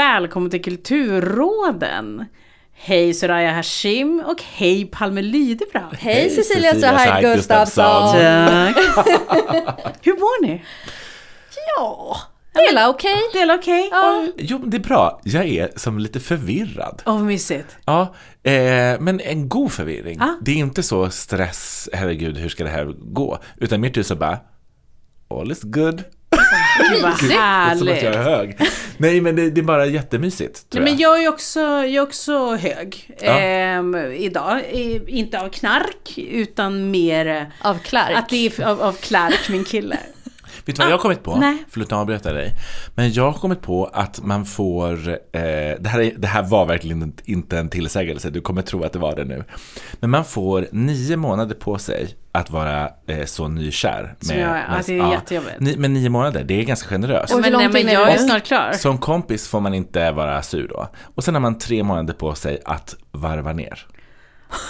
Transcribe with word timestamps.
välkommen 0.00 0.50
till 0.50 0.62
Kulturråden. 0.62 2.24
Hej 2.72 3.14
Soraya 3.14 3.52
Hashim 3.52 4.22
och 4.26 4.42
hej 4.42 4.84
Palme 4.84 5.22
Lydebrand. 5.22 5.96
Hej 5.98 6.14
Hej, 6.14 6.30
Cecilia 6.30 6.74
Sahar 6.74 7.22
Gustafsson. 7.22 8.16
Hur 10.02 10.12
mår 10.12 10.42
ni? 10.46 10.62
Ja, 11.76 12.16
det 12.52 12.60
är 12.60 12.74
la 12.74 12.88
okej. 12.88 13.16
Det 13.32 13.40
är 13.40 13.58
okej? 13.58 13.88
Ja. 13.92 14.26
Jo, 14.36 14.58
det 14.58 14.76
är 14.76 14.80
bra. 14.80 15.20
Jag 15.24 15.46
är 15.46 15.70
som 15.76 15.98
lite 15.98 16.20
förvirrad. 16.20 17.02
Åh, 17.06 17.14
vad 17.14 17.24
mysigt. 17.24 17.76
Ja, 17.84 18.14
eh, 18.42 19.00
men 19.00 19.20
en 19.20 19.48
god 19.48 19.72
förvirring. 19.72 20.20
Ah. 20.20 20.34
Det 20.42 20.50
är 20.50 20.56
inte 20.56 20.82
så 20.82 21.10
stress, 21.10 21.88
herregud, 21.92 22.36
hur 22.36 22.48
ska 22.48 22.64
det 22.64 22.70
här 22.70 22.94
gå? 22.98 23.38
Utan 23.56 23.80
mer 23.80 23.90
typ 23.90 24.06
så 24.06 24.16
bara, 24.16 24.38
all 25.28 25.52
is 25.52 25.62
good. 25.62 26.04
Vad 27.02 27.12
Det 27.28 27.34
är 27.34 27.74
som 27.74 27.88
att 27.88 28.02
jag 28.02 28.14
är 28.14 28.22
härligt. 28.22 28.58
hög. 28.60 28.68
Nej, 28.96 29.20
men 29.20 29.36
det, 29.36 29.50
det 29.50 29.60
är 29.60 29.62
bara 29.62 29.86
jättemysigt, 29.86 30.70
tror 30.70 30.82
Nej, 30.82 30.90
jag. 30.90 30.96
men 30.96 31.02
jag 31.02 31.24
är 31.24 31.28
också, 31.28 31.60
jag 31.60 31.94
är 31.94 32.00
också 32.02 32.54
hög 32.54 33.10
Ja. 33.22 33.38
ehm, 33.38 33.94
idag. 34.12 34.60
Eh, 34.70 35.00
inte 35.06 35.40
av 35.40 35.48
knark, 35.48 36.18
utan 36.18 36.90
mer 36.90 37.52
Av 37.62 37.78
Clark. 37.78 38.16
att 38.16 38.28
det 38.28 38.46
är 38.46 38.64
av, 38.64 38.82
av 38.82 38.92
Clark, 38.92 39.48
min 39.48 39.64
kille. 39.64 39.96
Vet 40.70 40.76
du 40.76 40.82
vad 40.82 40.92
jag 40.92 40.96
har 40.96 41.02
kommit 41.02 41.22
på? 41.22 41.36
Nej. 41.36 41.64
Förlåt 41.68 41.86
att 41.86 41.90
jag 41.90 42.00
avbryter 42.00 42.34
dig. 42.34 42.54
Men 42.94 43.12
jag 43.12 43.24
har 43.30 43.38
kommit 43.38 43.62
på 43.62 43.90
att 43.92 44.20
man 44.24 44.44
får, 44.44 45.08
eh, 45.08 45.16
det, 45.32 45.88
här 45.88 46.00
är, 46.00 46.12
det 46.16 46.26
här 46.26 46.42
var 46.42 46.66
verkligen 46.66 47.12
inte 47.24 47.58
en 47.58 47.68
tillsägelse, 47.68 48.30
du 48.30 48.40
kommer 48.40 48.62
tro 48.62 48.84
att 48.84 48.92
det 48.92 48.98
var 48.98 49.16
det 49.16 49.24
nu. 49.24 49.44
Men 50.00 50.10
man 50.10 50.24
får 50.24 50.66
nio 50.72 51.16
månader 51.16 51.54
på 51.54 51.78
sig 51.78 52.16
att 52.32 52.50
vara 52.50 52.90
eh, 53.06 53.24
så 53.24 53.48
nykär. 53.48 54.14
Som 54.20 54.36
jag 54.36 54.50
är. 54.50 54.64
Ja, 54.68 54.82
det 54.86 54.98
är 54.98 55.12
jättejobbigt. 55.12 55.60
Ni, 55.60 55.76
men 55.76 55.94
nio 55.94 56.08
månader, 56.08 56.44
det 56.44 56.60
är 56.60 56.64
ganska 56.64 56.88
generöst. 56.88 57.34
Och 57.34 57.40
men, 57.40 57.52
nej, 57.52 57.68
men 57.68 57.86
jag 57.86 58.10
är 58.10 58.18
snart 58.18 58.44
klar. 58.44 58.72
Som 58.72 58.98
kompis 58.98 59.48
får 59.48 59.60
man 59.60 59.74
inte 59.74 60.10
vara 60.12 60.42
sur 60.42 60.68
då. 60.68 60.88
Och 61.14 61.24
sen 61.24 61.34
har 61.34 61.40
man 61.40 61.58
tre 61.58 61.82
månader 61.82 62.14
på 62.14 62.34
sig 62.34 62.60
att 62.64 62.96
varva 63.12 63.52
ner. 63.52 63.86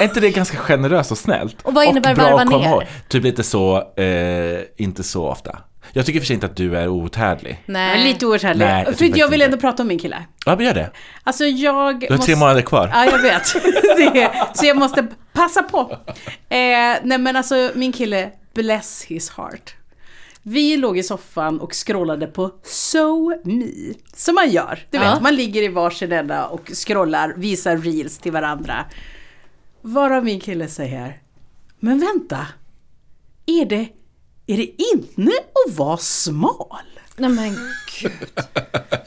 Är 0.00 0.04
inte 0.04 0.20
det 0.20 0.30
ganska 0.30 0.58
generöst 0.58 1.10
och 1.12 1.18
snällt? 1.18 1.62
Och 1.62 1.74
vad 1.74 1.86
innebär 1.86 2.14
bra 2.14 2.24
varva 2.24 2.44
ner? 2.44 2.88
Typ 3.08 3.24
lite 3.24 3.42
så, 3.42 3.94
eh, 3.96 4.60
inte 4.76 5.02
så 5.02 5.28
ofta. 5.28 5.58
Jag 5.92 6.06
tycker 6.06 6.20
för 6.20 6.26
sig 6.26 6.34
inte 6.34 6.46
att 6.46 6.56
du 6.56 6.76
är 6.76 6.88
outhärdlig. 6.88 7.62
Nej. 7.66 8.00
är 8.00 8.04
lite 8.04 8.26
outhärdlig. 8.26 8.66
Nej, 8.66 8.84
jag 8.86 8.98
För 8.98 9.18
jag 9.18 9.28
vill 9.28 9.40
inte. 9.42 9.44
ändå 9.44 9.56
prata 9.56 9.82
om 9.82 9.88
min 9.88 9.98
kille. 9.98 10.24
Ja, 10.46 10.56
men 10.56 10.66
gör 10.66 10.74
det. 10.74 10.90
Alltså 11.24 11.44
jag 11.44 12.00
Du 12.00 12.06
har 12.06 12.16
måste... 12.16 12.26
tre 12.26 12.36
månader 12.36 12.62
kvar. 12.62 12.90
Ja, 12.92 13.04
jag 13.04 13.22
vet. 13.22 13.54
Är, 14.16 14.54
så 14.56 14.66
jag 14.66 14.76
måste 14.76 15.06
passa 15.32 15.62
på. 15.62 15.96
Eh, 16.48 16.56
nej 17.02 17.18
men 17.18 17.36
alltså 17.36 17.70
min 17.74 17.92
kille, 17.92 18.30
bless 18.54 19.04
his 19.04 19.30
heart. 19.30 19.74
Vi 20.42 20.76
låg 20.76 20.98
i 20.98 21.02
soffan 21.02 21.60
och 21.60 21.72
scrollade 21.86 22.26
på 22.26 22.50
So 22.64 23.28
Me. 23.44 23.94
Som 24.16 24.34
man 24.34 24.50
gör. 24.50 24.86
Du 24.90 24.98
vet, 24.98 25.06
Ja. 25.06 25.18
man 25.20 25.34
ligger 25.36 25.62
i 25.62 25.68
varsin 25.68 26.12
ända 26.12 26.46
och 26.46 26.70
scrollar, 26.74 27.34
visar 27.36 27.76
reels 27.76 28.18
till 28.18 28.32
varandra. 28.32 28.84
Varav 29.82 30.24
min 30.24 30.40
kille 30.40 30.68
säger, 30.68 31.18
men 31.80 31.98
vänta. 32.00 32.46
Är 33.46 33.64
det, 33.64 33.88
är 34.46 34.56
det 34.56 34.82
inne 34.82 35.32
att 35.66 35.76
vara 35.76 35.96
smal? 35.96 36.82
Nej 37.16 37.30
men 37.30 37.56
gud. 38.00 38.12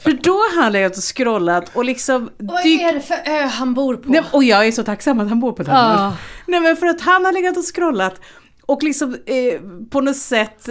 För 0.02 0.22
då 0.22 0.32
har 0.32 0.62
han 0.62 0.72
legat 0.72 0.96
och 0.96 1.16
scrollat 1.16 1.76
och 1.76 1.84
liksom 1.84 2.30
Vad 2.38 2.62
dykt 2.62 2.82
är 2.82 2.92
det 2.92 3.00
för 3.00 3.14
ö 3.26 3.46
han 3.46 3.74
bor 3.74 3.96
på? 3.96 4.08
Nej, 4.08 4.22
och 4.32 4.44
jag 4.44 4.66
är 4.66 4.72
så 4.72 4.82
tacksam 4.82 5.20
att 5.20 5.28
han 5.28 5.40
bor 5.40 5.52
på 5.52 5.62
den 5.62 5.76
ön. 5.76 6.12
Nej 6.46 6.60
men 6.60 6.76
för 6.76 6.86
att 6.86 7.00
han 7.00 7.24
har 7.24 7.32
legat 7.32 7.56
och 7.56 7.74
scrollat 7.74 8.20
och 8.66 8.82
liksom 8.82 9.16
eh, 9.26 9.60
på 9.90 10.00
något 10.00 10.16
sätt 10.16 10.68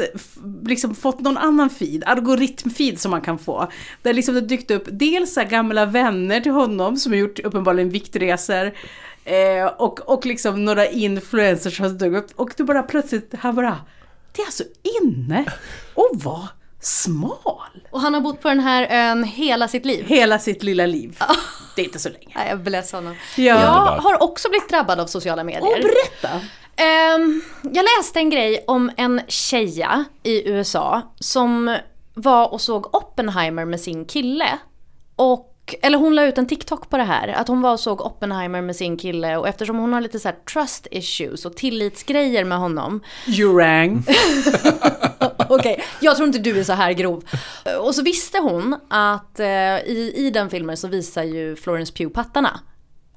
liksom 0.66 0.96
fått 0.96 1.20
någon 1.20 1.38
annan 1.38 1.70
feed, 1.70 2.04
algoritmfeed 2.04 3.00
som 3.00 3.12
man 3.12 3.22
kan 3.22 3.40
få. 3.40 3.72
Där 4.02 4.14
liksom 4.14 4.36
det 4.36 4.42
dykt 4.42 4.72
upp 4.72 4.84
dels 4.92 5.36
gamla 5.36 5.86
vänner 5.86 6.42
till 6.42 6.52
honom 6.52 6.98
som 6.98 7.12
har 7.12 7.20
gjort 7.20 7.40
uppenbarligen 7.40 7.90
viktresor. 7.90 8.72
Eh, 9.26 9.66
och, 9.78 10.00
och 10.00 10.26
liksom 10.26 10.66
några 10.66 10.88
influencers 10.88 11.78
som 11.78 11.86
har 11.86 11.92
dykt 11.92 12.16
upp. 12.16 12.32
Och 12.36 12.54
då 12.58 12.64
bara 12.64 12.84
plötsligt, 12.84 13.34
han 13.40 13.56
bara, 13.56 13.78
det 14.36 14.42
är 14.42 14.46
alltså 14.46 14.64
inne 15.02 15.46
att 15.96 16.24
vara 16.24 16.48
smal. 16.80 17.88
Och 17.92 18.02
han 18.02 18.14
har 18.14 18.22
bott 18.22 18.42
på 18.42 18.48
den 18.48 18.60
här 18.60 18.88
ön 18.90 19.24
hela 19.24 19.68
sitt 19.68 19.86
liv. 19.86 20.06
Hima 20.06 20.40
sitt 20.40 20.64
lilla 20.64 20.86
liv. 20.86 21.20
Det 21.76 21.82
är 21.82 21.86
inte 21.86 22.00
så 22.00 22.10
länge. 22.10 22.32
Nej, 22.36 22.50
jag 22.50 22.60
bless 22.60 22.92
honom. 22.92 23.16
Ja. 23.38 23.62
Jag 23.62 24.02
har 24.02 24.24
också 24.24 24.50
blivit 24.50 24.70
drabbad 24.70 25.00
av 25.00 25.08
sociala 25.08 25.44
medier. 25.44 25.62
Och 25.64 25.84
berätta! 25.84 26.42
Ehm, 26.76 27.42
jag 27.62 27.86
läste 27.98 28.20
en 28.20 28.30
grej 28.30 28.64
om 28.68 28.92
en 28.98 29.22
tjeja 29.28 30.06
i 30.24 30.50
USA 30.50 31.02
som 31.20 31.78
var 32.14 32.54
och 32.54 32.62
såg 32.62 32.96
Oppenheimer 32.96 33.66
med 33.66 33.80
sin 33.82 34.06
kille. 34.06 34.58
Och, 35.16 35.53
eller 35.82 35.98
hon 35.98 36.16
la 36.16 36.26
ut 36.26 36.38
en 36.38 36.48
TikTok 36.48 36.90
på 36.90 36.98
det 36.98 37.04
här, 37.04 37.28
att 37.28 37.48
hon 37.48 37.62
var 37.62 37.74
och 37.74 37.80
såg 37.80 38.02
Oppenheimer 38.02 38.62
med 38.62 38.76
sin 38.76 38.98
kille 38.98 39.38
och 39.38 39.48
eftersom 39.48 39.78
hon 39.78 39.94
har 39.94 40.02
lite 40.02 40.20
så 40.20 40.28
här 40.28 40.36
trust 40.54 40.88
issues 40.92 41.46
och 41.46 41.56
tillitsgrejer 41.56 42.44
med 42.44 42.58
honom. 42.58 43.02
You 43.28 43.60
rang. 43.60 44.04
Okej, 45.50 45.84
jag 46.00 46.16
tror 46.16 46.28
inte 46.28 46.40
du 46.40 46.60
är 46.60 46.64
så 46.64 46.74
här 46.74 46.94
grov. 46.94 47.24
Och 47.80 47.96
så 47.96 48.04
visste 48.04 48.40
hon 48.40 48.76
att 48.90 49.40
eh, 49.40 49.78
i, 49.78 50.14
i 50.16 50.30
den 50.30 50.50
filmen 50.50 50.78
så 50.78 50.88
visar 50.88 51.24
ju 51.24 51.56
Florence 51.56 51.94
Pugh 51.94 52.14
pattarna. 52.14 52.60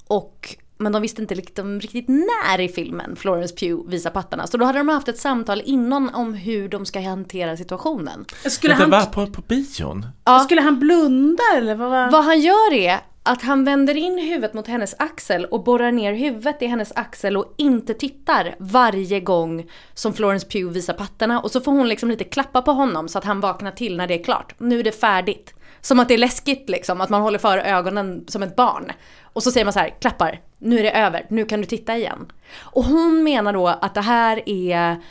Och, 0.07 0.55
men 0.77 0.91
de 0.91 1.01
visste 1.01 1.21
inte 1.21 1.35
liksom 1.35 1.79
riktigt 1.79 2.07
när 2.07 2.59
i 2.59 2.69
filmen 2.69 3.15
Florence 3.15 3.55
Pugh 3.55 3.89
visar 3.89 4.09
pattarna. 4.09 4.47
Så 4.47 4.57
då 4.57 4.65
hade 4.65 4.77
de 4.77 4.89
haft 4.89 5.07
ett 5.07 5.17
samtal 5.19 5.61
innan 5.65 6.09
om 6.09 6.33
hur 6.33 6.69
de 6.69 6.85
ska 6.85 7.01
hantera 7.01 7.57
situationen. 7.57 8.25
Skulle 8.45 8.73
han, 8.73 8.89
va? 8.89 9.05
På, 9.05 9.27
på 9.27 9.41
bion? 9.41 10.05
Ja. 10.25 10.39
skulle 10.39 10.61
han 10.61 10.79
blunda 10.79 11.43
eller 11.55 11.75
vad 11.75 11.89
var... 11.89 12.11
Vad 12.11 12.23
han 12.23 12.39
gör 12.41 12.73
är 12.73 12.99
att 13.27 13.41
han 13.41 13.63
vänder 13.63 13.97
in 13.97 14.17
huvudet 14.17 14.53
mot 14.53 14.67
hennes 14.67 14.95
axel 14.99 15.45
och 15.45 15.63
borrar 15.63 15.91
ner 15.91 16.13
huvudet 16.13 16.61
i 16.61 16.65
hennes 16.65 16.91
axel 16.95 17.37
och 17.37 17.53
inte 17.57 17.93
tittar 17.93 18.55
varje 18.59 19.19
gång 19.19 19.69
som 19.93 20.13
Florence 20.13 20.47
Pugh 20.47 20.73
visar 20.73 20.93
pattarna. 20.93 21.39
Och 21.39 21.51
så 21.51 21.61
får 21.61 21.71
hon 21.71 21.87
liksom 21.87 22.09
lite 22.09 22.23
klappa 22.23 22.61
på 22.61 22.71
honom 22.71 23.07
så 23.07 23.17
att 23.17 23.25
han 23.25 23.39
vaknar 23.39 23.71
till 23.71 23.97
när 23.97 24.07
det 24.07 24.19
är 24.19 24.23
klart. 24.23 24.53
Nu 24.57 24.79
är 24.79 24.83
det 24.83 24.91
färdigt. 24.91 25.53
Som 25.87 25.99
att 25.99 26.07
det 26.07 26.13
är 26.13 26.17
läskigt 26.17 26.69
liksom, 26.69 27.01
att 27.01 27.09
man 27.09 27.21
håller 27.21 27.39
för 27.39 27.57
ögonen 27.57 28.25
som 28.27 28.43
ett 28.43 28.55
barn. 28.55 28.91
Och 29.23 29.43
så 29.43 29.51
säger 29.51 29.65
man 29.65 29.73
så 29.73 29.79
här, 29.79 29.93
klappar, 30.01 30.39
nu 30.57 30.79
är 30.79 30.83
det 30.83 30.91
över, 30.91 31.25
nu 31.29 31.45
kan 31.45 31.61
du 31.61 31.65
titta 31.65 31.97
igen. 31.97 32.31
Och 32.59 32.83
hon 32.83 33.23
menar 33.23 33.53
då 33.53 33.67
att 33.67 33.93
det 33.93 34.01
här 34.01 34.49
är 34.49 35.01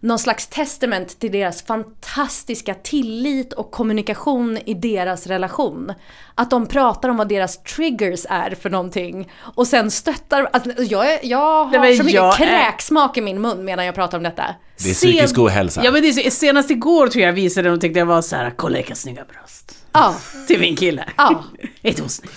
någon 0.00 0.18
slags 0.18 0.46
testament 0.46 1.18
till 1.18 1.32
deras 1.32 1.62
fantastiska 1.62 2.74
tillit 2.74 3.52
och 3.52 3.70
kommunikation 3.70 4.58
i 4.64 4.74
deras 4.74 5.26
relation. 5.26 5.92
Att 6.34 6.50
de 6.50 6.66
pratar 6.66 7.08
om 7.08 7.16
vad 7.16 7.28
deras 7.28 7.62
triggers 7.62 8.26
är 8.28 8.50
för 8.50 8.70
någonting 8.70 9.32
och 9.54 9.66
sen 9.66 9.90
stöttar, 9.90 10.48
alltså 10.52 10.82
jag, 10.82 11.12
är, 11.12 11.18
jag 11.22 11.64
har 11.64 11.78
Nej, 11.78 11.96
så 11.96 12.04
mycket 12.04 12.16
jag 12.16 12.40
är- 12.40 12.46
kräksmak 12.46 13.16
i 13.16 13.20
min 13.20 13.40
mun 13.40 13.64
medan 13.64 13.86
jag 13.86 13.94
pratar 13.94 14.18
om 14.18 14.24
detta. 14.24 14.44
Det 14.82 14.90
är 14.90 14.94
psykisk 14.94 15.38
ohälsa. 15.38 15.80
Ja 15.84 15.90
men 15.90 16.02
det 16.02 16.08
är 16.08 16.30
senast 16.30 16.70
igår 16.70 17.06
tror 17.06 17.24
jag 17.24 17.32
visade 17.32 17.68
de 17.68 17.80
tyckte 17.80 17.98
jag 17.98 18.06
var 18.06 18.22
så 18.22 18.36
här, 18.36 18.52
kolla 18.56 18.76
vilka 18.76 18.94
snygga 18.94 19.24
bröst. 19.24 19.81
Ja, 19.92 20.14
Till 20.46 20.60
min 20.60 20.76
kille. 20.76 21.04
ja. 21.16 21.44
Är 21.82 21.88
inte 21.88 22.02
hon 22.02 22.08
snygg? 22.08 22.30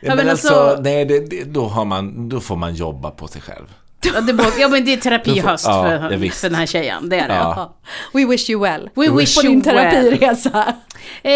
Ja, 0.00 0.08
men 0.08 0.16
men 0.16 0.28
alltså, 0.28 0.54
alltså- 0.54 0.82
nej, 0.82 1.04
det, 1.04 1.20
det, 1.30 1.44
då, 1.44 1.64
har 1.66 1.84
man, 1.84 2.28
då 2.28 2.40
får 2.40 2.56
man 2.56 2.74
jobba 2.74 3.10
på 3.10 3.28
sig 3.28 3.42
själv. 3.42 3.66
Ja, 4.14 4.20
det, 4.20 4.32
både- 4.34 4.52
ja 4.58 4.68
men 4.68 4.84
det 4.84 4.92
är 4.92 4.96
terapihöst 4.96 5.66
Ja, 5.66 5.82
för, 5.82 5.92
ja, 6.24 6.30
för 6.30 6.48
den 6.48 6.58
här 6.58 6.66
tjejen, 6.66 7.08
det 7.08 7.16
är 7.18 7.28
det. 7.28 7.34
Ja. 7.34 7.74
We 8.12 8.26
wish 8.26 8.50
you 8.50 8.62
well. 8.62 8.90
We 8.94 9.10
wish 9.10 9.36
på 9.36 9.42
din 9.42 9.62
terapiresa. 9.62 10.74
Eh, 11.22 11.32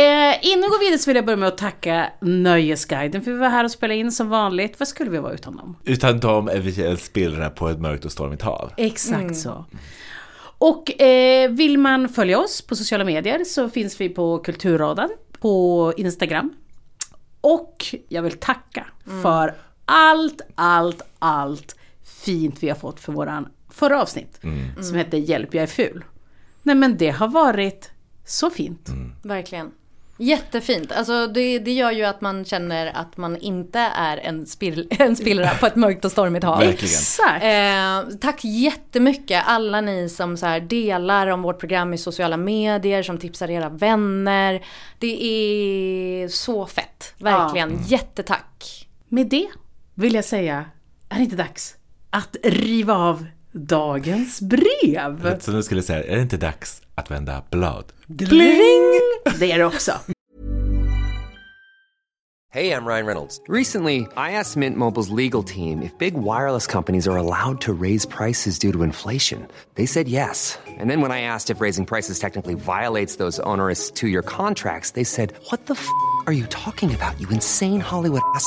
innan 0.46 0.62
vi 0.62 0.68
går 0.68 0.80
vidare 0.80 0.98
så 0.98 1.10
vill 1.10 1.16
jag 1.16 1.24
börja 1.24 1.36
med 1.36 1.48
att 1.48 1.58
tacka 1.58 2.06
Nöjesguiden 2.20 3.22
för 3.22 3.30
vi 3.32 3.38
var 3.38 3.48
här 3.48 3.64
och 3.64 3.70
spelade 3.70 3.98
in 4.00 4.12
som 4.12 4.28
vanligt. 4.28 4.74
Vad 4.78 4.88
skulle 4.88 5.10
vi 5.10 5.18
vara 5.18 5.32
utan 5.32 5.56
dem? 5.56 5.76
Utan 5.84 6.20
dem 6.20 6.48
är 6.48 6.58
vi 6.58 6.86
en 6.86 6.96
spillra 6.96 7.50
på 7.50 7.68
ett 7.68 7.78
mörkt 7.80 8.04
och 8.04 8.12
stormigt 8.12 8.42
hav. 8.42 8.72
Exakt 8.76 9.36
så. 9.36 9.64
Och 10.58 11.00
eh, 11.02 11.50
vill 11.50 11.78
man 11.78 12.08
följa 12.08 12.38
oss 12.38 12.62
på 12.62 12.76
sociala 12.76 13.04
medier 13.04 13.44
så 13.44 13.68
finns 13.68 14.00
vi 14.00 14.08
på 14.08 14.38
Kulturradan 14.38 15.08
på 15.42 15.92
Instagram. 15.96 16.54
Och 17.40 17.94
jag 18.08 18.22
vill 18.22 18.38
tacka 18.38 18.86
för 19.22 19.54
allt, 19.84 20.40
allt, 20.54 21.02
allt 21.18 21.76
fint 22.02 22.62
vi 22.62 22.68
har 22.68 22.76
fått 22.76 23.00
för 23.00 23.12
våran 23.12 23.48
förra 23.70 24.02
avsnitt. 24.02 24.40
Som 24.82 24.96
hette 24.96 25.16
Hjälp 25.16 25.54
jag 25.54 25.62
är 25.62 25.66
ful. 25.66 26.04
Nej 26.62 26.74
men 26.74 26.96
det 26.96 27.10
har 27.10 27.28
varit 27.28 27.90
så 28.24 28.50
fint. 28.50 28.88
Verkligen. 29.22 29.70
Jättefint. 30.22 30.92
Alltså 30.92 31.26
det, 31.26 31.58
det 31.58 31.72
gör 31.72 31.90
ju 31.90 32.04
att 32.04 32.20
man 32.20 32.44
känner 32.44 32.86
att 32.96 33.16
man 33.16 33.36
inte 33.36 33.78
är 33.78 34.16
en, 34.16 34.46
spill, 34.46 34.88
en 34.98 35.16
spillra 35.16 35.50
på 35.50 35.66
ett 35.66 35.76
mörkt 35.76 36.04
och 36.04 36.12
stormigt 36.12 36.44
hav. 36.44 36.62
Exakt. 36.62 37.44
Eh, 37.44 38.18
tack 38.20 38.44
jättemycket 38.44 39.42
alla 39.46 39.80
ni 39.80 40.08
som 40.08 40.36
så 40.36 40.46
här 40.46 40.60
delar 40.60 41.26
om 41.26 41.42
vårt 41.42 41.58
program 41.58 41.94
i 41.94 41.98
sociala 41.98 42.36
medier, 42.36 43.02
som 43.02 43.18
tipsar 43.18 43.50
era 43.50 43.68
vänner. 43.68 44.64
Det 44.98 45.24
är 45.24 46.28
så 46.28 46.66
fett. 46.66 47.14
Verkligen. 47.18 47.78
Jättetack. 47.86 48.88
Med 49.08 49.26
det 49.26 49.48
vill 49.94 50.14
jag 50.14 50.24
säga, 50.24 50.64
är 51.08 51.16
det 51.16 51.22
inte 51.22 51.36
dags 51.36 51.74
att 52.10 52.36
riva 52.42 52.94
av 52.94 53.26
dagens 53.52 54.40
brev? 54.40 55.38
Så 55.40 55.52
nu 55.52 55.62
skulle 55.62 55.78
jag 55.78 55.84
säga, 55.84 56.04
är 56.04 56.16
det 56.16 56.22
inte 56.22 56.36
dags 56.36 56.82
att 56.94 57.10
vända 57.10 57.42
blad? 57.50 57.84
Bling! 58.06 59.00
Det 59.40 59.52
är 59.52 59.58
det 59.58 59.64
också. 59.64 59.92
Hey, 62.54 62.70
I'm 62.70 62.84
Ryan 62.84 63.06
Reynolds. 63.06 63.40
Recently, 63.48 64.06
I 64.14 64.32
asked 64.32 64.58
Mint 64.58 64.76
Mobile's 64.76 65.08
legal 65.08 65.42
team 65.42 65.80
if 65.80 65.96
big 65.96 66.12
wireless 66.12 66.66
companies 66.66 67.08
are 67.08 67.16
allowed 67.16 67.62
to 67.62 67.72
raise 67.72 68.04
prices 68.04 68.58
due 68.58 68.72
to 68.72 68.82
inflation. 68.82 69.48
They 69.76 69.86
said 69.86 70.06
yes. 70.06 70.58
And 70.68 70.90
then 70.90 71.00
when 71.00 71.10
I 71.10 71.22
asked 71.22 71.48
if 71.48 71.62
raising 71.62 71.86
prices 71.86 72.18
technically 72.18 72.52
violates 72.52 73.16
those 73.16 73.40
onerous 73.40 73.90
two 73.90 74.08
year 74.08 74.20
contracts, 74.22 74.90
they 74.90 75.04
said, 75.04 75.32
What 75.48 75.64
the 75.64 75.72
f 75.72 75.88
are 76.26 76.34
you 76.34 76.44
talking 76.48 76.94
about, 76.94 77.18
you 77.18 77.26
insane 77.30 77.80
Hollywood 77.80 78.20
ass? 78.34 78.46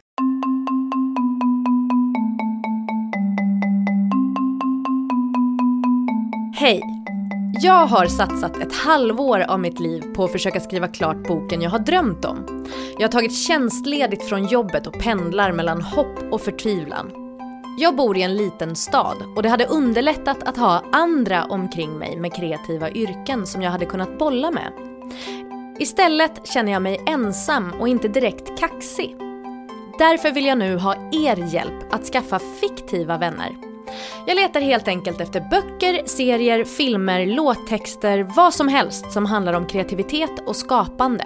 Hej! 6.61 6.81
Jag 7.61 7.85
har 7.85 8.05
satsat 8.05 8.57
ett 8.57 8.73
halvår 8.73 9.39
av 9.39 9.59
mitt 9.59 9.79
liv 9.79 10.01
på 10.15 10.23
att 10.23 10.31
försöka 10.31 10.59
skriva 10.59 10.87
klart 10.87 11.27
boken 11.27 11.61
jag 11.61 11.69
har 11.69 11.79
drömt 11.79 12.25
om. 12.25 12.65
Jag 12.97 13.03
har 13.03 13.11
tagit 13.11 13.35
tjänstledigt 13.35 14.29
från 14.29 14.47
jobbet 14.47 14.87
och 14.87 14.99
pendlar 14.99 15.51
mellan 15.51 15.81
hopp 15.81 16.19
och 16.31 16.41
förtvivlan. 16.41 17.11
Jag 17.79 17.95
bor 17.95 18.17
i 18.17 18.21
en 18.21 18.35
liten 18.35 18.75
stad 18.75 19.17
och 19.35 19.43
det 19.43 19.49
hade 19.49 19.65
underlättat 19.65 20.43
att 20.43 20.57
ha 20.57 20.83
andra 20.91 21.45
omkring 21.45 21.97
mig 21.97 22.17
med 22.17 22.33
kreativa 22.33 22.91
yrken 22.91 23.47
som 23.47 23.61
jag 23.61 23.71
hade 23.71 23.85
kunnat 23.85 24.17
bolla 24.17 24.51
med. 24.51 24.71
Istället 25.79 26.47
känner 26.47 26.71
jag 26.71 26.81
mig 26.81 27.01
ensam 27.07 27.73
och 27.79 27.87
inte 27.87 28.07
direkt 28.07 28.59
kaxig. 28.59 29.15
Därför 29.97 30.31
vill 30.31 30.45
jag 30.45 30.57
nu 30.57 30.77
ha 30.77 30.95
er 31.11 31.53
hjälp 31.53 31.93
att 31.93 32.05
skaffa 32.05 32.39
fiktiva 32.39 33.17
vänner. 33.17 33.70
Jag 34.27 34.35
letar 34.35 34.61
helt 34.61 34.87
enkelt 34.87 35.21
efter 35.21 35.39
böcker, 35.49 36.01
serier, 36.05 36.65
filmer, 36.65 37.25
låttexter, 37.25 38.27
vad 38.35 38.53
som 38.53 38.67
helst 38.67 39.11
som 39.11 39.25
handlar 39.25 39.53
om 39.53 39.65
kreativitet 39.65 40.47
och 40.47 40.55
skapande. 40.55 41.25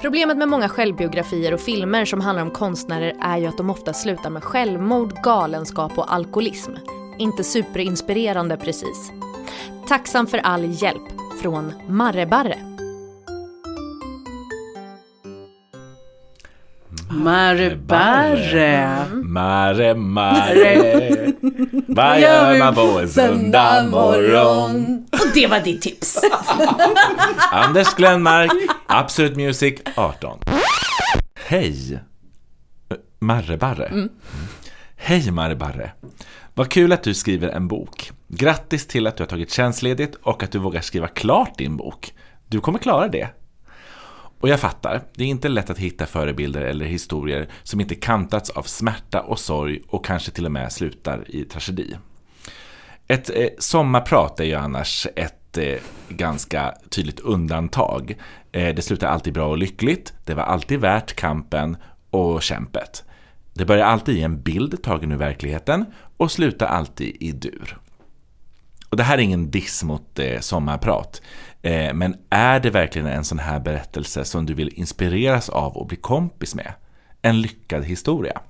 Problemet 0.00 0.36
med 0.36 0.48
många 0.48 0.68
självbiografier 0.68 1.54
och 1.54 1.60
filmer 1.60 2.04
som 2.04 2.20
handlar 2.20 2.42
om 2.42 2.50
konstnärer 2.50 3.16
är 3.20 3.38
ju 3.38 3.46
att 3.46 3.56
de 3.56 3.70
ofta 3.70 3.92
slutar 3.92 4.30
med 4.30 4.44
självmord, 4.44 5.12
galenskap 5.22 5.98
och 5.98 6.12
alkoholism. 6.12 6.72
Inte 7.18 7.44
superinspirerande 7.44 8.56
precis. 8.56 9.12
Tacksam 9.88 10.26
för 10.26 10.38
all 10.38 10.82
hjälp 10.82 11.02
från 11.42 11.72
Marrebarre. 11.88 12.58
Marrebarre. 17.12 19.06
Mare, 19.24 19.94
mare. 19.94 21.32
Vad 21.86 22.20
gör 22.20 22.58
man 22.58 22.74
på 22.74 23.00
en 23.00 23.08
söndag 23.08 23.86
morgon? 23.90 25.06
Och 25.12 25.34
det 25.34 25.46
var 25.46 25.60
ditt 25.60 25.82
tips. 25.82 26.20
Anders 27.52 27.94
Glenmark, 27.94 28.52
Absolut 28.86 29.36
Music 29.36 29.80
18. 29.96 30.38
Hej! 31.34 32.00
Marrebarre. 33.18 33.86
Mm. 33.86 34.08
Hej 34.96 35.30
Marrebarre. 35.30 35.92
Vad 36.54 36.70
kul 36.70 36.92
att 36.92 37.02
du 37.02 37.14
skriver 37.14 37.48
en 37.48 37.68
bok. 37.68 38.10
Grattis 38.28 38.86
till 38.86 39.06
att 39.06 39.16
du 39.16 39.22
har 39.22 39.28
tagit 39.28 39.50
tjänstledigt 39.50 40.14
och 40.22 40.42
att 40.42 40.52
du 40.52 40.58
vågar 40.58 40.80
skriva 40.80 41.08
klart 41.08 41.58
din 41.58 41.76
bok. 41.76 42.14
Du 42.48 42.60
kommer 42.60 42.78
klara 42.78 43.08
det. 43.08 43.28
Och 44.42 44.48
jag 44.48 44.60
fattar, 44.60 45.02
det 45.14 45.24
är 45.24 45.28
inte 45.28 45.48
lätt 45.48 45.70
att 45.70 45.78
hitta 45.78 46.06
förebilder 46.06 46.62
eller 46.62 46.84
historier 46.84 47.48
som 47.62 47.80
inte 47.80 47.94
kantats 47.94 48.50
av 48.50 48.62
smärta 48.62 49.20
och 49.20 49.38
sorg 49.38 49.82
och 49.88 50.04
kanske 50.04 50.30
till 50.30 50.46
och 50.46 50.52
med 50.52 50.72
slutar 50.72 51.24
i 51.28 51.44
tragedi. 51.44 51.96
Ett 53.06 53.30
eh, 53.30 53.48
sommarprat 53.58 54.40
är 54.40 54.44
ju 54.44 54.54
annars 54.54 55.06
ett 55.16 55.58
eh, 55.58 55.74
ganska 56.08 56.74
tydligt 56.90 57.20
undantag. 57.20 58.16
Eh, 58.52 58.74
det 58.74 58.82
slutar 58.82 59.08
alltid 59.08 59.32
bra 59.32 59.48
och 59.48 59.58
lyckligt, 59.58 60.12
det 60.24 60.34
var 60.34 60.44
alltid 60.44 60.80
värt 60.80 61.16
kampen 61.16 61.76
och 62.10 62.42
kämpet. 62.42 63.04
Det 63.54 63.64
börjar 63.64 63.86
alltid 63.86 64.16
i 64.16 64.22
en 64.22 64.42
bild 64.42 64.82
tagen 64.82 65.12
ur 65.12 65.16
verkligheten 65.16 65.84
och 66.16 66.32
slutar 66.32 66.66
alltid 66.66 67.16
i 67.20 67.32
dur. 67.32 67.78
Och 68.88 68.96
det 68.96 69.02
här 69.02 69.18
är 69.18 69.22
ingen 69.22 69.50
diss 69.50 69.84
mot 69.84 70.18
eh, 70.18 70.40
sommarprat. 70.40 71.22
Eh, 71.62 71.94
men 71.94 72.16
är 72.30 72.60
det 72.60 72.70
verkligen 72.70 73.06
en 73.06 73.24
sån 73.24 73.38
här 73.38 73.60
berättelse 73.60 74.24
som 74.24 74.46
du 74.46 74.54
vill 74.54 74.68
inspireras 74.74 75.48
av 75.48 75.76
och 75.76 75.86
bli 75.86 75.96
kompis 75.96 76.54
med? 76.54 76.72
En 77.22 77.40
lyckad 77.40 77.84
historia? 77.84 78.40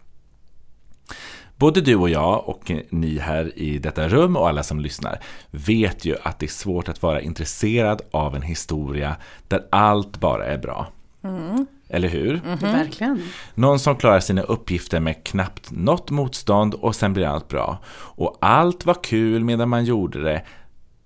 Både 1.57 1.81
du 1.81 1.97
och 1.97 2.11
jag 2.11 2.49
och 2.49 2.73
ni 2.91 3.19
här 3.19 3.59
i 3.59 3.79
detta 3.79 4.09
rum 4.09 4.37
och 4.37 4.49
alla 4.49 4.63
som 4.63 4.81
lyssnar 4.81 5.19
vet 5.51 6.05
ju 6.05 6.17
att 6.23 6.39
det 6.39 6.47
är 6.47 6.49
svårt 6.49 6.89
att 6.89 7.03
vara 7.03 7.21
intresserad 7.21 8.03
av 8.11 8.37
en 8.37 8.43
historia 8.43 9.17
där 9.49 9.67
allt 9.71 10.21
bara 10.21 10.47
är 10.47 10.59
bra. 10.59 10.87
Mm. 11.25 11.67
Eller 11.89 12.09
hur? 12.09 12.35
Mm 12.35 12.59
-hmm. 12.59 12.73
Verkligen. 12.73 13.23
Någon 13.55 13.79
som 13.79 13.97
klarar 13.97 14.21
sina 14.21 14.43
uppgifter 14.43 15.01
med 15.01 15.25
knappt 15.25 15.71
något 15.71 16.11
motstånd 16.11 16.75
och 16.75 16.97
sen 16.97 17.13
blir 17.13 17.27
allt 17.27 17.49
bra. 17.49 17.79
Och 17.95 18.39
allt 18.41 18.87
var 18.87 19.05
kul 19.05 19.45
medan 19.45 19.69
man 19.69 19.85
gjorde 19.85 20.23
det. 20.23 20.43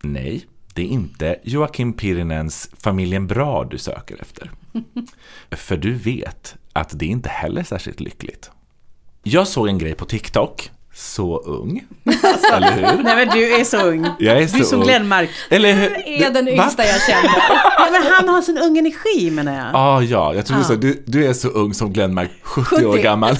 Nej, 0.02 0.46
det 0.76 0.82
är 0.82 0.86
inte 0.86 1.36
Joakim 1.42 1.92
Pirinens 1.92 2.70
Familjen 2.82 3.26
Bra 3.26 3.64
du 3.64 3.78
söker 3.78 4.20
efter. 4.20 4.50
För 5.56 5.76
du 5.76 5.92
vet 5.94 6.54
att 6.72 6.90
det 6.98 7.06
inte 7.06 7.28
heller 7.28 7.60
är 7.60 7.64
särskilt 7.64 8.00
lyckligt. 8.00 8.50
Jag 9.22 9.48
såg 9.48 9.68
en 9.68 9.78
grej 9.78 9.94
på 9.94 10.04
TikTok 10.04 10.70
så 10.94 11.38
ung. 11.38 11.84
Eller 12.52 12.72
hur? 12.72 13.02
Nej 13.02 13.16
men 13.26 13.28
du 13.28 13.54
är 13.54 13.64
så 13.64 13.82
ung. 13.82 14.06
Jag 14.18 14.42
är 14.42 14.48
du 14.52 14.58
är 14.58 14.64
som. 14.64 14.80
Glenmark. 14.80 15.30
Eller 15.50 15.72
hur? 15.74 16.08
är 16.08 16.30
den 16.30 16.48
yngsta 16.48 16.84
jag 16.86 17.02
känner. 17.02 17.34
Ja, 17.78 17.88
men 17.92 18.02
han 18.12 18.28
har 18.28 18.42
sån 18.42 18.58
ung 18.58 18.78
energi 18.78 19.30
menar 19.30 19.56
jag. 19.56 19.70
Ah, 19.74 20.00
ja, 20.02 20.34
jag 20.34 20.46
tror 20.46 20.58
Ja. 20.58 20.64
så. 20.64 20.74
Du, 20.74 21.02
du 21.06 21.26
är 21.26 21.32
så 21.32 21.48
ung 21.48 21.74
som 21.74 21.92
Glenmark, 21.92 22.30
70, 22.42 22.86
år 22.86 22.92
70. 22.92 23.02
gammal. 23.02 23.36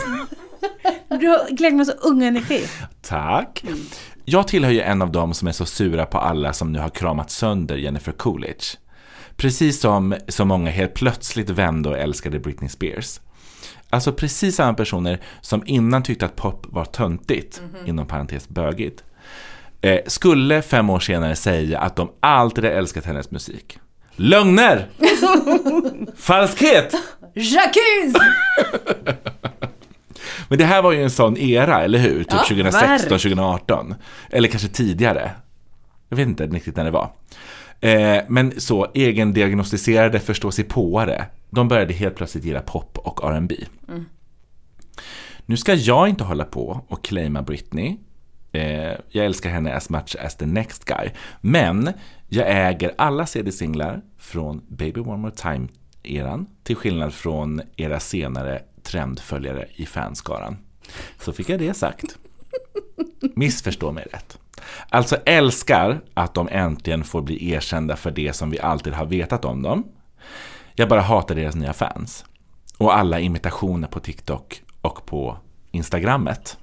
Du 1.20 1.26
har 1.28 1.56
Glenmark 1.56 1.86
så 1.88 1.92
ung 1.92 2.24
energi. 2.24 2.64
Tack. 3.02 3.64
Jag 4.28 4.48
tillhör 4.48 4.70
ju 4.72 4.80
en 4.80 5.02
av 5.02 5.12
dem 5.12 5.34
som 5.34 5.48
är 5.48 5.52
så 5.52 5.66
sura 5.66 6.06
på 6.06 6.18
alla 6.18 6.52
som 6.52 6.72
nu 6.72 6.78
har 6.78 6.88
kramat 6.88 7.30
sönder 7.30 7.76
Jennifer 7.76 8.12
Coolidge. 8.12 8.76
Precis 9.36 9.80
som 9.80 10.14
så 10.28 10.44
många 10.44 10.70
helt 10.70 10.94
plötsligt 10.94 11.50
vände 11.50 11.88
och 11.88 11.98
älskade 11.98 12.38
Britney 12.38 12.68
Spears. 12.68 13.20
Alltså 13.90 14.12
precis 14.12 14.56
samma 14.56 14.74
personer 14.74 15.20
som 15.40 15.62
innan 15.66 16.02
tyckte 16.02 16.26
att 16.26 16.36
pop 16.36 16.66
var 16.68 16.84
töntigt, 16.84 17.62
inom 17.86 18.06
parentes 18.06 18.48
bögigt, 18.48 19.04
eh, 19.80 20.00
skulle 20.06 20.62
fem 20.62 20.90
år 20.90 21.00
senare 21.00 21.36
säga 21.36 21.78
att 21.80 21.96
de 21.96 22.10
alltid 22.20 22.64
har 22.64 22.70
älskat 22.70 23.04
hennes 23.04 23.30
musik. 23.30 23.78
Lögner! 24.16 24.88
Falskhet! 26.16 26.94
Jacques! 27.34 28.14
Men 30.48 30.58
det 30.58 30.64
här 30.64 30.82
var 30.82 30.92
ju 30.92 31.02
en 31.02 31.10
sån 31.10 31.36
era, 31.36 31.84
eller 31.84 31.98
hur? 31.98 32.18
Typ 32.18 32.32
Ja, 32.32 32.44
2016, 32.48 32.88
verk. 32.88 33.00
2018. 33.08 33.94
Eller 34.30 34.48
kanske 34.48 34.68
tidigare. 34.68 35.30
Jag 36.08 36.16
vet 36.16 36.28
inte 36.28 36.46
riktigt 36.46 36.76
när 36.76 36.84
det 36.84 36.90
var. 36.90 37.10
Eh, 37.80 38.22
men 38.28 38.60
så, 38.60 38.86
egendiagnostiserade 38.94 40.20
förståsigpåare. 40.20 41.24
De 41.50 41.68
började 41.68 41.94
helt 41.94 42.16
plötsligt 42.16 42.44
gilla 42.44 42.60
pop 42.60 42.98
och 42.98 43.30
R&B. 43.30 43.56
Nu 45.46 45.56
ska 45.56 45.74
jag 45.74 46.08
inte 46.08 46.24
hålla 46.24 46.44
på 46.44 46.84
och 46.88 47.04
claima 47.04 47.42
Britney. 47.42 47.96
Eh, 48.52 48.92
jag 49.08 49.24
älskar 49.24 49.50
henne 49.50 49.74
as 49.74 49.90
much 49.90 50.16
as 50.20 50.36
the 50.36 50.46
next 50.46 50.84
guy. 50.84 51.10
Men 51.40 51.92
jag 52.28 52.68
äger 52.68 52.94
alla 52.98 53.26
CD-singlar 53.26 54.02
från 54.18 54.62
Baby 54.68 55.00
One 55.00 55.16
More 55.16 55.34
Time-eran 55.34 56.46
till 56.62 56.76
skillnad 56.76 57.14
från 57.14 57.62
era 57.76 58.00
senare 58.00 58.62
trendföljare 58.86 59.66
i 59.74 59.86
fanskaran. 59.86 60.56
Så 61.20 61.32
fick 61.32 61.48
jag 61.48 61.58
det 61.58 61.74
sagt. 61.74 62.16
Missförstå 63.34 63.92
mig 63.92 64.06
rätt. 64.12 64.38
Alltså 64.88 65.16
älskar 65.16 66.00
att 66.14 66.34
de 66.34 66.48
äntligen 66.48 67.04
får 67.04 67.22
bli 67.22 67.50
erkända 67.52 67.96
för 67.96 68.10
det 68.10 68.32
som 68.32 68.50
vi 68.50 68.60
alltid 68.60 68.92
har 68.92 69.06
vetat 69.06 69.44
om 69.44 69.62
dem. 69.62 69.84
Jag 70.74 70.88
bara 70.88 71.00
hatar 71.00 71.34
deras 71.34 71.54
nya 71.54 71.72
fans. 71.72 72.24
Och 72.78 72.96
alla 72.96 73.20
imitationer 73.20 73.88
på 73.88 74.00
TikTok 74.00 74.62
och 74.80 75.06
på 75.06 75.38
Instagrammet. 75.70 76.58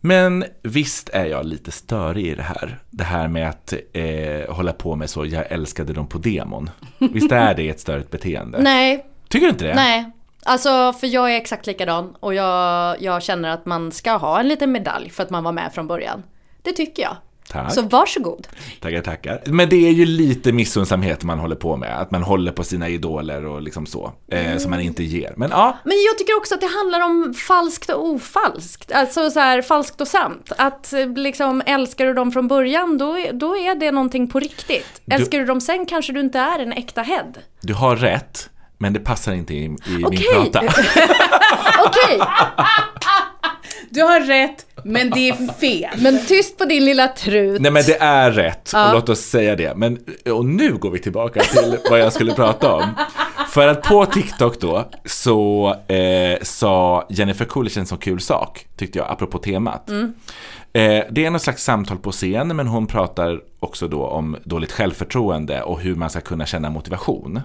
Men 0.00 0.44
visst 0.62 1.08
är 1.08 1.24
jag 1.26 1.46
lite 1.46 1.70
störig 1.72 2.26
i 2.26 2.34
det 2.34 2.42
här. 2.42 2.78
Det 2.90 3.04
här 3.04 3.28
med 3.28 3.48
att 3.48 3.74
eh, 3.92 4.54
hålla 4.54 4.72
på 4.72 4.96
med 4.96 5.10
så, 5.10 5.26
jag 5.26 5.52
älskade 5.52 5.92
dem 5.92 6.06
på 6.06 6.18
demon. 6.18 6.70
Visst 6.98 7.32
är 7.32 7.54
det 7.54 7.68
ett 7.68 7.80
störigt 7.80 8.10
beteende? 8.10 8.58
Nej, 8.62 9.06
Tycker 9.28 9.46
du 9.46 9.50
inte 9.52 9.64
det? 9.66 9.74
nej. 9.74 10.12
Alltså 10.46 10.92
för 11.00 11.06
jag 11.06 11.32
är 11.32 11.36
exakt 11.36 11.66
likadan 11.66 12.14
och 12.20 12.34
jag, 12.34 13.02
jag 13.02 13.22
känner 13.22 13.50
att 13.50 13.66
man 13.66 13.92
ska 13.92 14.12
ha 14.12 14.40
en 14.40 14.48
liten 14.48 14.72
medalj 14.72 15.10
för 15.10 15.22
att 15.22 15.30
man 15.30 15.44
var 15.44 15.52
med 15.52 15.72
från 15.74 15.86
början. 15.86 16.22
Det 16.62 16.72
tycker 16.72 17.02
jag. 17.02 17.16
Tack. 17.50 17.74
Så 17.74 17.82
varsågod. 17.82 18.48
Tackar, 18.80 19.00
tackar. 19.00 19.42
Men 19.46 19.68
det 19.68 19.76
är 19.76 19.90
ju 19.92 20.04
lite 20.06 20.52
missundsamhet 20.52 21.24
man 21.24 21.38
håller 21.38 21.56
på 21.56 21.76
med. 21.76 22.00
Att 22.00 22.10
man 22.10 22.22
håller 22.22 22.52
på 22.52 22.64
sina 22.64 22.88
idoler 22.88 23.44
och 23.44 23.62
liksom 23.62 23.86
så. 23.86 24.12
Eh, 24.30 24.56
Som 24.56 24.70
man 24.70 24.80
inte 24.80 25.04
ger. 25.04 25.34
Men 25.36 25.50
ja, 25.50 25.78
Men 25.84 25.96
jag 26.06 26.18
tycker 26.18 26.36
också 26.36 26.54
att 26.54 26.60
det 26.60 26.66
handlar 26.66 27.00
om 27.00 27.34
falskt 27.34 27.90
och 27.90 28.04
ofalskt. 28.08 28.92
Alltså 28.92 29.30
så 29.30 29.40
här 29.40 29.62
falskt 29.62 30.00
och 30.00 30.08
sant. 30.08 30.52
Att 30.58 30.92
eh, 30.92 31.06
liksom 31.08 31.62
älskar 31.66 32.06
du 32.06 32.14
dem 32.14 32.32
från 32.32 32.48
början 32.48 32.98
då, 32.98 33.16
då 33.32 33.56
är 33.56 33.74
det 33.74 33.90
någonting 33.92 34.28
på 34.28 34.40
riktigt. 34.40 35.02
Älskar 35.10 35.38
du 35.38 35.44
dem 35.44 35.60
sen 35.60 35.86
kanske 35.86 36.12
du 36.12 36.20
inte 36.20 36.38
är 36.38 36.58
en 36.58 36.72
äkta 36.72 37.02
head. 37.02 37.32
du 37.60 37.74
har 37.74 37.96
rätt. 37.96 38.50
Men 38.78 38.92
det 38.92 39.00
passar 39.00 39.32
inte 39.34 39.54
i, 39.54 39.64
i 39.64 39.68
min 39.86 40.04
Okej. 40.06 40.26
prata. 40.32 40.60
Okej, 41.86 42.20
Du 43.90 44.02
har 44.02 44.20
rätt, 44.20 44.66
men 44.84 45.10
det 45.10 45.28
är 45.28 45.52
fel. 45.52 46.00
men 46.02 46.26
tyst 46.26 46.58
på 46.58 46.64
din 46.64 46.84
lilla 46.84 47.08
trut. 47.08 47.60
Nej 47.60 47.70
men 47.70 47.82
det 47.86 47.96
är 48.00 48.30
rätt, 48.30 48.72
och 48.74 48.92
låt 48.94 49.08
oss 49.08 49.20
säga 49.20 49.56
det. 49.56 49.74
Men, 49.76 49.98
och 50.32 50.44
nu 50.44 50.76
går 50.76 50.90
vi 50.90 50.98
tillbaka 50.98 51.40
till 51.40 51.78
vad 51.90 52.00
jag 52.00 52.12
skulle 52.12 52.34
prata 52.34 52.72
om. 52.74 52.84
För 53.50 53.68
att 53.68 53.82
på 53.82 54.06
TikTok 54.06 54.60
då 54.60 54.88
så 55.04 55.74
eh, 55.88 56.38
sa 56.42 57.06
Jennifer 57.10 57.44
Coolidge 57.44 57.78
en 57.78 57.86
så 57.86 57.96
kul 57.96 58.20
sak, 58.20 58.66
tyckte 58.76 58.98
jag, 58.98 59.10
apropå 59.10 59.38
temat. 59.38 59.90
Eh, 60.76 61.04
det 61.10 61.24
är 61.24 61.30
något 61.30 61.42
slags 61.42 61.64
samtal 61.64 61.98
på 61.98 62.12
scen, 62.12 62.56
men 62.56 62.66
hon 62.66 62.86
pratar 62.86 63.40
också 63.60 63.88
då 63.88 64.06
om 64.06 64.36
dåligt 64.44 64.72
självförtroende 64.72 65.62
och 65.62 65.80
hur 65.80 65.94
man 65.94 66.10
ska 66.10 66.20
kunna 66.20 66.46
känna 66.46 66.70
motivation. 66.70 67.40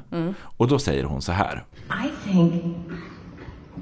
Och 0.57 0.67
då 0.67 0.79
säger 0.79 1.03
hon 1.03 1.21
så 1.21 1.31
här. 1.31 1.63
I 2.05 2.31
think 2.31 2.53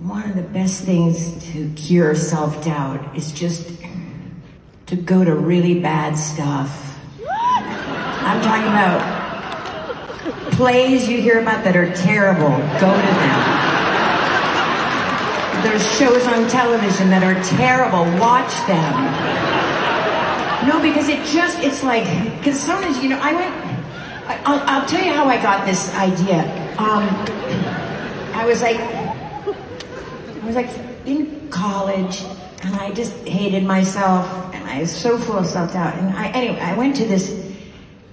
one 0.02 0.24
of 0.26 0.34
the 0.34 0.60
best 0.60 0.86
things 0.86 1.34
to 1.34 1.58
cure 1.88 2.16
self 2.16 2.64
doubt 2.64 3.00
is 3.16 3.42
just 3.42 3.70
to 4.86 4.96
go 4.96 5.26
to 5.26 5.32
really 5.32 5.82
bad 5.82 6.20
stuff. 6.20 6.98
I'm 8.26 8.42
talking 8.42 8.68
about 8.68 9.02
plays 10.52 11.10
you 11.10 11.22
hear 11.22 11.40
about 11.40 11.64
that 11.64 11.76
are 11.76 11.96
terrible. 11.96 12.50
Go 12.80 12.92
to 12.92 13.14
them. 13.20 13.69
There's 15.64 15.86
shows 15.98 16.26
on 16.28 16.48
television 16.48 17.10
that 17.10 17.22
are 17.24 17.36
terrible. 17.44 18.06
Watch 18.20 18.56
them. 18.66 18.94
No, 20.68 20.82
because 20.82 21.10
it 21.10 21.26
just, 21.26 21.60
it's 21.60 21.84
like, 21.84 22.06
because 22.38 22.60
sometimes, 22.60 23.02
you 23.04 23.10
know, 23.10 23.20
I 23.22 23.34
went, 23.34 23.54
I, 24.26 24.42
I'll, 24.46 24.60
I'll 24.68 24.88
tell 24.88 25.04
you 25.04 25.12
how 25.12 25.26
I 25.26 25.42
got 25.42 25.66
this 25.66 25.94
idea. 25.96 26.44
Um, 26.78 27.04
I 28.34 28.46
was 28.46 28.62
like, 28.62 28.80
I 28.80 30.46
was 30.46 30.56
like 30.56 30.70
in 31.06 31.50
college, 31.50 32.24
and 32.64 32.76
I 32.76 32.92
just 32.92 33.14
hated 33.28 33.64
myself, 33.66 34.26
and 34.54 34.64
I 34.64 34.80
was 34.80 34.96
so 34.96 35.18
full 35.18 35.38
of 35.38 35.46
self 35.46 35.74
doubt. 35.74 35.96
And 35.96 36.16
I, 36.16 36.28
anyway, 36.30 36.60
I 36.60 36.78
went 36.78 36.96
to 36.98 37.06
this 37.06 37.54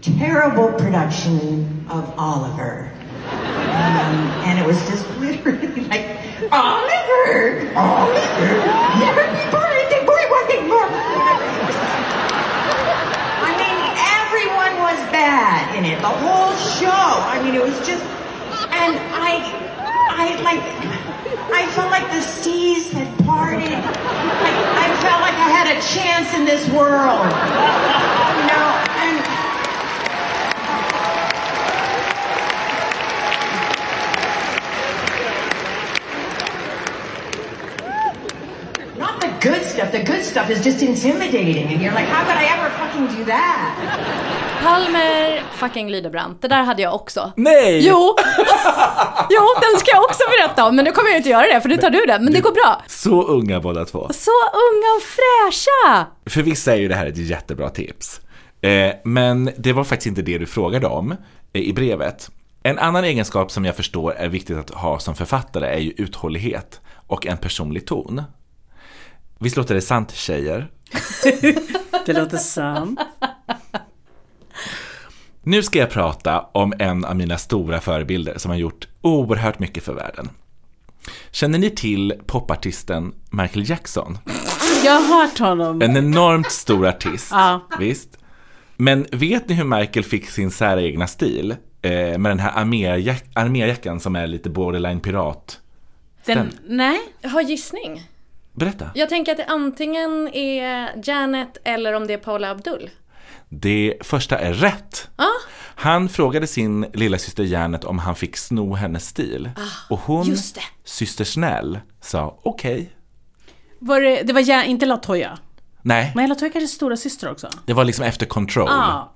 terrible 0.02 0.72
production 0.72 1.86
of 1.88 2.12
Oliver, 2.18 2.90
um, 3.30 4.16
and 4.46 4.58
it 4.58 4.66
was 4.66 4.78
just 4.88 5.08
literally 5.18 5.82
like 5.82 6.15
Oliver, 6.36 7.64
Oliver, 7.72 8.60
never 9.00 9.24
be 9.24 9.44
buried, 9.48 9.88
the 9.88 10.04
boy 10.04 10.20
more. 10.68 10.84
I 13.40 13.56
mean, 13.56 13.78
everyone 14.20 14.76
was 14.84 15.00
bad 15.08 15.72
in 15.78 15.86
it, 15.86 15.96
the 16.02 16.12
whole 16.12 16.52
show. 16.76 16.92
I 16.92 17.40
mean, 17.42 17.54
it 17.54 17.62
was 17.62 17.78
just, 17.88 18.04
and 18.68 19.00
I, 19.16 19.48
I 20.12 20.36
like, 20.44 20.60
I 21.56 21.66
felt 21.72 21.90
like 21.90 22.04
the 22.12 22.20
seas 22.20 22.92
had 22.92 23.08
parted. 23.24 23.72
Like, 23.72 24.60
I 24.76 24.92
felt 25.00 25.22
like 25.24 25.40
I 25.40 25.48
had 25.48 25.72
a 25.72 25.80
chance 25.88 26.34
in 26.36 26.44
this 26.44 26.68
world. 26.68 27.32
Good 39.40 39.62
stuff. 39.62 39.90
The 39.92 40.02
good 40.02 40.22
stuff 40.24 40.50
is 40.50 40.66
just 40.66 40.82
intimidating, 40.82 41.72
and 41.72 41.82
you're 41.82 41.94
like, 41.94 42.08
how 42.08 42.24
could 42.24 42.36
I 42.36 42.46
ever 42.54 42.70
fucking 42.70 43.06
do 43.18 43.24
that? 43.24 43.72
Palmer 44.62 45.42
fucking 45.52 45.90
Lydebrand. 45.90 46.36
Det 46.40 46.48
där 46.48 46.62
hade 46.62 46.82
jag 46.82 46.94
också. 46.94 47.32
Nej! 47.36 47.86
Jo! 47.88 47.94
jo, 49.30 49.42
den 49.60 49.80
ska 49.80 49.90
jag 49.92 50.04
också 50.04 50.22
berätta 50.38 50.64
om. 50.66 50.76
Men 50.76 50.84
nu 50.84 50.92
kommer 50.92 51.10
jag 51.10 51.18
inte 51.18 51.28
göra 51.28 51.46
det, 51.54 51.60
för 51.60 51.68
nu 51.68 51.76
tar 51.76 51.90
du 51.90 52.06
den. 52.06 52.24
Men 52.24 52.32
det 52.32 52.40
går 52.40 52.52
bra. 52.52 52.82
Så 52.86 53.22
unga 53.22 53.60
båda 53.60 53.84
två. 53.84 54.08
Så 54.10 54.30
unga 54.52 54.88
och 54.96 55.02
fräscha! 55.02 56.06
För 56.26 56.42
vissa 56.42 56.72
är 56.72 56.76
ju 56.76 56.88
det 56.88 56.94
här 56.94 57.06
ett 57.06 57.16
jättebra 57.16 57.70
tips. 57.70 58.20
Eh, 58.60 58.94
men 59.04 59.50
det 59.56 59.72
var 59.72 59.84
faktiskt 59.84 60.06
inte 60.06 60.22
det 60.22 60.38
du 60.38 60.46
frågade 60.46 60.86
om 60.86 61.16
eh, 61.52 61.62
i 61.62 61.72
brevet. 61.72 62.30
En 62.62 62.78
annan 62.78 63.04
egenskap 63.04 63.50
som 63.50 63.64
jag 63.64 63.76
förstår 63.76 64.14
är 64.14 64.28
viktigt 64.28 64.58
att 64.58 64.70
ha 64.70 64.98
som 64.98 65.14
författare 65.14 65.66
är 65.66 65.78
ju 65.78 65.90
uthållighet 65.96 66.80
och 67.06 67.26
en 67.26 67.38
personlig 67.38 67.86
ton. 67.86 68.22
Visst 69.38 69.56
låter 69.56 69.74
det 69.74 69.80
sant 69.80 70.14
tjejer? 70.14 70.70
Det 72.06 72.12
låter 72.12 72.36
sant. 72.38 73.00
Nu 75.42 75.62
ska 75.62 75.78
jag 75.78 75.90
prata 75.90 76.40
om 76.52 76.72
en 76.78 77.04
av 77.04 77.16
mina 77.16 77.38
stora 77.38 77.80
förebilder 77.80 78.38
som 78.38 78.50
har 78.50 78.58
gjort 78.58 78.88
oerhört 79.02 79.58
mycket 79.58 79.82
för 79.84 79.94
världen. 79.94 80.28
Känner 81.30 81.58
ni 81.58 81.70
till 81.70 82.14
popartisten 82.26 83.14
Michael 83.30 83.70
Jackson? 83.70 84.18
Jag 84.84 85.00
har 85.00 85.22
hört 85.26 85.38
honom. 85.38 85.82
En 85.82 85.96
enormt 85.96 86.50
stor 86.52 86.86
artist, 86.86 87.28
Ja. 87.30 87.60
visst. 87.78 88.18
Men 88.76 89.06
vet 89.12 89.48
ni 89.48 89.54
hur 89.54 89.64
Michael 89.64 90.04
fick 90.04 90.30
sin 90.30 90.50
säregna 90.50 91.06
stil? 91.06 91.50
Eh, 91.82 91.90
med 92.18 92.24
den 92.24 92.38
här 92.38 92.52
arméjack- 92.52 93.24
arméjackan 93.34 94.00
som 94.00 94.16
är 94.16 94.26
lite 94.26 94.50
borderline 94.50 95.00
pirat. 95.00 95.60
Den, 96.24 96.52
nej, 96.68 96.98
Jag 97.20 97.30
har 97.30 97.42
gissning. 97.42 98.10
Berätta. 98.56 98.90
Jag 98.94 99.08
tänker 99.08 99.32
att 99.32 99.38
det 99.38 99.44
antingen 99.44 100.28
är 100.32 100.90
Janet 101.08 101.56
eller 101.64 101.92
om 101.92 102.06
det 102.06 102.12
är 102.12 102.18
Paula 102.18 102.50
Abdul. 102.50 102.90
Det 103.48 103.94
första 104.00 104.38
är 104.38 104.52
rätt. 104.52 105.08
Ja, 105.16 105.28
Han 105.76 106.08
frågade 106.08 106.46
sin 106.46 106.86
lilla 106.94 107.18
syster 107.18 107.44
Janet 107.44 107.84
om 107.84 107.98
han 107.98 108.14
fick 108.14 108.36
sno 108.36 108.74
hennes 108.74 109.06
stil. 109.08 109.50
och 109.90 109.98
hon, 110.00 110.20
Ah, 110.22 110.24
just 110.24 110.54
det. 110.54 110.60
syster 110.84 111.24
snäll, 111.24 111.78
sa 112.00 112.38
okej. 112.42 112.92
var 113.78 114.00
det, 114.00 114.22
det 114.22 114.32
var 114.32 114.48
ja, 114.50 114.64
inte 114.64 114.86
Latoya. 114.86 115.38
Nej, 115.82 116.12
Men 116.14 116.28
Latoya 116.28 116.50
kanske 116.52 116.68
stora 116.68 116.96
syster 116.96 117.30
också. 117.30 117.48
det 117.66 117.72
var 117.72 117.84
liksom 117.84 118.04
efter 118.04 118.26
control. 118.26 118.68
Ja. 118.68 119.12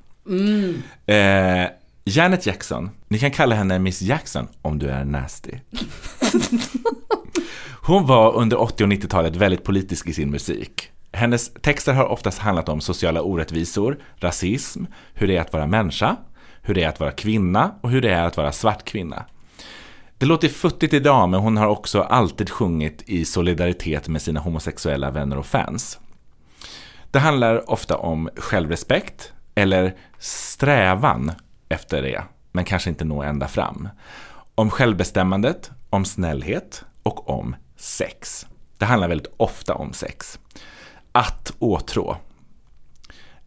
Eh, 1.14 1.66
Janet 2.04 2.46
Jackson, 2.46 2.90
ni 3.08 3.18
kan 3.18 3.30
kalla 3.30 3.54
henne 3.54 3.78
Miss 3.78 4.02
Jackson 4.02 4.48
om 4.62 4.78
du 4.78 4.88
är 4.90 5.04
nasty. 5.04 5.52
Hon 7.82 8.06
var 8.06 8.34
under 8.34 8.60
80 8.60 8.84
och 8.84 8.90
90-talet 8.90 9.36
väldigt 9.36 9.64
politisk 9.64 10.08
i 10.08 10.12
sin 10.12 10.30
musik. 10.30 10.90
Hennes 11.12 11.52
texter 11.52 11.92
har 11.92 12.04
oftast 12.06 12.38
handlat 12.38 12.68
om 12.68 12.80
sociala 12.80 13.22
orättvisor, 13.22 13.98
rasism, 14.16 14.84
hur 15.14 15.28
det 15.28 15.36
är 15.36 15.40
att 15.40 15.52
vara 15.52 15.66
människa, 15.66 16.16
hur 16.62 16.74
det 16.74 16.82
är 16.82 16.88
att 16.88 17.00
vara 17.00 17.12
kvinna 17.12 17.74
och 17.80 17.90
hur 17.90 18.00
det 18.00 18.10
är 18.10 18.24
att 18.24 18.36
vara 18.36 18.52
svart 18.52 18.84
kvinna. 18.84 19.24
Det 20.18 20.26
låter 20.26 20.48
futtigt 20.48 20.94
idag 20.94 21.28
men 21.28 21.40
hon 21.40 21.56
har 21.56 21.66
också 21.66 22.00
alltid 22.00 22.50
sjungit 22.50 23.02
i 23.06 23.24
solidaritet 23.24 24.08
med 24.08 24.22
sina 24.22 24.40
homosexuella 24.40 25.10
vänner 25.10 25.38
och 25.38 25.46
fans. 25.46 25.98
Det 27.10 27.18
handlar 27.18 27.70
ofta 27.70 27.96
om 27.96 28.30
självrespekt 28.36 29.32
eller 29.54 29.96
strävan 30.18 31.32
efter 31.68 32.02
det, 32.02 32.22
men 32.52 32.64
kanske 32.64 32.90
inte 32.90 33.04
nå 33.04 33.22
ända 33.22 33.48
fram. 33.48 33.88
Om 34.54 34.70
självbestämmandet, 34.70 35.70
om 35.90 36.04
snällhet 36.04 36.84
och 37.02 37.30
om 37.30 37.56
sex. 37.80 38.46
Det 38.78 38.84
handlar 38.84 39.08
väldigt 39.08 39.34
ofta 39.36 39.74
om 39.74 39.92
sex. 39.92 40.38
Att 41.12 41.52
åtrå. 41.58 42.16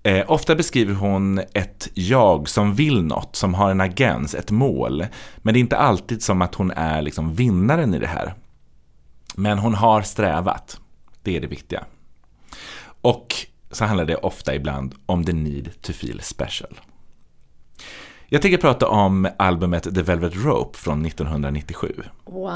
Eh, 0.04 0.32
ofta 0.32 0.56
beskriver 0.56 0.94
hon 0.94 1.40
ett 1.54 1.90
jag 1.94 2.50
som 2.50 2.76
vill 2.76 3.04
något, 3.04 3.36
som 3.36 3.54
har 3.54 3.72
en 3.72 3.82
agens, 3.82 4.36
ett 4.36 4.52
mål. 4.52 5.06
Men 5.38 5.54
det 5.54 5.58
är 5.58 5.62
inte 5.62 5.78
alltid 5.78 6.24
som 6.24 6.42
att 6.42 6.56
hon 6.56 6.72
är 6.72 7.02
liksom 7.02 7.36
vinnaren 7.36 7.94
i 7.94 8.00
det 8.00 8.08
här. 8.08 8.34
Men 9.36 9.58
hon 9.58 9.74
har 9.74 10.02
strävat. 10.02 10.80
Det 11.22 11.38
är 11.38 11.42
det 11.42 11.48
viktiga. 11.48 11.86
Och 13.02 13.36
så 13.72 13.86
handlar 13.86 14.06
det 14.06 14.16
ofta 14.16 14.56
ibland 14.56 14.96
om 15.06 15.26
the 15.26 15.34
need 15.34 15.82
to 15.82 15.94
feel 15.94 16.22
special. 16.22 16.80
Jag 18.34 18.42
tänker 18.42 18.58
prata 18.58 18.88
om 18.88 19.28
albumet 19.38 19.84
The 19.84 20.02
Velvet 20.02 20.34
Rope 20.36 20.78
från 20.78 21.06
1997. 21.06 21.94
Wow. 22.26 22.52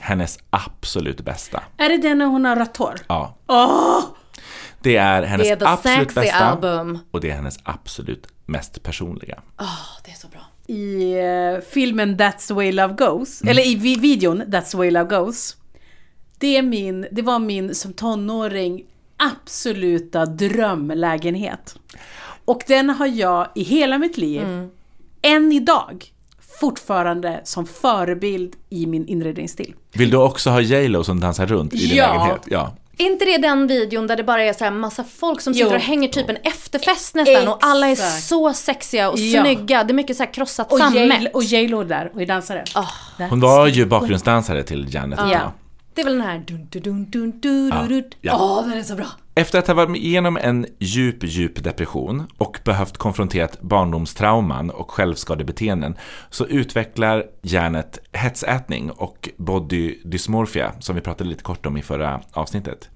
Hennes 0.00 0.38
absolut 0.50 1.20
bästa. 1.20 1.62
Är 1.76 1.88
det 1.88 1.96
den 1.96 2.18
när 2.18 2.26
hon 2.26 2.44
har 2.44 2.56
rött 2.56 2.76
hår? 2.76 2.94
Ja. 3.08 3.36
Åh! 3.46 4.00
Det 4.80 4.96
är 4.96 5.22
hennes 5.22 5.48
Det 5.48 5.62
är 5.62 5.72
absolut 5.72 6.14
bästa 6.14 6.36
album. 6.44 6.98
och 7.10 7.20
det 7.20 7.30
är 7.30 7.34
hennes 7.34 7.58
absolut 7.62 8.26
mest 8.46 8.82
personliga. 8.82 9.40
Det 10.04 10.10
är 10.10 10.14
så 10.16 10.28
bra. 10.28 10.40
I 10.66 11.12
eh, 11.18 11.60
filmen 11.70 12.16
That's 12.18 12.48
the 12.48 12.54
way 12.54 12.72
love 12.72 12.94
goes, 12.94 13.42
Mm. 13.42 13.50
eller 13.50 13.66
i 13.66 13.74
vi- 13.74 13.96
videon 14.00 14.42
That's 14.42 14.70
the 14.70 14.76
way 14.76 14.90
love 14.90 15.16
goes. 15.16 15.56
Det, 16.38 16.56
är 16.56 16.62
min, 16.62 17.06
det 17.12 17.22
var 17.22 17.38
min 17.38 17.74
som 17.74 17.92
tonåring 17.92 18.84
absoluta 19.16 20.26
drömlägenhet. 20.26 21.76
Och 22.44 22.62
den 22.66 22.90
har 22.90 23.06
jag 23.06 23.48
i 23.54 23.62
hela 23.62 23.98
mitt 23.98 24.16
liv, 24.18 24.42
Mm. 24.42 24.70
Än 25.22 25.52
idag, 25.52 26.04
fortfarande 26.60 27.40
som 27.44 27.66
förebild 27.66 28.56
i 28.70 28.86
min 28.86 29.06
inredningsstil. 29.06 29.74
Vill 29.92 30.10
du 30.10 30.16
också 30.16 30.50
ha 30.50 30.60
J 30.60 30.88
Lo 30.88 31.04
som 31.04 31.20
dansar 31.20 31.46
runt 31.46 31.74
i 31.74 31.76
din 31.86 31.96
Ja. 31.96 32.12
lägenhet? 32.12 32.40
Ja. 32.46 32.76
Är 32.98 33.04
inte 33.06 33.24
det 33.24 33.38
den 33.38 33.66
videon 33.66 34.06
där 34.06 34.16
det 34.16 34.24
bara 34.24 34.42
är 34.42 34.52
så 34.52 34.64
här 34.64 34.70
massa 34.70 35.04
folk 35.04 35.40
som 35.40 35.54
sitter 35.54 35.70
Jo. 35.70 35.74
och 35.76 35.80
hänger 35.82 36.08
typ 36.08 36.28
en 36.28 36.36
efterfest 36.36 37.14
nästan 37.14 37.48
och 37.48 37.58
alla 37.60 37.86
är 37.88 37.92
Exakt. 37.92 38.22
så 38.22 38.52
sexiga 38.52 39.10
och 39.10 39.18
Ja. 39.18 39.40
snygga. 39.42 39.84
Det 39.84 39.92
är 39.92 39.94
mycket 39.94 40.16
så 40.16 40.22
här 40.22 40.32
krossat 40.32 40.72
Och 40.72 40.78
sammet. 40.78 41.22
J- 41.22 41.30
och 41.34 41.42
J.Lo 41.44 41.84
där, 41.84 42.10
och 42.14 42.26
dansare. 42.26 42.64
Hon 43.30 43.40
var 43.40 43.66
ju 43.66 43.86
bakgrundsdansare 43.86 44.62
till 44.62 44.94
Janet. 44.94 45.18
Ja. 45.32 45.52
Det 45.94 46.00
är 46.00 46.04
väl 46.04 46.18
den 46.18 46.26
här 46.26 46.38
dun 46.46 46.68
dun 46.70 46.82
dun 46.82 47.10
dun 47.10 47.40
dun 47.40 47.70
dun 47.70 47.88
dun. 47.88 48.04
Ja. 48.20 48.36
Åh, 48.40 48.68
den 48.68 48.78
är 48.78 48.82
så 48.82 48.94
bra. 48.94 49.06
Efter 49.34 49.58
att 49.58 49.66
ha 49.66 49.74
varit 49.74 49.96
igenom 49.96 50.36
en 50.36 50.66
djup, 50.78 51.16
djup 51.24 51.64
depression 51.64 52.26
och 52.38 52.60
behövt 52.64 52.98
konfrontera 52.98 53.48
barndomstrauman 53.60 54.70
och 54.70 54.90
självskadebeteenden 54.90 55.94
så 56.30 56.46
utvecklar 56.46 57.24
Janet 57.42 57.98
hetsätning 58.12 58.90
och 58.90 59.28
body 59.36 59.98
dysmorphia 60.04 60.72
som 60.80 60.94
vi 60.94 61.00
pratade 61.00 61.30
lite 61.30 61.42
kort 61.42 61.66
om 61.66 61.76
i 61.76 61.82
förra 61.82 62.20
avsnittet. 62.32 62.90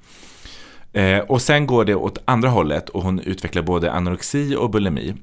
Eh, 0.93 1.19
och 1.19 1.43
sen 1.43 1.67
går 1.67 1.85
det 1.85 1.95
åt 1.95 2.19
andra 2.25 2.49
hållet 2.49 2.89
och 2.89 3.03
hon 3.03 3.21
utvecklar 3.21 3.63
både 3.63 3.93
anorexi 3.93 4.57
och 4.57 4.71
bulimi. 4.71 5.15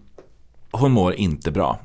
Hon 0.72 0.92
mår 0.92 1.14
inte 1.16 1.52
bra. 1.52 1.80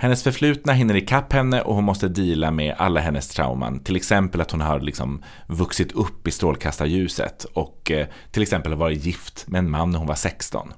Hennes 0.00 0.22
förflutna 0.22 0.72
hinner 0.72 0.96
ikapp 0.96 1.32
henne 1.32 1.62
och 1.62 1.74
hon 1.74 1.84
måste 1.84 2.08
deala 2.08 2.50
med 2.50 2.74
alla 2.78 3.00
hennes 3.00 3.28
trauman. 3.28 3.80
Till 3.80 3.96
exempel 3.96 4.40
att 4.40 4.50
hon 4.50 4.60
har 4.60 4.80
liksom 4.80 5.22
vuxit 5.46 5.92
upp 5.92 6.28
i 6.28 6.30
strålkastarljuset 6.30 7.44
och 7.44 7.90
eh, 7.90 8.06
till 8.30 8.42
exempel 8.42 8.74
varit 8.74 9.04
gift 9.04 9.44
med 9.48 9.58
en 9.58 9.70
man 9.70 9.90
när 9.90 9.98
hon 9.98 10.06
var 10.06 10.14
16. 10.14 10.72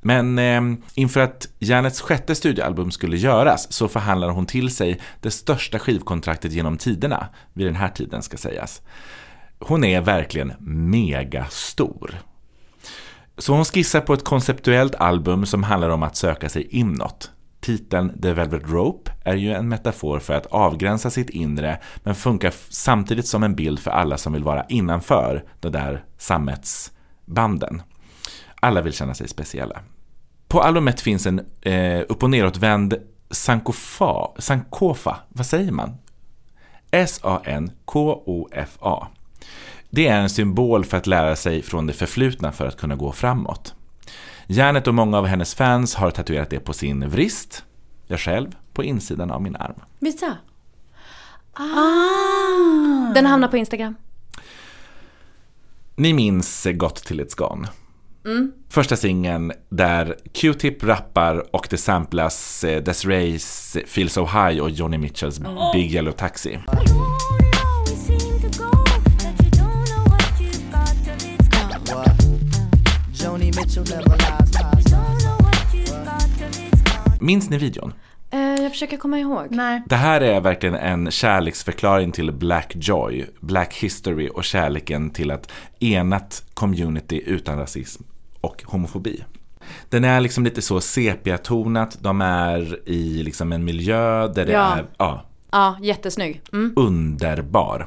Men 0.00 0.38
eh, 0.38 0.62
inför 0.94 1.20
att 1.20 1.48
Janets 1.58 2.00
sjätte 2.00 2.34
studioalbum 2.34 2.90
skulle 2.90 3.16
göras 3.16 3.72
så 3.72 3.88
förhandlar 3.88 4.28
hon 4.28 4.46
till 4.46 4.74
sig 4.74 5.00
det 5.20 5.30
största 5.30 5.78
skivkontraktet 5.78 6.52
genom 6.52 6.78
tiderna, 6.78 7.28
vid 7.52 7.66
den 7.66 7.76
här 7.76 7.88
tiden 7.88 8.22
ska 8.22 8.36
sägas. 8.36 8.82
Hon 9.58 9.84
är 9.84 10.00
verkligen 10.00 10.52
megastor. 10.90 12.14
Så 13.38 13.52
hon 13.52 13.64
skissar 13.64 14.00
på 14.00 14.14
ett 14.14 14.24
konceptuellt 14.24 14.94
album 14.94 15.46
som 15.46 15.62
handlar 15.62 15.88
om 15.88 16.02
att 16.02 16.16
söka 16.16 16.48
sig 16.48 16.68
inåt. 16.70 17.30
Titeln 17.62 18.20
The 18.22 18.32
Velvet 18.32 18.70
Rope 18.70 19.10
är 19.24 19.34
ju 19.34 19.52
en 19.52 19.68
metafor 19.68 20.18
för 20.18 20.34
att 20.34 20.46
avgränsa 20.46 21.10
sitt 21.10 21.30
inre 21.30 21.78
men 22.02 22.14
funkar 22.14 22.54
samtidigt 22.68 23.26
som 23.26 23.42
en 23.42 23.54
bild 23.54 23.78
för 23.78 23.90
alla 23.90 24.18
som 24.18 24.32
vill 24.32 24.44
vara 24.44 24.64
innanför 24.64 25.44
de 25.60 25.68
där 25.68 26.04
sammetsbanden. 26.18 27.82
Alla 28.60 28.82
vill 28.82 28.92
känna 28.92 29.14
sig 29.14 29.28
speciella. 29.28 29.80
På 30.48 30.60
albumet 30.60 31.00
finns 31.00 31.26
en 31.26 31.40
eh, 31.60 32.00
upp 32.08 32.22
och 32.22 32.30
neråtvänd 32.30 32.94
sankofa, 33.30 34.28
sankofa, 34.38 35.16
vad 35.28 35.46
säger 35.46 35.72
man? 35.72 35.96
S-A-N-K-O-F-A. 36.90 38.26
Det 39.90 40.08
är 40.08 40.20
en 40.20 40.30
symbol 40.30 40.84
för 40.84 40.96
att 40.96 41.06
lära 41.06 41.36
sig 41.36 41.62
från 41.62 41.86
det 41.86 41.92
förflutna 41.92 42.52
för 42.52 42.66
att 42.66 42.76
kunna 42.76 42.96
gå 42.96 43.12
framåt. 43.12 43.74
Janet 44.46 44.86
och 44.86 44.94
många 44.94 45.18
av 45.18 45.26
hennes 45.26 45.54
fans 45.54 45.94
har 45.94 46.10
tatuerat 46.10 46.50
det 46.50 46.60
på 46.60 46.72
sin 46.72 47.08
vrist, 47.08 47.64
jag 48.06 48.20
själv 48.20 48.56
på 48.72 48.84
insidan 48.84 49.30
av 49.30 49.42
min 49.42 49.56
arm. 49.56 49.80
Visst 49.98 50.22
ja. 50.22 50.32
Ah. 51.52 53.12
Den 53.14 53.26
hamnar 53.26 53.48
på 53.48 53.56
Instagram. 53.56 53.94
Ni 55.96 56.12
minns 56.12 56.66
Got 56.70 56.96
till 56.96 57.20
It's 57.20 57.36
Gone? 57.36 57.68
Första 58.68 58.96
singeln 58.96 59.52
där 59.68 60.16
Q-Tip 60.32 60.84
rappar 60.84 61.54
och 61.56 61.66
det 61.70 61.76
samplas 61.76 62.64
eh, 62.64 62.82
Desirees 62.82 63.76
Feel 63.86 64.10
So 64.10 64.24
High 64.24 64.62
och 64.62 64.70
Johnny 64.70 64.98
Mitchells 64.98 65.40
Big 65.74 65.94
Yellow 65.94 66.12
Taxi. 66.12 66.58
Minns 77.20 77.50
ni 77.50 77.58
videon? 77.58 77.92
Eh, 78.30 78.40
jag 78.40 78.70
försöker 78.72 78.96
komma 78.96 79.18
ihåg. 79.18 79.46
Nej. 79.50 79.82
Det 79.86 79.96
här 79.96 80.20
är 80.20 80.40
verkligen 80.40 80.74
en 80.74 81.10
kärleksförklaring 81.10 82.12
till 82.12 82.32
Black 82.32 82.72
Joy, 82.76 83.26
Black 83.40 83.74
History 83.74 84.28
och 84.34 84.44
kärleken 84.44 85.10
till 85.10 85.30
att 85.30 85.52
enat 85.80 86.44
community 86.54 87.22
utan 87.26 87.58
rasism 87.58 88.02
och 88.40 88.62
homofobi. 88.66 89.24
Den 89.88 90.04
är 90.04 90.20
liksom 90.20 90.44
lite 90.44 90.62
så 90.62 90.80
sepiatonat, 90.80 91.98
de 92.00 92.20
är 92.20 92.88
i 92.88 93.22
liksom 93.22 93.52
en 93.52 93.64
miljö 93.64 94.28
där 94.28 94.46
det 94.46 94.52
Ja. 94.52 94.76
är 94.76 94.84
ja, 94.98 95.26
Ja, 95.52 95.76
jättesnygg. 95.82 96.40
Mm. 96.52 96.72
underbar. 96.76 97.86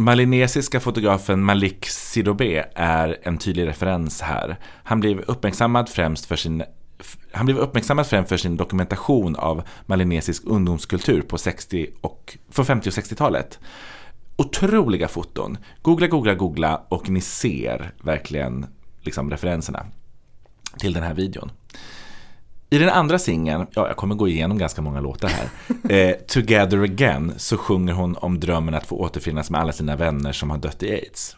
Malinesiska 0.00 0.80
fotografen 0.80 1.44
Malik 1.44 1.86
Sidobe 1.86 2.68
är 2.74 3.18
en 3.22 3.38
tydlig 3.38 3.66
referens 3.66 4.20
här. 4.20 4.56
Han 4.62 5.00
blev 5.00 5.20
uppmärksammad 5.20 5.88
främst 5.88 6.26
för 6.26 6.36
sin 6.36 6.62
han 7.32 7.46
blev 7.46 7.58
uppmärksammad 7.58 8.06
främst 8.06 8.28
för 8.28 8.36
sin 8.36 8.56
dokumentation 8.56 9.36
av 9.36 9.62
malinesisk 9.86 10.42
ungdomskultur 10.46 11.22
på 11.22 11.38
60 11.38 11.86
och, 12.00 12.38
för 12.50 12.64
50 12.64 12.88
och 12.88 12.92
60-talet. 12.92 13.58
Otroliga 14.36 15.08
foton. 15.08 15.58
Googla, 15.82 16.06
googla, 16.06 16.34
googla 16.34 16.82
och 16.88 17.10
ni 17.10 17.20
ser 17.20 17.92
verkligen 18.02 18.66
liksom 19.00 19.30
referenserna 19.30 19.86
till 20.78 20.92
den 20.92 21.02
här 21.02 21.14
videon. 21.14 21.50
I 22.70 22.78
den 22.78 22.88
andra 22.88 23.18
singeln, 23.18 23.66
ja 23.70 23.86
jag 23.86 23.96
kommer 23.96 24.14
gå 24.14 24.28
igenom 24.28 24.58
ganska 24.58 24.82
många 24.82 25.00
låtar 25.00 25.28
här, 25.28 25.48
eh, 26.10 26.16
Together 26.16 26.82
Again, 26.82 27.32
så 27.36 27.56
sjunger 27.56 27.92
hon 27.92 28.16
om 28.16 28.40
drömmen 28.40 28.74
att 28.74 28.86
få 28.86 28.96
återfinnas 28.96 29.50
med 29.50 29.60
alla 29.60 29.72
sina 29.72 29.96
vänner 29.96 30.32
som 30.32 30.50
har 30.50 30.58
dött 30.58 30.82
i 30.82 30.92
aids. 30.92 31.36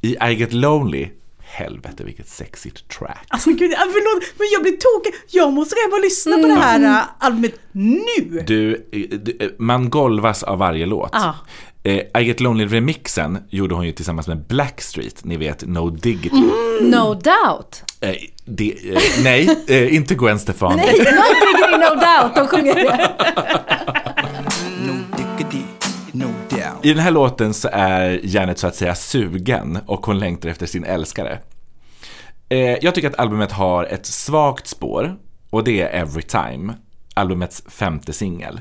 I 0.00 0.16
I 0.30 0.34
Get 0.34 0.52
Lonely, 0.52 1.08
helvete 1.38 2.04
vilket 2.04 2.28
sexigt 2.28 2.88
track. 2.88 3.26
Alltså 3.28 3.50
gud, 3.50 3.72
ah, 3.72 3.86
förlåt, 3.92 4.32
men 4.38 4.48
jag 4.52 4.62
blir 4.62 4.72
tokig. 4.72 5.12
Jag 5.30 5.52
måste 5.52 5.74
och 5.92 6.00
lyssna 6.00 6.36
på 6.36 6.46
det 6.46 6.54
här 6.54 7.00
äh, 7.00 7.04
albumet 7.18 7.60
nu. 7.72 8.44
Du, 8.46 8.88
eh, 8.92 9.18
du, 9.18 9.36
eh, 9.40 9.50
man 9.58 9.90
golvas 9.90 10.42
av 10.42 10.58
varje 10.58 10.86
låt. 10.86 11.10
Ja. 11.12 11.34
Eh, 11.84 12.20
I 12.20 12.24
Get 12.24 12.40
Lonely-remixen 12.40 13.38
gjorde 13.50 13.74
hon 13.74 13.86
ju 13.86 13.92
tillsammans 13.92 14.28
med 14.28 14.38
Blackstreet, 14.46 15.24
ni 15.24 15.36
vet 15.36 15.66
No 15.66 15.90
Diggity. 15.90 16.40
No 16.80 17.14
doubt. 17.14 17.82
Eh, 18.00 18.14
det, 18.44 18.72
eh, 18.94 19.02
nej, 19.22 19.48
eh, 19.68 19.94
inte 19.94 20.14
Gwen 20.14 20.38
Stefani. 20.38 20.76
Nej, 20.76 20.98
not 20.98 21.06
diggity 21.06 21.76
no 21.78 21.94
doubt. 21.94 22.34
De 22.34 22.46
sjunger 22.48 22.74
det. 22.74 23.10
I 26.82 26.88
den 26.88 27.02
här 27.02 27.10
låten 27.10 27.54
så 27.54 27.68
är 27.72 28.20
Janet 28.22 28.58
så 28.58 28.66
att 28.66 28.76
säga 28.76 28.94
sugen 28.94 29.78
och 29.86 30.06
hon 30.06 30.18
längtar 30.18 30.48
efter 30.48 30.66
sin 30.66 30.84
älskare. 30.84 31.38
Eh, 32.48 32.58
jag 32.58 32.94
tycker 32.94 33.08
att 33.10 33.18
albumet 33.18 33.52
har 33.52 33.84
ett 33.84 34.06
svagt 34.06 34.66
spår 34.66 35.16
och 35.50 35.64
det 35.64 35.82
är 35.82 36.02
Every 36.02 36.22
Time, 36.22 36.74
albumets 37.14 37.62
femte 37.68 38.12
singel. 38.12 38.60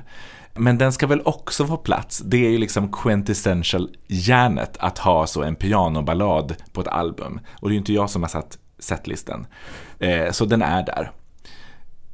Men 0.55 0.77
den 0.77 0.93
ska 0.93 1.07
väl 1.07 1.21
också 1.25 1.67
få 1.67 1.77
plats. 1.77 2.19
Det 2.19 2.45
är 2.45 2.49
ju 2.49 2.57
liksom 2.57 2.91
quintessential 2.91 3.89
järnet 4.07 4.77
att 4.79 4.97
ha 4.97 5.27
så 5.27 5.43
en 5.43 5.55
pianoballad 5.55 6.55
på 6.73 6.81
ett 6.81 6.87
album. 6.87 7.39
Och 7.59 7.69
det 7.69 7.71
är 7.71 7.75
ju 7.75 7.79
inte 7.79 7.93
jag 7.93 8.09
som 8.09 8.23
har 8.23 8.29
satt 8.29 8.57
setlisten. 8.79 9.47
Eh, 9.99 10.31
så 10.31 10.45
den 10.45 10.61
är 10.61 10.85
där. 10.85 11.11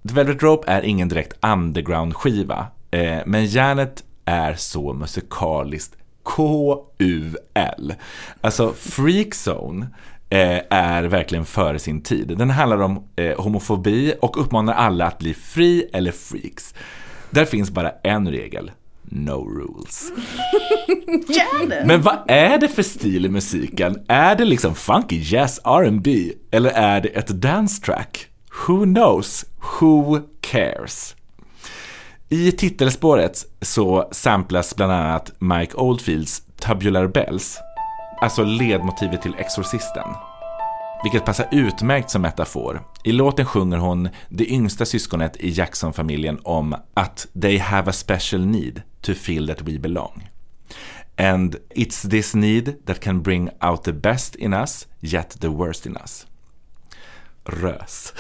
The 0.08 0.14
Velvet 0.14 0.44
Rope 0.44 0.72
är 0.72 0.82
ingen 0.82 1.10
direkt 1.10 1.46
underground-skiva. 1.46 2.68
Eh, 2.92 3.20
men 3.26 3.46
järnet 3.46 4.04
är 4.26 4.54
så 4.54 4.94
musikaliskt 4.94 5.96
KUL. 6.24 7.94
Alltså 8.42 8.74
Freakzone 8.74 9.88
eh, 10.30 10.60
är 10.70 11.04
verkligen 11.04 11.46
före 11.46 11.80
sin 11.80 12.02
tid. 12.02 12.38
Den 12.38 12.50
handlar 12.50 12.82
om 12.82 13.04
eh, 13.16 13.42
homofobi 13.42 14.14
och 14.22 14.42
uppmanar 14.42 14.74
alla 14.74 15.06
att 15.06 15.20
bli 15.20 15.34
free 15.34 15.90
eller 15.94 16.12
freaks. 16.12 16.74
Där 17.38 17.46
finns 17.46 17.72
bara 17.72 17.92
en 18.04 18.32
regel. 18.32 18.72
No 19.04 19.50
rules. 19.50 20.12
Men 21.86 22.02
vad 22.02 22.18
är 22.28 22.58
det 22.58 22.68
för 22.68 22.84
stil 22.84 23.26
i 23.26 23.30
musiken? 23.30 24.06
Är 24.08 24.36
det 24.36 24.46
liksom 24.46 24.76
funky 24.76 25.20
jazz 25.24 25.60
R&B 25.64 26.34
eller 26.52 26.70
är 26.70 27.02
det 27.02 27.10
ett 27.10 27.28
dance 27.28 27.82
track? 27.82 28.28
Who 28.68 28.84
knows? 28.84 29.46
Who 29.80 30.20
cares? 30.42 31.16
I 32.30 32.52
titelspåret 32.52 33.46
så 33.62 34.10
samplas 34.12 34.76
bland 34.76 34.92
annat 34.92 35.32
Mike 35.40 35.78
Oldfields 35.78 36.42
Tubular 36.60 37.08
Bells, 37.08 37.58
alltså 38.22 38.44
ledmotivet 38.44 39.22
till 39.22 39.36
Exorcisten. 39.38 40.10
Vilket 41.04 41.26
passar 41.26 41.48
utmärkt 41.52 42.10
som 42.10 42.22
metafor. 42.22 42.84
I 43.04 43.12
låten 43.12 43.46
sjunger 43.46 43.78
hon 43.78 44.10
det 44.30 44.52
yngsta 44.52 44.86
syskonet 44.86 45.38
i 45.38 45.50
Jackson-familjen 45.50 46.40
om 46.44 46.76
att 46.94 47.28
they 47.42 47.58
have 47.58 47.90
a 47.90 47.94
special 47.94 48.46
need 48.46 48.82
to 49.02 49.14
feel 49.14 49.48
that 49.48 49.62
we 49.62 49.80
belong. 49.80 50.30
And 51.18 51.56
it's 51.76 52.10
this 52.10 52.36
need 52.36 52.86
that 52.86 53.00
can 53.00 53.22
bring 53.24 53.50
out 53.62 53.84
the 53.84 53.94
best 53.94 54.36
in 54.36 54.54
us, 54.54 54.88
yet 55.02 55.30
the 55.40 55.48
worst 55.48 55.86
in 55.86 55.98
us. 56.04 56.28
Rös. 57.46 58.14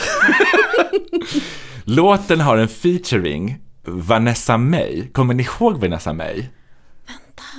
Låten 1.83 2.41
har 2.41 2.57
en 2.57 2.67
featuring 2.67 3.57
Vanessa 3.83 4.57
May. 4.57 5.07
Kommer 5.11 5.33
ni 5.33 5.43
ihåg 5.43 5.77
Vanessa 5.77 6.13
May? 6.13 6.45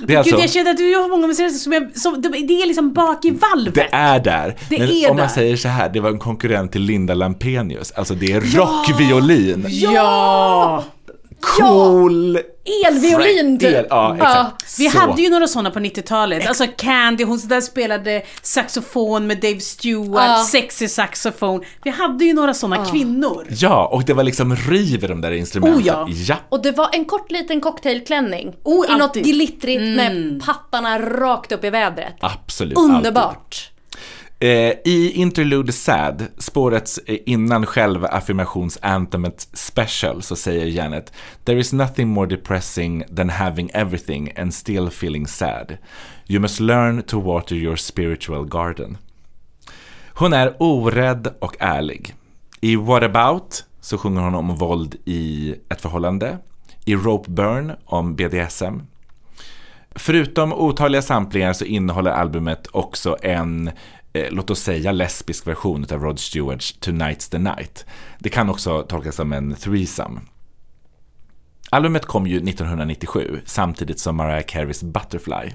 Det 0.07 0.13
är 0.13 0.17
alltså, 0.17 0.35
Gud, 0.35 0.43
jag 0.43 0.49
känner 0.51 0.71
att 0.71 0.77
du 0.77 0.95
har 0.95 1.09
många 1.09 1.27
museer 1.27 1.49
som, 1.49 1.73
jag, 1.73 1.97
som 1.97 2.21
det 2.21 2.27
är 2.37 2.67
liksom 2.67 2.93
bak 2.93 3.25
i 3.25 3.31
valvet. 3.31 3.75
det 3.75 3.87
är 3.91 4.19
där. 4.19 4.55
Det 4.69 4.79
Men 4.79 4.89
är 4.89 5.09
om 5.09 5.17
man 5.17 5.27
där. 5.27 5.33
säger 5.33 5.55
så 5.55 5.67
här, 5.67 5.89
det 5.89 5.99
var 5.99 6.09
en 6.09 6.19
konkurrent 6.19 6.71
till 6.71 6.81
Linda 6.81 7.13
Lampenius. 7.13 7.91
Alltså 7.91 8.13
det 8.13 8.31
är 8.31 8.41
rockviolin. 8.41 9.65
Ja! 9.69 10.83
Cool! 11.41 12.39
Elviolin 12.87 13.59
typ. 13.59 13.75
El, 13.75 13.85
ja, 13.89 14.15
exakt. 14.15 14.79
Vi 14.79 14.89
Så. 14.89 14.99
hade 14.99 15.21
ju 15.21 15.29
några 15.29 15.47
sådana 15.47 15.71
på 15.71 15.79
90-talet. 15.79 16.47
Alltså 16.47 16.65
Candy, 16.77 17.23
hon 17.23 17.39
där 17.47 17.61
spelade 17.61 18.21
saxofon 18.41 19.27
med 19.27 19.39
Dave 19.41 19.59
Stewart, 19.59 20.23
Ja. 20.27 20.43
sexy 20.51 20.87
saxofon. 20.87 21.61
Vi 21.83 21.89
hade 21.89 22.25
ju 22.25 22.33
några 22.33 22.53
sådana 22.53 22.85
kvinnor. 22.85 23.47
Ja, 23.49 23.87
och 23.93 24.03
det 24.05 24.13
var 24.13 24.23
liksom 24.23 24.55
riv 24.55 25.03
i 25.03 25.07
de 25.07 25.21
där 25.21 25.31
instrumenten. 25.31 25.81
Oh, 25.81 25.87
ja. 25.87 26.07
ja. 26.09 26.35
Och 26.49 26.61
det 26.61 26.71
var 26.71 26.89
en 26.93 27.05
kort 27.05 27.31
liten 27.31 27.61
cocktailklänning. 27.61 28.55
Oh, 28.63 28.85
I 28.89 28.91
något 28.93 29.01
alltid. 29.01 29.23
glittrigt 29.23 29.81
med 29.81 30.41
pattarna 30.45 30.99
rakt 30.99 31.51
upp 31.51 31.63
i 31.63 31.69
vädret. 31.69 32.15
Absolut. 32.19 32.77
alltid. 32.77 33.13
Eh, 34.41 34.73
I 34.85 35.11
Interlude 35.15 35.71
Sad, 35.71 36.27
spåret 36.37 36.99
eh, 37.05 37.17
innan 37.25 37.65
själva 37.65 38.07
affirmationsanthemet 38.07 39.47
special, 39.53 40.21
så 40.21 40.35
säger 40.35 40.65
Janet 40.65 41.13
There 41.43 41.59
is 41.59 41.73
nothing 41.73 42.07
more 42.07 42.27
depressing 42.27 43.03
than 43.15 43.29
having 43.29 43.69
everything 43.73 44.31
and 44.37 44.53
still 44.53 44.89
feeling 44.89 45.27
sad. 45.27 45.77
You 46.27 46.41
must 46.41 46.59
learn 46.59 47.01
to 47.01 47.19
water 47.19 47.55
your 47.55 47.75
spiritual 47.75 48.45
garden. 48.45 48.97
Hon 50.13 50.33
är 50.33 50.55
orädd 50.59 51.27
och 51.39 51.55
ärlig. 51.59 52.15
I 52.61 52.75
What 52.75 53.03
About 53.03 53.63
så 53.81 53.97
sjunger 53.97 54.21
hon 54.21 54.35
om 54.35 54.55
våld 54.55 54.95
i 55.05 55.55
ett 55.69 55.81
förhållande. 55.81 56.37
I 56.85 56.95
Rope 56.95 57.31
Burn 57.31 57.71
om 57.85 58.15
BDSM. 58.15 58.81
Förutom 59.95 60.53
otaliga 60.53 61.01
samplingar 61.01 61.53
så 61.53 61.65
innehåller 61.65 62.11
albumet 62.11 62.67
också 62.71 63.17
en, 63.21 63.71
eh, 64.13 64.27
låt 64.31 64.49
oss 64.49 64.59
säga 64.59 64.91
lesbisk 64.91 65.47
version 65.47 65.85
av 65.91 66.03
Rod 66.03 66.19
Stewarts 66.19 66.75
Tonight's 66.81 67.31
the 67.31 67.37
Night. 67.37 67.85
Det 68.19 68.29
kan 68.29 68.49
också 68.49 68.81
tolkas 68.81 69.15
som 69.15 69.33
en 69.33 69.55
threesome. 69.55 70.21
Albumet 71.71 72.05
kom 72.05 72.27
ju 72.27 72.37
1997, 72.37 73.41
samtidigt 73.45 73.99
som 73.99 74.15
Mariah 74.15 74.45
Careys 74.45 74.83
Butterfly. 74.83 75.51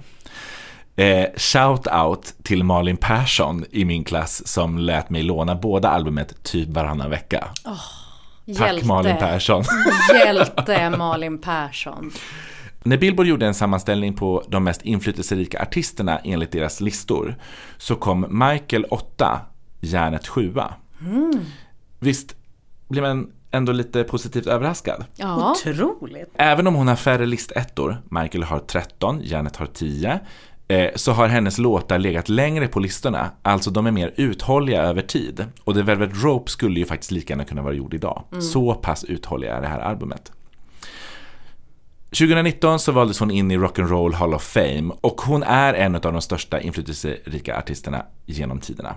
Eh, 0.97 1.27
shout 1.37 1.87
out 1.87 2.35
till 2.43 2.65
Malin 2.65 2.97
Persson 2.97 3.65
i 3.71 3.85
min 3.85 4.05
klass 4.05 4.47
som 4.47 4.79
lät 4.79 5.11
mig 5.11 5.23
låna 5.23 5.55
båda 5.55 5.89
albumet 5.89 6.43
typ 6.43 6.69
varannan 6.69 7.11
vecka. 7.11 7.49
Tack 7.65 7.77
Hjälte. 8.67 8.87
Malin 8.87 9.17
Persson. 9.17 9.65
Hjälte 10.15 10.91
Malin 10.91 11.39
Persson. 11.39 12.13
När 12.87 12.97
Billboard 12.97 13.27
gjorde 13.27 13.47
en 13.47 13.55
sammanställning 13.55 14.15
på 14.15 14.45
de 14.49 14.65
mest 14.65 14.83
inflytelserika 14.83 15.63
artisterna 15.63 16.19
enligt 16.19 16.53
deras 16.53 16.81
listor 16.81 17.37
så 17.77 17.97
kom 17.97 18.27
Michael 18.51 18.85
8, 18.85 19.41
Janet 19.81 20.27
7. 20.27 20.55
Visst 21.99 22.37
blir 22.89 23.03
man 23.03 23.31
ändå 23.51 23.73
lite 23.73 24.05
positivt 24.05 24.47
överraskad? 24.47 25.05
Ja. 25.17 25.51
Otroligt. 25.51 26.29
Även 26.35 26.67
om 26.67 26.75
hon 26.75 26.89
har 26.89 26.97
färre 26.97 27.27
listettor, 27.27 28.03
Michael 28.11 28.45
har 28.45 28.59
13, 28.59 29.21
Janet 29.23 29.57
har 29.57 29.67
10, 29.67 30.21
eh, 30.69 30.91
så 30.95 31.13
har 31.13 31.29
hennes 31.29 31.59
låtar 31.59 31.99
legat 31.99 32.29
längre 32.29 32.69
på 32.69 32.81
listorna, 32.81 33.31
alltså 33.43 33.71
de 33.71 33.87
är 33.87 33.91
mer 33.91 34.15
uthålliga 34.17 34.83
över 34.83 35.03
tid. 35.03 35.47
Och 35.65 35.75
The 35.75 35.83
Velvet 35.83 36.23
Rope 36.23 36.51
skulle 36.51 36.81
ju 36.81 36.87
faktiskt 36.87 37.11
lika 37.11 37.33
gärna 37.33 37.45
kunna 37.45 37.63
vara 37.63 37.75
gjord 37.75 37.95
idag. 37.95 38.25
Så 38.41 38.75
pass 38.75 39.05
uthålliga 39.05 39.57
är 39.57 39.61
det 39.61 39.69
här 39.69 39.81
albumet. 39.81 40.33
2019 42.15 42.79
så 42.79 42.93
valdes 42.93 43.21
hon 43.21 43.31
in 43.31 43.51
i 43.51 43.57
Rock'n'Roll 43.59 44.15
Hall 44.15 44.35
of 44.35 44.43
Fame 44.43 44.95
och 45.01 45.21
hon 45.21 45.43
är 45.43 45.75
en 45.75 45.95
av 45.95 46.01
de 46.01 46.21
största 46.21 46.61
inflytelserika 46.61 47.59
artisterna 47.59 48.07
genom 48.27 48.61
tiderna. 48.61 48.95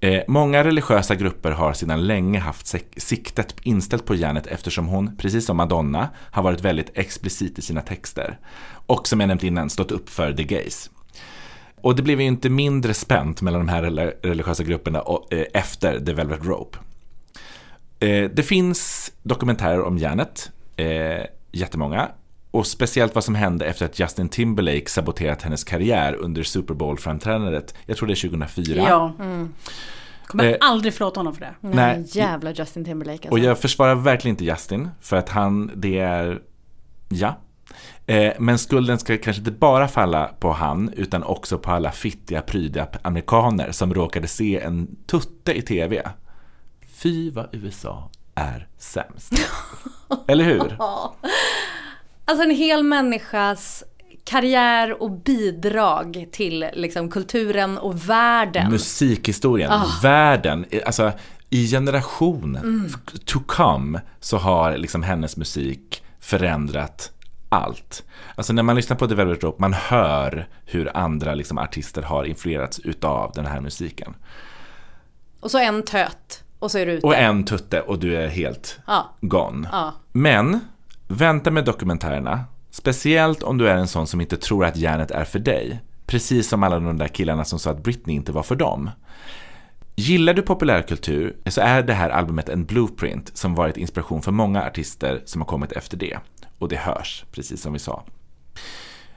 Eh, 0.00 0.22
många 0.28 0.64
religiösa 0.64 1.14
grupper 1.14 1.50
har 1.50 1.72
sedan 1.72 2.06
länge 2.06 2.38
haft 2.38 2.74
siktet 2.96 3.54
inställt 3.62 4.06
på 4.06 4.14
Janet 4.14 4.46
eftersom 4.46 4.86
hon, 4.86 5.16
precis 5.16 5.46
som 5.46 5.56
Madonna, 5.56 6.08
har 6.16 6.42
varit 6.42 6.60
väldigt 6.60 6.90
explicit 6.94 7.58
i 7.58 7.62
sina 7.62 7.80
texter. 7.80 8.38
Och 8.86 9.08
som 9.08 9.20
jag 9.20 9.28
nämnt 9.28 9.42
innan, 9.44 9.70
stått 9.70 9.90
upp 9.92 10.08
för 10.10 10.32
the 10.32 10.42
gays. 10.44 10.90
Och 11.80 11.96
det 11.96 12.02
blev 12.02 12.20
ju 12.20 12.26
inte 12.26 12.50
mindre 12.50 12.94
spänt 12.94 13.42
mellan 13.42 13.66
de 13.66 13.68
här 13.68 13.82
rel- 13.82 14.12
religiösa 14.22 14.62
grupperna 14.62 15.00
och, 15.00 15.32
eh, 15.32 15.44
efter 15.54 16.00
The 16.00 16.12
Velvet 16.12 16.44
Rope. 16.44 16.78
Eh, 18.00 18.30
det 18.30 18.42
finns 18.42 19.12
dokumentärer 19.22 19.82
om 19.82 19.98
Janet, 19.98 20.50
eh, 20.76 21.26
jättemånga. 21.52 22.08
Och 22.52 22.66
speciellt 22.66 23.14
vad 23.14 23.24
som 23.24 23.34
hände 23.34 23.66
efter 23.66 23.86
att 23.86 23.98
Justin 23.98 24.28
Timberlake 24.28 24.86
saboterat 24.88 25.42
hennes 25.42 25.64
karriär 25.64 26.14
under 26.14 26.42
Super 26.42 26.74
Bowl-framträdandet. 26.74 27.74
Jag 27.86 27.96
tror 27.96 28.06
det 28.06 28.12
är 28.12 28.28
2004. 28.28 28.82
Ja. 28.88 29.12
Kommer 30.26 30.44
Eh, 30.44 30.56
aldrig 30.60 30.94
förlåta 30.94 31.20
honom 31.20 31.34
för 31.34 31.40
det. 31.40 31.54
Nej, 31.60 31.74
Nej. 31.74 32.04
jävla 32.06 32.52
Justin 32.52 32.84
Timberlake 32.84 33.18
alltså. 33.18 33.30
Och 33.30 33.38
jag 33.38 33.58
försvarar 33.58 33.94
verkligen 33.94 34.32
inte 34.34 34.44
Justin, 34.44 34.88
för 35.00 35.16
att 35.16 35.28
han, 35.28 35.70
det 35.74 35.98
är, 35.98 36.40
ja. 37.08 37.38
Eh, 38.06 38.32
Men 38.38 38.58
skulden 38.58 38.98
ska 38.98 39.18
kanske 39.18 39.40
inte 39.40 39.50
bara 39.50 39.88
falla 39.88 40.30
på 40.40 40.52
han, 40.52 40.92
utan 40.96 41.22
också 41.22 41.58
på 41.58 41.70
alla 41.70 41.92
fittiga, 41.92 42.42
prydiga 42.42 42.86
amerikaner 43.02 43.72
som 43.72 43.94
råkade 43.94 44.28
se 44.28 44.60
en 44.60 44.96
tutte 45.06 45.52
i 45.52 45.62
tv. 45.62 46.10
Fy 46.86 47.30
vad 47.30 47.48
USA 47.52 48.10
är 48.34 48.68
sämst. 48.78 49.32
Eller 50.28 50.44
hur? 50.44 50.76
Alltså 52.24 52.44
en 52.44 52.50
hel 52.50 52.82
människas 52.82 53.84
karriär 54.24 55.02
och 55.02 55.10
bidrag 55.10 56.26
till 56.32 56.66
liksom, 56.72 57.10
kulturen 57.10 57.78
och 57.78 58.08
världen. 58.10 58.70
Musikhistorien, 58.70 59.72
världen, 60.02 60.64
eh, 60.70 60.82
alltså 60.86 61.12
i 61.50 61.66
generation 61.66 62.58
to 63.24 63.40
come 63.46 64.00
så 64.20 64.36
har 64.36 64.76
liksom 64.76 65.02
hennes 65.02 65.36
musik 65.36 66.02
förändrat 66.20 67.10
allt. 67.48 68.04
Alltså 68.34 68.52
när 68.52 68.62
man 68.62 68.76
lyssnar 68.76 68.96
på 68.96 69.08
The 69.08 69.14
Velvet 69.14 69.42
Rope, 69.42 69.60
man 69.60 69.72
hör 69.72 70.48
hur 70.64 70.96
andra 70.96 71.34
liksom 71.34 71.58
artister 71.58 72.02
har 72.02 72.24
influerats 72.24 72.78
utav 72.78 73.32
den 73.34 73.46
här 73.46 73.60
musiken. 73.60 74.14
Och 75.40 75.50
så 75.50 75.58
en 75.58 75.82
töt. 75.82 76.44
Och 76.58 76.70
så 76.70 76.78
är 76.78 76.86
du 76.86 76.92
ute. 76.92 77.06
Och 77.06 77.16
en 77.16 77.44
tutte 77.44 77.80
och 77.80 77.98
du 77.98 78.16
är 78.16 78.28
helt 78.28 78.78
Ja. 78.86 79.16
gone. 79.20 79.68
Ja. 79.72 79.92
Men, 80.12 80.60
vänta 81.12 81.50
med 81.50 81.64
dokumentärerna. 81.64 82.44
Speciellt 82.70 83.42
om 83.42 83.58
du 83.58 83.68
är 83.68 83.76
en 83.76 83.88
sån 83.88 84.06
som 84.06 84.20
inte 84.20 84.36
tror 84.36 84.64
att 84.64 84.76
järnet 84.76 85.10
är 85.10 85.24
för 85.24 85.38
dig. 85.38 85.80
Precis 86.06 86.48
som 86.48 86.62
alla 86.62 86.80
de 86.80 86.98
där 86.98 87.08
killarna 87.08 87.44
som 87.44 87.58
sa 87.58 87.70
att 87.70 87.82
Britney 87.82 88.16
inte 88.16 88.32
var 88.32 88.42
för 88.42 88.56
dem. 88.56 88.90
Gillar 89.96 90.34
du 90.34 90.42
populärkultur 90.42 91.36
så 91.46 91.60
är 91.60 91.82
det 91.82 91.92
här 91.92 92.10
albumet 92.10 92.48
en 92.48 92.64
blueprint 92.64 93.30
som 93.34 93.54
varit 93.54 93.76
inspiration 93.76 94.22
för 94.22 94.32
många 94.32 94.64
artister 94.64 95.22
som 95.24 95.40
har 95.40 95.48
kommit 95.48 95.72
efter 95.72 95.96
det. 95.96 96.18
Och 96.58 96.68
det 96.68 96.76
hörs, 96.76 97.24
precis 97.32 97.62
som 97.62 97.72
vi 97.72 97.78
sa. 97.78 98.04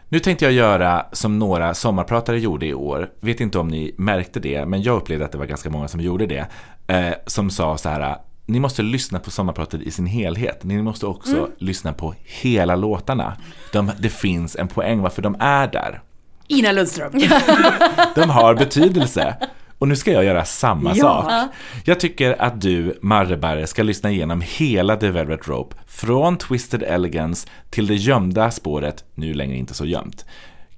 Nu 0.09 0.19
tänkte 0.19 0.45
jag 0.45 0.51
göra 0.51 1.05
som 1.11 1.39
några 1.39 1.73
sommarpratare 1.73 2.39
gjorde 2.39 2.65
i 2.65 2.73
år. 2.73 3.09
Vet 3.19 3.39
inte 3.39 3.59
om 3.59 3.67
ni 3.67 3.95
märkte 3.97 4.39
det, 4.39 4.65
men 4.65 4.81
jag 4.81 4.97
upplevde 4.97 5.25
att 5.25 5.31
det 5.31 5.37
var 5.37 5.45
ganska 5.45 5.69
många 5.69 5.87
som 5.87 6.01
gjorde 6.01 6.25
det. 6.25 6.47
Eh, 6.87 7.13
som 7.25 7.49
sa 7.49 7.77
så 7.77 7.89
här, 7.89 8.17
ni 8.45 8.59
måste 8.59 8.81
lyssna 8.81 9.19
på 9.19 9.31
sommarpratet 9.31 9.81
i 9.81 9.91
sin 9.91 10.05
helhet. 10.05 10.63
Ni 10.63 10.81
måste 10.81 11.05
också 11.05 11.49
lyssna 11.57 11.93
på 11.93 12.13
hela 12.23 12.75
låtarna. 12.75 13.37
De, 13.71 13.91
det 13.99 14.09
finns 14.09 14.55
en 14.55 14.67
poäng 14.67 15.01
varför 15.01 15.21
de 15.21 15.35
är 15.39 15.67
där. 15.67 16.01
Ina 16.47 16.71
Lundström. 16.71 17.11
De 18.15 18.29
har 18.29 18.55
betydelse. 18.55 19.35
Och 19.79 19.87
nu 19.87 19.95
ska 19.95 20.11
jag 20.11 20.23
göra 20.25 20.45
samma 20.45 20.95
Ja. 20.95 21.03
sak. 21.03 21.55
Jag 21.85 21.99
tycker 21.99 22.41
att 22.41 22.61
du, 22.61 22.99
Marreberg, 23.01 23.67
ska 23.67 23.83
lyssna 23.83 24.11
igenom 24.11 24.41
hela 24.45 24.95
The 24.95 25.09
Velvet 25.09 25.47
Rope. 25.47 25.75
Från 25.87 26.37
Twisted 26.37 26.83
Elegance 26.83 27.47
till 27.69 27.87
det 27.87 27.95
gömda 27.95 28.51
spåret, 28.51 29.03
nu 29.13 29.33
längre 29.33 29.55
inte 29.57 29.73
så 29.73 29.85
gömt, 29.85 30.25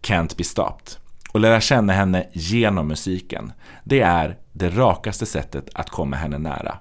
Can't 0.01 0.37
Be 0.37 0.43
Stopped. 0.43 0.93
Och 1.31 1.39
lära 1.39 1.61
känna 1.61 1.93
henne 1.93 2.27
genom 2.33 2.87
musiken. 2.87 3.51
Det 3.83 4.01
är 4.01 4.37
det 4.53 4.69
rakaste 4.69 5.25
sättet 5.25 5.69
att 5.73 5.89
komma 5.89 6.17
henne 6.17 6.37
nära. 6.37 6.77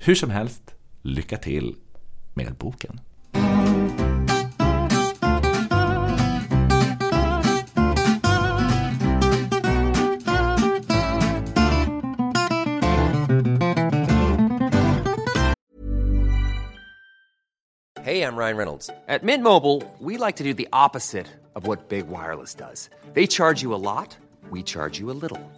Hur 0.00 0.14
som 0.14 0.30
helst, 0.30 0.74
lycka 1.02 1.36
till 1.36 1.76
med 2.34 2.54
boken. 2.54 3.00
Hej, 18.08 18.18
jag 18.18 18.38
Ryan 18.38 18.56
Reynolds. 18.56 18.90
At 19.08 19.22
Mint 19.22 19.44
Mobile, 19.44 19.82
we 19.98 20.26
like 20.26 20.36
to 20.36 20.44
do 20.44 20.54
the 20.54 20.68
opposite 20.72 21.26
of 21.54 21.66
what 21.66 21.88
Big 21.88 22.08
Wireless 22.08 22.54
does. 22.54 22.90
They 23.14 23.26
charge 23.26 23.62
you 23.62 23.74
a 23.74 23.82
lot, 23.96 24.16
we 24.50 24.62
charge 24.62 25.00
you 25.00 25.10
a 25.10 25.16
little. 25.22 25.57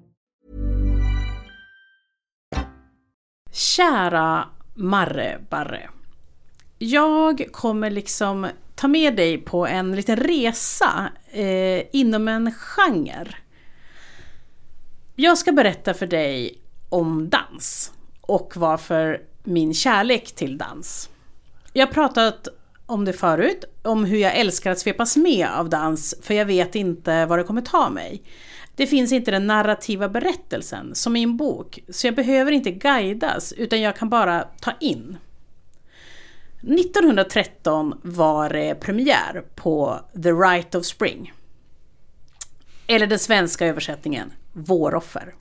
Kära 3.51 4.49
Marre 4.73 5.39
Barre. 5.49 5.89
Jag 6.77 7.47
kommer 7.51 7.89
liksom 7.89 8.47
ta 8.75 8.87
med 8.87 9.15
dig 9.15 9.37
på 9.37 9.67
en 9.67 9.95
liten 9.95 10.17
resa 10.17 11.09
eh, 11.31 11.83
inom 11.91 12.27
en 12.27 12.53
genre. 12.53 13.35
Jag 15.15 15.37
ska 15.37 15.51
berätta 15.51 15.93
för 15.93 16.07
dig 16.07 16.59
om 16.89 17.29
dans 17.29 17.93
och 18.21 18.53
varför 18.55 19.21
min 19.43 19.73
kärlek 19.73 20.31
till 20.35 20.57
dans. 20.57 21.09
Jag 21.73 21.87
har 21.87 21.93
pratat 21.93 22.47
om 22.85 23.05
det 23.05 23.13
förut, 23.13 23.65
om 23.81 24.05
hur 24.05 24.17
jag 24.17 24.35
älskar 24.35 24.71
att 24.71 24.79
svepas 24.79 25.17
med 25.17 25.47
av 25.55 25.69
dans 25.69 26.15
för 26.21 26.33
jag 26.33 26.45
vet 26.45 26.75
inte 26.75 27.25
var 27.25 27.37
det 27.37 27.43
kommer 27.43 27.61
ta 27.61 27.89
mig. 27.89 28.23
Det 28.81 28.87
finns 28.87 29.11
inte 29.11 29.31
den 29.31 29.47
narrativa 29.47 30.09
berättelsen 30.09 30.95
som 30.95 31.15
i 31.15 31.23
en 31.23 31.37
bok, 31.37 31.79
så 31.89 32.07
jag 32.07 32.15
behöver 32.15 32.51
inte 32.51 32.71
guidas 32.71 33.53
utan 33.53 33.81
jag 33.81 33.95
kan 33.95 34.09
bara 34.09 34.43
ta 34.61 34.71
in. 34.79 35.17
1913 36.61 37.99
var 38.03 38.49
det 38.49 38.75
premiär 38.75 39.43
på 39.55 39.99
The 40.23 40.31
Rite 40.31 40.77
of 40.77 40.85
Spring. 40.85 41.33
Eller 42.87 43.07
den 43.07 43.19
svenska 43.19 43.65
översättningen, 43.65 44.33
Våroffer. 44.53 45.35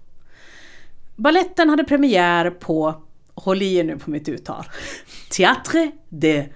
Balletten 1.16 1.70
hade 1.70 1.85
premiär 1.85 2.50
på, 2.50 3.03
håll 3.35 3.62
i 3.62 3.76
er 3.76 3.85
nu 3.85 3.98
på 3.98 4.11
mitt 4.11 4.29
uttal, 4.29 4.64
Théâtre 5.31 5.90
de 6.09 6.48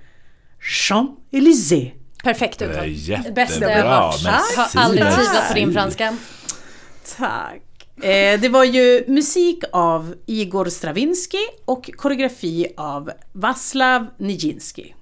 Champs-Élysées. 0.61 1.93
Perfekt 2.25 2.63
uttal. 2.63 2.89
jättebra. 2.89 3.33
Bästa 3.33 3.71
jag 3.71 3.85
har 3.85 4.07
hört. 4.07 4.25
Merci, 4.25 4.79
Har 4.79 4.85
aldrig 4.85 5.05
tvivlat 5.05 5.49
på 5.49 5.55
din 5.55 5.73
franska. 5.73 6.17
Tack. 7.17 8.05
Eh, 8.05 8.41
det 8.41 8.49
var 8.49 8.65
ju 8.65 9.05
musik 9.09 9.65
av 9.73 10.15
Igor 10.27 10.65
Stravinsky 10.65 11.47
och 11.65 11.91
koreografi 11.97 12.67
av 12.77 13.11
Vaslav 13.33 14.07
Nijinsky. 14.19 14.93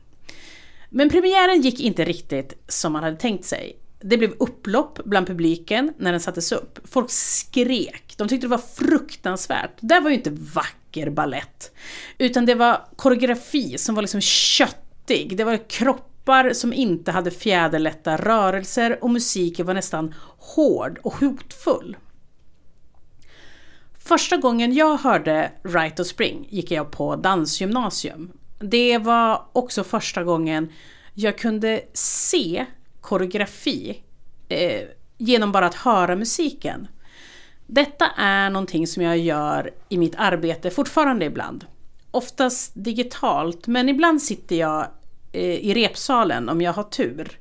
Men 0.90 1.10
premiären 1.10 1.60
gick 1.60 1.80
inte 1.80 2.04
riktigt 2.04 2.54
som 2.68 2.92
man 2.92 3.02
hade 3.02 3.16
tänkt 3.16 3.44
sig. 3.44 3.76
Det 4.00 4.18
blev 4.18 4.32
upplopp 4.38 5.00
bland 5.04 5.26
publiken 5.26 5.92
när 5.98 6.10
den 6.10 6.20
sattes 6.20 6.52
upp. 6.52 6.78
Folk 6.84 7.10
skrek, 7.10 8.14
de 8.16 8.28
tyckte 8.28 8.46
det 8.46 8.50
var 8.50 8.58
fruktansvärt. 8.58 9.76
Det 9.80 10.00
var 10.00 10.10
ju 10.10 10.16
inte 10.16 10.30
vacker 10.30 11.10
ballett. 11.10 11.72
Utan 12.18 12.46
det 12.46 12.54
var 12.54 12.88
koreografi 12.96 13.78
som 13.78 13.94
var 13.94 14.02
liksom 14.02 14.20
köttig. 14.20 15.36
Det 15.36 15.44
var 15.44 15.70
kroppar 16.24 16.52
som 16.52 16.72
inte 16.72 17.10
hade 17.10 17.30
fjäderlätta 17.30 18.16
rörelser 18.16 18.98
och 19.04 19.10
musiken 19.10 19.66
var 19.66 19.74
nästan 19.74 20.14
hård 20.38 20.98
och 21.02 21.14
hotfull. 21.14 21.96
Första 23.98 24.36
gången 24.36 24.72
jag 24.72 24.96
hörde 24.96 25.52
Right 25.62 26.00
of 26.00 26.06
Spring 26.06 26.46
gick 26.50 26.70
jag 26.70 26.90
på 26.90 27.16
dansgymnasium. 27.16 28.32
Det 28.58 28.98
var 28.98 29.46
också 29.52 29.84
första 29.84 30.24
gången 30.24 30.72
jag 31.14 31.38
kunde 31.38 31.82
se 31.92 32.66
koreografi 33.00 34.02
eh, 34.48 34.88
genom 35.18 35.52
bara 35.52 35.66
att 35.66 35.74
höra 35.74 36.16
musiken. 36.16 36.88
Detta 37.66 38.06
är 38.16 38.50
någonting 38.50 38.86
som 38.86 39.02
jag 39.02 39.18
gör 39.18 39.70
i 39.88 39.98
mitt 39.98 40.14
arbete 40.18 40.70
fortfarande 40.70 41.24
ibland. 41.24 41.64
Oftast 42.10 42.72
digitalt, 42.74 43.66
men 43.66 43.88
ibland 43.88 44.22
sitter 44.22 44.56
jag 44.56 44.86
i 45.40 45.74
repsalen 45.74 46.48
om 46.48 46.60
jag 46.60 46.72
har 46.72 46.82
tur. 46.82 47.38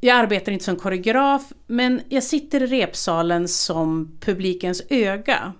Jag 0.00 0.16
arbetar 0.16 0.52
inte 0.52 0.64
som 0.64 0.76
koreograf, 0.76 1.52
men 1.66 2.00
jag 2.08 2.22
sitter 2.22 2.62
i 2.62 2.66
repsalen 2.66 3.48
som 3.48 4.16
publikens 4.20 4.82
öga. 4.88 5.52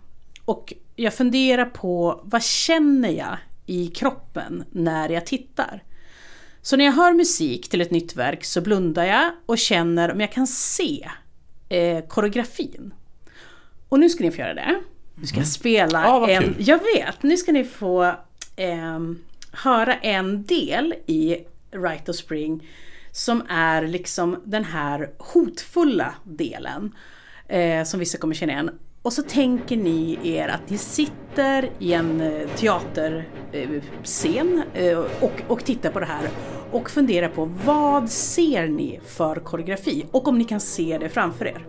Och 0.45 0.73
jag 0.97 1.15
funderar 1.15 1.65
på 1.65 2.21
vad 2.25 2.43
känner 2.43 3.11
jag 3.11 3.37
i 3.67 3.87
kroppen 3.87 4.65
när 4.71 5.09
jag 5.09 5.27
tittar? 5.27 5.83
Så 6.63 6.77
när 6.77 6.85
jag 6.85 6.93
hör 6.93 7.13
musik 7.13 7.69
till 7.69 7.81
ett 7.81 7.91
nytt 7.91 8.17
verk 8.17 8.45
så 8.45 8.61
blundar 8.61 9.05
jag 9.05 9.31
och 9.47 9.59
känner 9.59 10.13
om 10.13 10.21
jag 10.21 10.33
kan 10.33 10.47
se 10.47 11.09
eh, 11.69 12.05
koreografin. 12.05 12.95
Och 13.89 14.01
nu 14.01 14.09
ska 14.09 14.25
ni 14.25 14.31
få 14.31 14.41
göra 14.41 14.55
det. 14.55 14.81
Nu 15.15 15.27
ska 15.27 15.39
jag 15.39 15.47
spela 15.47 16.03
Ja, 16.05 16.19
vad 16.19 16.31
en... 16.31 16.43
kul. 16.43 16.55
Jag 16.59 16.79
vet, 16.79 17.23
nu 17.23 17.37
ska 17.37 17.53
ni 17.53 17.65
få 17.65 18.15
ehm, 18.57 19.19
höra 19.57 19.95
en 19.95 20.45
del 20.45 20.95
i 21.07 21.37
Rite 21.71 22.11
of 22.11 22.17
Spring 22.17 22.69
som 23.12 23.43
är 23.49 23.87
liksom 23.87 24.43
den 24.45 24.64
här 24.64 25.11
hotfulla 25.19 26.14
delen 26.25 26.95
eh, 27.49 27.85
som 27.85 28.01
vissa 28.01 28.19
kommer 28.19 28.35
känna 28.35 28.53
igen. 28.53 28.71
Och 29.03 29.12
så 29.12 29.23
tänker 29.23 29.77
ni 29.77 30.19
er 30.23 30.49
att 30.49 30.71
ni 30.71 30.79
sitter 30.79 31.71
i 31.79 31.93
en 31.93 32.21
eh, 32.21 32.49
teaterscen 32.49 34.62
eh, 34.75 34.99
och, 34.99 35.43
och 35.49 35.64
tittar 35.64 35.90
på 35.90 36.01
det 36.01 36.07
här 36.07 36.29
och 36.71 36.90
funderar 36.90 37.29
på 37.29 37.45
vad 37.64 38.11
ser 38.11 38.69
ni 38.69 39.01
för 39.07 39.37
koreografi 39.37 40.07
och 40.11 40.29
om 40.29 40.38
ni 40.38 40.45
kan 40.45 40.61
se 40.61 40.99
det 40.99 41.09
framför 41.09 41.47
er. 41.47 41.67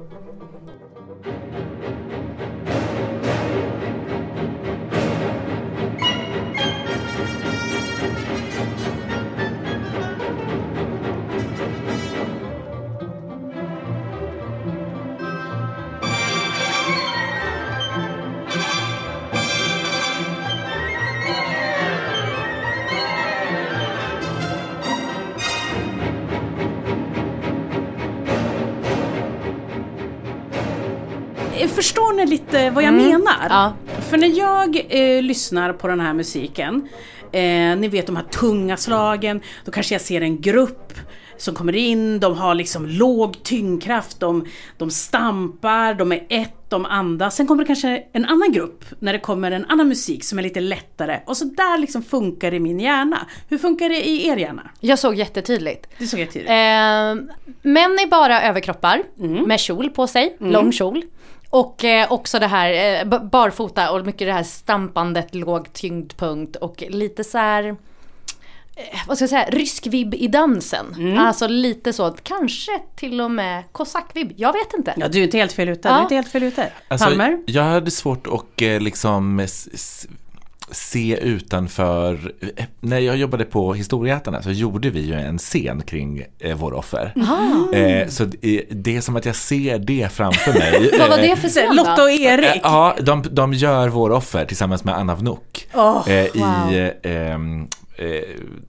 Ni 32.15 32.25
lite 32.25 32.69
vad 32.69 32.83
jag 32.83 32.93
menar? 32.93 33.47
Ja. 33.49 33.73
För 34.09 34.17
när 34.17 34.37
jag 34.37 34.81
eh, 34.89 35.21
lyssnar 35.21 35.73
på 35.73 35.87
den 35.87 35.99
här 35.99 36.13
musiken, 36.13 36.87
eh, 37.31 37.41
ni 37.77 37.87
vet 37.87 38.05
de 38.07 38.15
här 38.15 38.23
tunga 38.23 38.77
slagen, 38.77 39.41
då 39.65 39.71
kanske 39.71 39.93
jag 39.95 40.01
ser 40.01 40.21
en 40.21 40.41
grupp 40.41 40.93
som 41.37 41.55
kommer 41.55 41.75
in, 41.75 42.19
de 42.19 42.37
har 42.37 42.55
liksom 42.55 42.85
låg 42.85 43.43
tyngdkraft, 43.43 44.19
de, 44.19 44.45
de 44.77 44.89
stampar, 44.91 45.93
de 45.93 46.11
är 46.11 46.25
ett, 46.29 46.51
de 46.69 46.85
andas. 46.85 47.35
Sen 47.35 47.47
kommer 47.47 47.63
det 47.63 47.67
kanske 47.67 48.03
en 48.13 48.25
annan 48.25 48.51
grupp 48.51 48.85
när 48.99 49.13
det 49.13 49.19
kommer 49.19 49.51
en 49.51 49.65
annan 49.65 49.87
musik 49.87 50.23
som 50.23 50.39
är 50.39 50.43
lite 50.43 50.59
lättare. 50.59 51.19
Och 51.25 51.37
så 51.37 51.45
där 51.45 51.77
liksom 51.77 52.03
funkar 52.03 52.51
det 52.51 52.57
i 52.57 52.59
min 52.59 52.79
hjärna. 52.79 53.17
Hur 53.49 53.57
funkar 53.57 53.89
det 53.89 54.07
i 54.07 54.27
er 54.27 54.37
hjärna? 54.37 54.69
Jag 54.79 54.99
såg 54.99 55.15
jättetydligt. 55.15 55.87
Det 55.97 56.07
såg 56.07 56.29
tidigare. 56.31 57.11
Eh, 57.11 57.15
män 57.61 57.99
i 58.05 58.07
bara 58.11 58.41
överkroppar 58.41 59.03
Mm. 59.19 59.43
med 59.43 59.59
kjol 59.59 59.89
på 59.89 60.07
sig, 60.07 60.37
lång 60.39 60.71
kjol. 60.71 61.03
Och 61.55 61.83
eh, 61.83 62.11
också 62.11 62.39
det 62.39 62.47
här 62.47 62.99
eh, 63.01 63.19
barfota 63.19 63.91
och 63.91 64.05
mycket 64.05 64.27
det 64.27 64.33
här 64.33 64.43
stampandet, 64.43 65.35
låg 65.35 65.73
tyngdpunkt 65.73 66.55
och 66.55 66.83
lite 66.89 67.23
så 67.23 67.37
här 67.37 67.63
eh, 68.75 68.99
vad 69.07 69.17
ska 69.17 69.23
jag 69.23 69.29
säga, 69.29 69.49
rysk 69.49 69.87
vibb 69.87 70.13
i 70.13 70.27
dansen. 70.27 70.85
Mm. 70.97 71.17
Alltså 71.17 71.47
lite 71.47 71.93
så, 71.93 72.11
kanske 72.23 72.71
till 72.95 73.21
och 73.21 73.31
med 73.31 73.63
kosackvibb, 73.71 74.33
jag 74.37 74.53
vet 74.53 74.73
inte. 74.73 74.93
Ja, 74.97 75.07
du 75.07 75.19
är 75.19 75.23
inte 75.23 75.37
helt 75.37 75.53
fel 75.53 75.69
ute. 75.69 75.87
Du 75.87 75.93
Ja. 75.93 75.97
är 75.97 76.01
inte 76.01 76.15
helt 76.15 76.27
fel 76.27 76.43
ute. 76.43 76.71
Alltså, 76.87 77.07
Palmer? 77.07 77.39
jag 77.45 77.63
hade 77.63 77.91
svårt 77.91 78.27
att 78.27 78.61
eh, 78.61 78.79
liksom 78.79 79.47
se 80.71 81.17
utanför. 81.21 82.33
eh, 82.57 82.65
När 82.79 82.99
jag 82.99 83.17
jobbade 83.17 83.45
på 83.45 83.73
Historieätarna 83.73 84.41
så 84.41 84.51
gjorde 84.51 84.89
vi 84.89 85.01
ju 85.01 85.13
en 85.13 85.37
scen 85.37 85.81
kring 85.81 86.23
eh, 86.39 86.55
våra 86.57 86.77
offer. 86.77 87.13
Eh, 87.73 88.07
så 88.07 88.25
det, 88.25 88.63
det 88.71 88.95
är 88.97 89.01
som 89.01 89.15
att 89.15 89.25
jag 89.25 89.35
ser 89.35 89.79
det 89.79 90.11
framför 90.11 90.53
mig. 90.53 90.89
Vad 90.99 91.09
var 91.09 91.17
Eh, 91.17 91.21
det 91.29 91.35
för 91.35 91.47
scen 91.49 91.75
Lotta 91.75 92.03
och 92.03 92.09
Eh, 92.11 92.21
Erik. 92.21 92.61
Ja, 92.63 92.95
de, 93.01 93.23
de 93.31 93.53
gör 93.53 93.87
våra 93.89 94.15
offer 94.15 94.45
tillsammans 94.45 94.83
med 94.83 94.95
Anna 94.97 95.15
Vnuk. 95.15 95.67
Eh, 95.73 95.79
wow. 95.79 96.09
I 96.09 96.91
eh, 97.03 97.11
eh, 98.05 98.21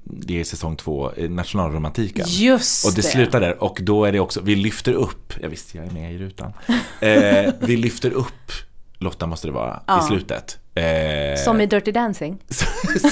det 0.04 0.40
är 0.40 0.44
säsong 0.44 0.76
två, 0.76 1.10
eh, 1.16 1.30
nationalromantiken. 1.30 2.24
Just 2.28 2.86
Och 2.86 2.90
det 2.94 2.96
det. 3.02 3.08
slutar 3.08 3.40
där 3.40 3.62
och 3.62 3.78
då 3.82 4.04
är 4.04 4.12
det 4.12 4.20
också, 4.20 4.40
vi 4.40 4.56
lyfter 4.56 4.92
upp, 4.92 5.32
jag 5.42 5.48
visste 5.48 5.78
jag 5.78 5.86
är 5.86 5.90
med 5.90 6.14
i 6.14 6.18
rutan. 6.18 6.52
Eh, 7.00 7.52
vi 7.60 7.76
lyfter 7.76 8.10
upp 8.10 8.52
Lotta 8.98 9.26
måste 9.26 9.46
det 9.48 9.52
vara 9.52 9.80
Ja. 9.86 10.00
i 10.04 10.06
slutet. 10.06 10.58
Eh, 10.76 11.36
Som 11.44 11.60
i 11.60 11.66
Dirty 11.66 11.92
Dancing. 11.92 12.38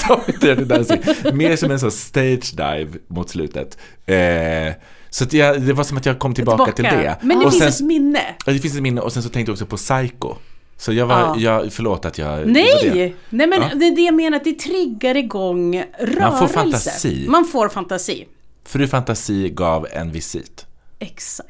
som 0.07 0.19
i 0.27 0.31
Dirty 0.31 0.63
Dancing. 0.63 1.01
Mer 1.33 1.55
som 1.55 1.71
en 1.71 1.79
sån 1.79 1.91
stage 1.91 2.51
dive 2.55 2.87
mot 3.07 3.29
slutet. 3.29 3.77
Eh, 4.05 4.73
så 5.09 5.23
att 5.23 5.33
jag, 5.33 5.61
det 5.61 5.73
var 5.73 5.83
som 5.83 5.97
att 5.97 6.05
jag 6.05 6.19
kom 6.19 6.33
tillbaka, 6.33 6.71
till 6.71 6.83
det. 6.83 7.17
Men 7.21 7.39
det 7.39 7.45
och 7.45 7.51
finns 7.51 7.63
sen, 7.77 7.85
ett 7.85 7.87
minne. 7.87 8.21
Ja, 8.45 8.53
det 8.53 8.59
finns 8.59 8.75
ett 8.75 8.81
minne 8.81 9.01
och 9.01 9.13
sen 9.13 9.23
så 9.23 9.29
tänkte 9.29 9.49
jag 9.49 9.53
också 9.53 9.65
på 9.65 9.77
Psycho. 9.77 10.35
Så 10.77 10.93
jag 10.93 11.05
var, 11.05 11.19
Ja. 11.19 11.35
jag, 11.37 11.73
förlåt 11.73 12.05
att 12.05 12.17
jag... 12.17 12.47
Nej! 12.47 13.15
Nej 13.29 13.47
men 13.47 13.61
Ja. 13.61 13.69
det 13.75 13.85
är 13.87 13.95
det 13.95 14.01
jag 14.01 14.13
menar, 14.15 14.37
att 14.37 14.43
det 14.43 14.53
triggar 14.59 15.17
igång 15.17 15.83
rörelse. 15.99 16.37
får 16.37 16.47
fantasi. 16.47 17.25
Man 17.29 17.45
får 17.45 17.69
fantasi. 17.69 18.25
Fru 18.65 18.87
Fantasi 18.87 19.49
gav 19.49 19.87
en 19.91 20.11
visit. 20.11 20.65
Exakt. 20.99 21.49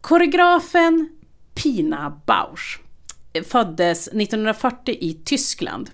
Koreografen 0.00 1.08
Pina 1.54 2.20
Bausch 2.26 2.80
föddes 3.42 4.08
1940 4.08 4.96
i 5.00 5.20
Tyskland 5.24 5.90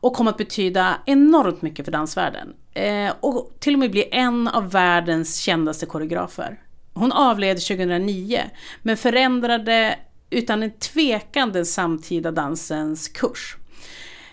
och 0.00 0.14
kom 0.14 0.28
att 0.28 0.36
betyda 0.36 0.96
enormt 1.06 1.62
mycket 1.62 1.84
för 1.84 1.92
dansvärlden. 1.92 2.54
Eh, 2.74 3.12
och 3.20 3.56
till 3.58 3.74
och 3.74 3.78
med 3.78 3.90
bli 3.90 4.08
en 4.12 4.48
av 4.48 4.70
världens 4.70 5.36
kändaste 5.36 5.86
koreografer. 5.86 6.60
Hon 6.94 7.12
avled 7.12 7.56
2009 7.56 8.40
men 8.82 8.96
förändrade 8.96 9.98
utan 10.30 10.62
en 10.62 10.70
tvekan 10.70 11.52
den 11.52 11.66
samtida 11.66 12.30
dansens 12.30 13.08
kurs. 13.08 13.56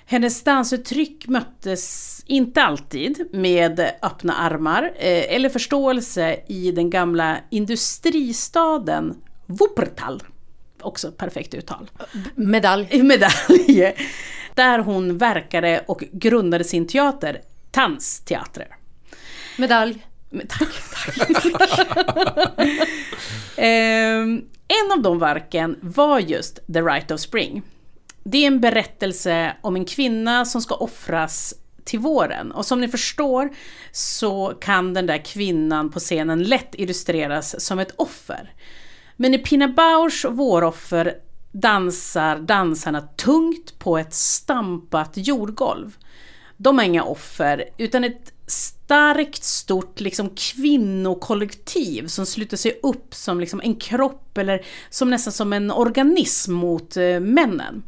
Hennes 0.05 0.43
dansuttryck 0.43 1.27
möttes 1.27 2.21
inte 2.25 2.63
alltid 2.63 3.29
med 3.31 3.79
öppna 4.01 4.33
armar 4.33 4.83
eh, 4.83 5.35
eller 5.35 5.49
förståelse 5.49 6.39
i 6.47 6.71
den 6.71 6.89
gamla 6.89 7.37
industristaden 7.49 9.15
Wuppertal. 9.45 10.23
Också 10.83 11.11
perfekt 11.11 11.53
uttal. 11.53 11.89
Medalj. 12.35 13.03
Medalj. 13.03 13.93
Där 14.55 14.79
hon 14.79 15.17
verkade 15.17 15.83
och 15.87 16.03
grundade 16.11 16.63
sin 16.63 16.87
teater, 16.87 17.41
Tanzteatrer. 17.71 18.67
Medalj. 19.57 20.05
Tack, 20.49 20.69
tack. 20.91 21.45
Ehm, 23.57 24.41
en 24.67 24.91
av 24.91 25.01
de 25.01 25.19
verken 25.19 25.79
var 25.81 26.19
just 26.19 26.59
The 26.73 26.81
Rite 26.81 27.13
of 27.13 27.19
Spring. 27.19 27.61
Det 28.23 28.37
är 28.37 28.47
en 28.47 28.61
berättelse 28.61 29.55
om 29.61 29.75
en 29.75 29.85
kvinna 29.85 30.45
som 30.45 30.61
ska 30.61 30.75
offras 30.75 31.53
till 31.83 31.99
våren. 31.99 32.51
Och 32.51 32.65
som 32.65 32.81
ni 32.81 32.87
förstår 32.87 33.49
så 33.91 34.53
kan 34.61 34.93
den 34.93 35.05
där 35.05 35.25
kvinnan 35.25 35.91
på 35.91 35.99
scenen 35.99 36.43
lätt 36.43 36.75
illustreras 36.75 37.65
som 37.65 37.79
ett 37.79 37.93
offer. 37.95 38.53
Men 39.15 39.33
i 39.33 39.37
Pina 39.37 39.67
Bausch 39.67 40.25
våroffer 40.29 41.17
dansar 41.51 42.39
dansarna 42.39 43.01
tungt 43.01 43.79
på 43.79 43.97
ett 43.97 44.13
stampat 44.13 45.11
jordgolv. 45.13 45.95
De 46.57 46.79
är 46.79 46.83
inga 46.83 47.03
offer, 47.03 47.63
utan 47.77 48.03
ett 48.03 48.33
starkt, 48.47 49.43
stort 49.43 49.99
liksom, 49.99 50.29
kvinnokollektiv 50.29 52.07
som 52.07 52.25
sluter 52.25 52.57
sig 52.57 52.79
upp 52.83 53.15
som 53.15 53.39
liksom, 53.39 53.61
en 53.63 53.75
kropp 53.75 54.37
eller 54.37 54.65
som 54.89 55.09
nästan 55.09 55.33
som 55.33 55.53
en 55.53 55.71
organism 55.71 56.53
mot 56.53 56.97
eh, 56.97 57.19
männen. 57.19 57.83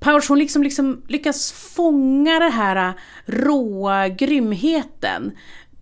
Powers 0.00 0.28
hon 0.28 0.38
liksom, 0.38 0.62
liksom 0.62 1.02
lyckas 1.08 1.52
fånga 1.52 2.38
den 2.38 2.52
här 2.52 2.88
eh, 2.88 2.94
råa 3.26 4.08
grymheten 4.08 5.32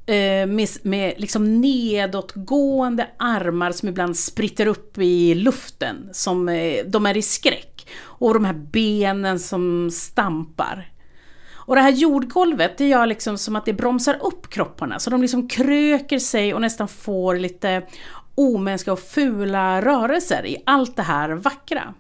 Eh, 0.09 0.47
med, 0.47 0.69
med 0.83 1.14
liksom 1.16 1.61
nedåtgående 1.61 3.09
armar 3.16 3.73
som 3.73 3.88
ibland 3.88 4.16
spritter 4.16 4.66
upp 4.66 4.99
i 4.99 5.35
luften, 5.35 6.09
som 6.12 6.49
eh, 6.49 6.85
de 6.87 7.07
är 7.07 7.16
i 7.16 7.23
skräck. 7.23 7.88
Och 8.01 8.35
de 8.35 8.45
här 8.45 8.55
benen 8.55 9.38
som 9.38 9.90
stampar. 9.90 10.90
Och 11.55 11.75
det 11.75 11.81
här 11.81 11.90
jordgolvet, 11.90 12.79
det 12.79 12.88
gör 12.88 13.07
liksom 13.07 13.38
som 13.38 13.57
att 13.57 13.64
det 13.64 13.73
bromsar 13.73 14.19
upp 14.23 14.51
kropparna, 14.51 14.99
så 14.99 15.11
de 15.11 15.23
liksom 15.23 15.49
kröker 15.49 16.19
sig 16.19 16.55
och 16.55 16.61
nästan 16.61 16.88
får 16.88 17.37
lite 17.37 17.83
omänskliga 18.35 18.92
och 18.92 19.01
fula 19.01 19.83
rörelser 19.83 20.47
i 20.47 20.57
allt 20.66 20.97
det 20.97 21.03
här 21.03 21.31
vackra. 21.31 21.95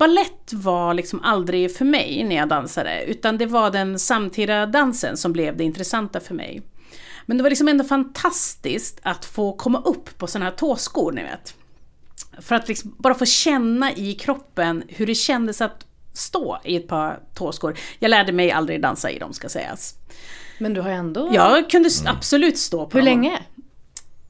Ballett 0.00 0.52
var 0.52 0.94
liksom 0.94 1.20
aldrig 1.22 1.76
för 1.76 1.84
mig 1.84 2.24
när 2.24 2.36
jag 2.36 2.48
dansade, 2.48 3.04
utan 3.04 3.38
det 3.38 3.46
var 3.46 3.70
den 3.70 3.98
samtida 3.98 4.66
dansen 4.66 5.16
som 5.16 5.32
blev 5.32 5.56
det 5.56 5.64
intressanta 5.64 6.20
för 6.20 6.34
mig. 6.34 6.62
Men 7.26 7.36
det 7.36 7.42
var 7.42 7.50
liksom 7.50 7.68
ändå 7.68 7.84
fantastiskt 7.84 9.00
att 9.02 9.24
få 9.24 9.52
komma 9.52 9.82
upp 9.84 10.18
på 10.18 10.26
sådana 10.26 10.44
här 10.50 10.56
tåskor, 10.56 11.12
ni 11.12 11.22
vet. 11.22 11.54
För 12.38 12.54
att 12.54 12.68
liksom 12.68 12.94
bara 12.98 13.14
få 13.14 13.26
känna 13.26 13.92
i 13.92 14.14
kroppen 14.14 14.82
hur 14.88 15.06
det 15.06 15.14
kändes 15.14 15.60
att 15.60 15.86
stå 16.12 16.60
i 16.64 16.76
ett 16.76 16.88
par 16.88 17.20
tåskor. 17.34 17.78
Jag 17.98 18.08
lärde 18.08 18.32
mig 18.32 18.50
aldrig 18.52 18.82
dansa 18.82 19.10
i 19.10 19.18
dem 19.18 19.32
ska 19.32 19.48
sägas. 19.48 19.94
Men 20.58 20.74
du 20.74 20.80
har 20.80 20.90
ändå... 20.90 21.30
Jag 21.32 21.70
kunde 21.70 21.86
s- 21.86 22.02
absolut 22.06 22.58
stå 22.58 22.86
på 22.86 22.98
Hur 22.98 23.06
dem. 23.06 23.20
länge? 23.22 23.38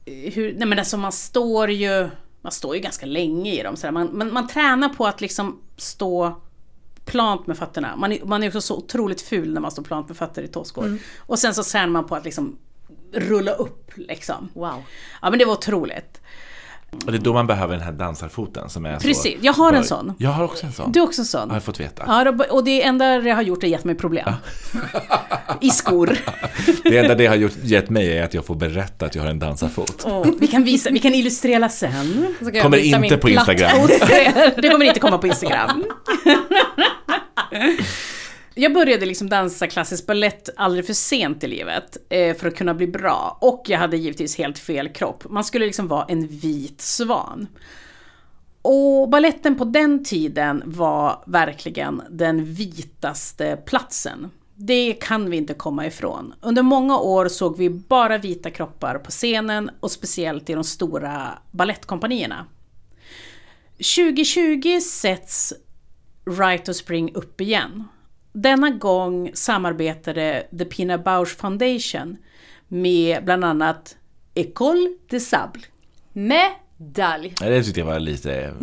Hur, 0.05 0.53
nej 0.57 0.67
men 0.67 0.79
alltså 0.79 0.97
man 0.97 1.11
står 1.11 1.71
ju, 1.71 2.09
man 2.41 2.51
står 2.51 2.75
ju 2.75 2.81
ganska 2.81 3.05
länge 3.05 3.59
i 3.59 3.63
dem. 3.63 3.75
Så 3.75 3.91
man, 3.91 4.17
man, 4.17 4.33
man 4.33 4.47
tränar 4.47 4.89
på 4.89 5.05
att 5.07 5.21
liksom 5.21 5.61
stå 5.77 6.41
plant 7.05 7.47
med 7.47 7.57
fötterna. 7.57 7.95
Man 7.95 8.11
är, 8.11 8.25
man 8.25 8.43
är 8.43 8.47
också 8.47 8.61
så 8.61 8.77
otroligt 8.77 9.21
ful 9.21 9.53
när 9.53 9.61
man 9.61 9.71
står 9.71 9.83
plant 9.83 10.07
med 10.07 10.17
fötter 10.17 10.43
i 10.43 10.47
tåskor. 10.47 10.97
Och 11.19 11.39
sen 11.39 11.53
så 11.53 11.63
tränar 11.63 11.87
man 11.87 12.07
på 12.07 12.15
att 12.15 12.25
liksom 12.25 12.57
rulla 13.13 13.51
upp 13.51 13.91
liksom. 13.95 14.49
Wow. 14.53 14.83
Ja 15.21 15.29
men 15.29 15.39
det 15.39 15.45
var 15.45 15.53
otroligt. 15.53 16.21
Och 17.05 17.11
det 17.11 17.17
är 17.17 17.21
då 17.21 17.33
man 17.33 17.47
behöver 17.47 17.73
den 17.73 17.83
här 17.83 17.91
dansarfoten 17.91 18.69
som 18.69 18.85
är 18.85 18.99
Precis, 18.99 19.39
så... 19.39 19.39
jag 19.41 19.53
har 19.53 19.73
en 19.73 19.83
sån. 19.83 20.13
Jag 20.17 20.29
har 20.29 20.43
också 20.43 20.65
en 20.65 20.71
sån. 20.71 20.91
Du 20.91 20.99
är 20.99 21.03
också 21.03 21.23
sån? 21.23 21.49
Har 21.49 21.55
jag 21.55 21.63
fått 21.63 21.79
veta. 21.79 22.03
Ja, 22.07 22.45
och 22.49 22.63
det 22.63 22.83
enda 22.83 23.19
det 23.19 23.31
har 23.31 23.41
gjort 23.41 23.63
är 23.63 23.67
gett 23.67 23.83
mig 23.83 23.95
problem. 23.95 24.33
I 25.61 25.69
skor. 25.69 26.17
Det 26.83 26.97
enda 26.97 27.15
det 27.15 27.27
har 27.27 27.35
gjort, 27.35 27.53
gett 27.63 27.89
mig 27.89 28.17
är 28.17 28.23
att 28.23 28.33
jag 28.33 28.45
får 28.45 28.55
berätta 28.55 29.05
att 29.05 29.15
jag 29.15 29.23
har 29.23 29.29
en 29.29 29.39
dansarfot. 29.39 30.03
Åh, 30.05 30.27
vi 30.39 30.47
kan 30.47 30.63
visa, 30.63 30.89
vi 30.89 30.99
kan 30.99 31.13
illustrera 31.13 31.69
sen. 31.69 32.35
Så 32.39 32.45
ska 32.45 32.55
jag 32.55 32.63
Kommer 32.63 32.77
visa 32.77 32.97
inte 32.97 33.09
min 33.09 33.19
på 33.19 33.29
Instagram. 33.29 33.71
Det 34.57 34.69
kommer 34.69 34.85
inte 34.85 34.99
komma 34.99 35.17
på 35.17 35.27
Instagram. 35.27 35.83
Jag 38.55 38.73
började 38.73 39.05
liksom 39.05 39.29
dansa 39.29 39.67
klassisk 39.67 40.07
ballett 40.07 40.49
alldeles 40.55 40.85
för 40.87 40.93
sent 40.93 41.43
i 41.43 41.47
livet 41.47 41.97
eh, 42.09 42.35
för 42.35 42.47
att 42.47 42.55
kunna 42.55 42.73
bli 42.73 42.87
bra. 42.87 43.37
Och 43.41 43.63
jag 43.67 43.79
hade 43.79 43.97
givetvis 43.97 44.37
helt 44.37 44.59
fel 44.59 44.89
kropp. 44.89 45.29
Man 45.29 45.43
skulle 45.43 45.65
liksom 45.65 45.87
vara 45.87 46.05
en 46.05 46.27
vit 46.27 46.81
svan. 46.81 47.47
Och 48.61 49.09
balletten 49.09 49.57
på 49.57 49.65
den 49.65 50.03
tiden 50.03 50.63
var 50.65 51.23
verkligen 51.27 52.01
den 52.09 52.45
vitaste 52.45 53.57
platsen. 53.65 54.31
Det 54.55 54.93
kan 54.93 55.29
vi 55.29 55.37
inte 55.37 55.53
komma 55.53 55.85
ifrån. 55.85 56.33
Under 56.41 56.63
många 56.63 56.97
år 56.97 57.27
såg 57.27 57.57
vi 57.57 57.69
bara 57.69 58.17
vita 58.17 58.49
kroppar 58.49 58.97
på 58.97 59.11
scenen 59.11 59.69
och 59.79 59.91
speciellt 59.91 60.49
i 60.49 60.53
de 60.53 60.63
stora 60.63 61.39
ballettkompanierna. 61.51 62.45
2020 63.77 64.79
sätts 64.79 65.53
Right 66.25 66.65
to 66.65 66.73
Spring 66.73 67.11
upp 67.15 67.41
igen. 67.41 67.83
Denna 68.33 68.69
gång 68.69 69.31
samarbetade 69.33 70.47
The 70.57 70.65
Pina 70.65 70.97
Bausch 70.97 71.37
Foundation 71.37 72.17
med 72.67 73.25
bland 73.25 73.45
annat 73.45 73.97
École 74.33 74.89
de 75.09 75.19
Sable. 75.19 75.61
Medalj. 76.13 77.35
Nej, 77.41 77.49
Det 77.49 77.63
tyckte 77.63 77.79
jag 77.79 77.87
var 77.87 77.99
lite... 77.99 78.53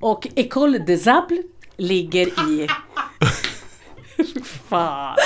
Och 0.00 0.26
École 0.34 0.78
de 0.78 0.96
Sable 0.98 1.42
ligger 1.76 2.26
i... 2.50 2.68
Fan. 4.68 5.16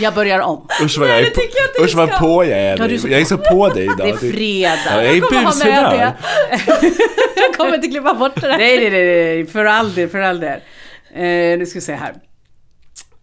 Jag 0.00 0.14
börjar 0.14 0.40
om. 0.40 0.68
Usch 0.82 0.98
vad 0.98 1.08
jag 1.08 1.20
är 1.20 1.30
på, 1.30 1.84
usch 1.84 1.94
vad 1.94 2.18
på 2.18 2.44
jag 2.44 2.58
är 2.58 2.78
Ja, 2.78 2.84
är 2.84 3.08
Jag 3.10 3.20
är 3.20 3.24
så 3.24 3.38
på 3.38 3.68
dig 3.68 3.84
idag. 3.94 3.96
Det 3.98 4.10
är 4.10 4.32
fredag. 4.32 4.78
Ja, 4.86 5.02
jag 5.02 5.16
är 5.16 5.20
med 5.20 5.44
bushumör. 5.44 6.12
Jag 7.36 7.54
kommer 7.56 7.74
inte 7.74 7.88
klippa 7.88 8.14
bort 8.14 8.40
det 8.40 8.48
där. 8.48 8.58
Nej, 8.58 8.78
nej, 8.78 8.90
nej, 8.90 9.24
nej, 9.24 9.46
för 9.46 9.64
all 9.64 9.94
del, 9.94 10.08
för 10.08 10.18
all 10.18 10.40
del. 10.40 10.60
Eh, 11.14 11.58
nu 11.58 11.66
ska 11.66 11.78
vi 11.78 11.84
se 11.84 11.94
här. 11.94 12.14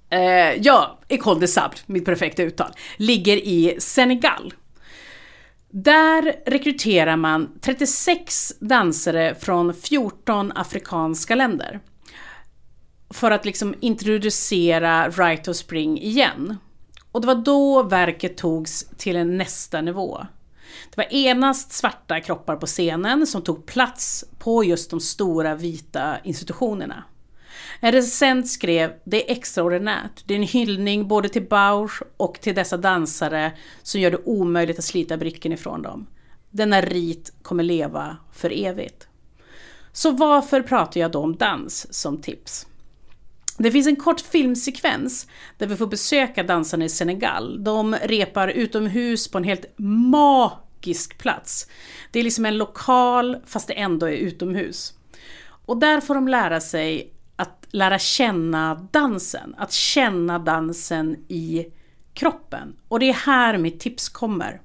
Eh, 0.10 0.62
ja, 0.62 1.00
École 1.08 1.40
de 1.40 1.48
Sable, 1.48 1.78
mitt 1.86 2.06
perfekta 2.06 2.44
uttal, 2.44 2.72
ligger 2.98 3.38
i 3.38 3.76
Senegal. 3.80 4.54
Där 5.70 6.36
rekryterar 6.46 7.16
man 7.16 7.60
36 7.62 8.54
dansare 8.60 9.36
från 9.36 9.74
14 9.74 10.52
afrikanska 10.56 11.36
länder. 11.36 11.80
För 13.14 13.32
att 13.32 13.46
liksom 13.46 13.76
introducera 13.80 15.10
Right 15.10 15.48
of 15.48 15.56
Spring 15.56 16.02
igen. 16.02 16.58
Och 17.18 17.22
det 17.22 17.28
var 17.28 17.36
då 17.36 17.84
verket 17.84 18.38
togs 18.38 18.86
till 18.98 19.16
en 19.16 19.38
nästa 19.38 19.82
nivå. 19.82 20.26
Det 20.90 20.98
var 20.98 21.14
enast 21.14 21.72
svarta 21.72 22.20
kroppar 22.20 22.56
på 22.56 22.66
scenen 22.66 23.28
som 23.28 23.42
tog 23.42 23.66
plats 23.66 24.26
på 24.40 24.64
just 24.64 24.90
de 24.90 25.00
stora 25.00 25.56
vita 25.56 26.18
institutionerna. 26.24 27.04
En 27.80 27.92
recensent 27.92 28.50
skrev 28.50 28.94
“Det 29.04 29.30
är 29.30 29.38
extraordinärt. 29.38 30.24
Det 30.26 30.34
är 30.34 30.38
en 30.38 30.44
hyllning 30.44 31.08
både 31.08 31.30
till 31.30 31.48
Bausch 31.48 32.02
och 32.18 32.42
till 32.42 32.56
dessa 32.56 32.78
dansare 32.78 33.52
som 33.84 34.02
gör 34.02 34.12
det 34.12 34.26
omöjligt 34.26 34.80
att 34.80 34.86
slita 34.86 35.18
bricken 35.18 35.52
ifrån 35.52 35.82
dem. 35.82 36.08
Denna 36.50 36.82
rit 36.82 37.34
kommer 37.42 37.64
leva 37.64 38.18
för 38.34 38.66
evigt.” 38.66 39.08
Så 39.92 40.12
varför 40.12 40.62
pratar 40.62 41.02
jag 41.02 41.12
då 41.12 41.20
om 41.20 41.36
dans 41.36 41.94
som 41.94 42.22
tips? 42.22 42.68
Det 43.58 43.72
finns 43.72 43.88
en 43.88 43.96
kort 43.96 44.22
filmsekvens 44.22 45.28
där 45.58 45.68
vi 45.68 45.76
får 45.76 45.88
besöka 45.88 46.44
dansarna 46.44 46.86
i 46.86 46.90
Senegal. 46.90 47.64
De 47.64 47.96
repar 47.96 48.48
utomhus 48.48 49.28
på 49.28 49.38
en 49.38 49.44
helt 49.44 49.66
magisk 49.78 51.18
plats. 51.18 51.68
Det 52.12 52.20
är 52.20 52.24
liksom 52.24 52.46
en 52.46 52.58
lokal 52.58 53.38
fast 53.46 53.68
det 53.68 53.74
ändå 53.74 54.06
är 54.06 54.18
utomhus. 54.18 54.94
Och 55.66 55.78
där 55.78 56.02
får 56.02 56.16
de 56.16 56.28
lära 56.28 56.62
sig 56.62 57.14
att 57.36 57.68
lära 57.72 58.00
känna 58.00 58.88
dansen, 58.92 59.56
att 59.58 59.72
känna 59.72 60.40
dansen 60.40 61.16
i 61.28 61.66
kroppen. 62.14 62.76
Och 62.88 63.00
det 63.00 63.10
är 63.10 63.14
här 63.14 63.58
mitt 63.58 63.80
tips 63.80 64.10
kommer. 64.10 64.62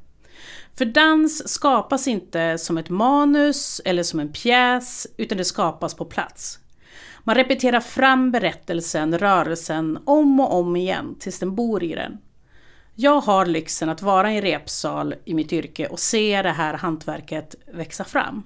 För 0.78 0.84
dans 0.84 1.48
skapas 1.48 2.08
inte 2.08 2.58
som 2.58 2.78
ett 2.78 2.90
manus 2.90 3.80
eller 3.84 4.02
som 4.02 4.20
en 4.20 4.32
pjäs, 4.32 5.06
utan 5.16 5.38
det 5.38 5.44
skapas 5.44 5.94
på 5.94 6.04
plats. 6.04 6.58
Man 7.24 7.34
repeterar 7.34 7.80
fram 7.80 8.30
berättelsen, 8.30 9.18
rörelsen, 9.18 9.98
om 10.04 10.40
och 10.40 10.54
om 10.58 10.76
igen 10.76 11.16
tills 11.20 11.38
den 11.38 11.54
bor 11.54 11.82
i 11.82 11.94
den. 11.94 12.18
Jag 12.94 13.20
har 13.20 13.46
lyxen 13.46 13.88
att 13.88 14.02
vara 14.02 14.32
i 14.32 14.36
en 14.36 14.42
repsal 14.42 15.14
i 15.24 15.34
mitt 15.34 15.52
yrke 15.52 15.86
och 15.86 16.00
se 16.00 16.42
det 16.42 16.50
här 16.50 16.74
hantverket 16.74 17.54
växa 17.74 18.04
fram. 18.04 18.42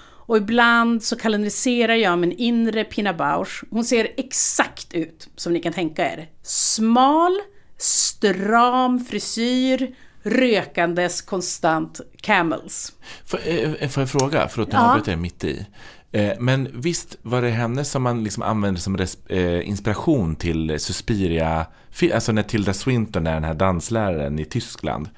Och 0.00 0.36
ibland 0.36 1.02
så 1.02 1.16
kanaliserar 1.16 1.94
jag 1.94 2.18
min 2.18 2.32
inre 2.32 2.84
Pina 2.84 3.14
Bausch. 3.14 3.64
Hon 3.70 3.84
ser 3.84 4.08
exakt 4.16 4.94
ut 4.94 5.28
som 5.36 5.52
ni 5.52 5.60
kan 5.60 5.72
tänka 5.72 6.12
er. 6.12 6.28
Smal, 6.42 7.32
stram 7.76 9.04
frisyr, 9.04 9.94
rökandes 10.22 11.22
konstant 11.22 12.00
camels. 12.20 12.92
Får, 13.26 13.40
eh, 13.48 13.88
får 13.88 14.00
jag 14.00 14.10
fråga, 14.10 14.48
förlåt 14.48 14.68
nu 14.72 14.78
Ja. 14.78 14.90
avbryter 14.90 15.12
jag 15.12 15.20
mitt 15.20 15.44
i. 15.44 15.66
Eh, 16.12 16.32
Men 16.40 16.68
visst 16.74 17.16
var 17.22 17.42
det 17.42 17.50
henne 17.50 17.84
som 17.84 18.02
man 18.02 18.24
liksom 18.24 18.42
använde 18.42 18.80
som 18.80 18.96
eh, 19.28 19.68
inspiration 19.68 20.36
till 20.36 20.80
Suspiria, 20.80 21.66
alltså 22.14 22.32
när 22.32 22.42
Tilda 22.42 22.72
Swinton 22.74 23.26
är 23.26 23.34
den 23.34 23.44
här 23.44 23.54
dansläraren 23.54 24.38
i 24.38 24.44
Tyskland. 24.44 25.08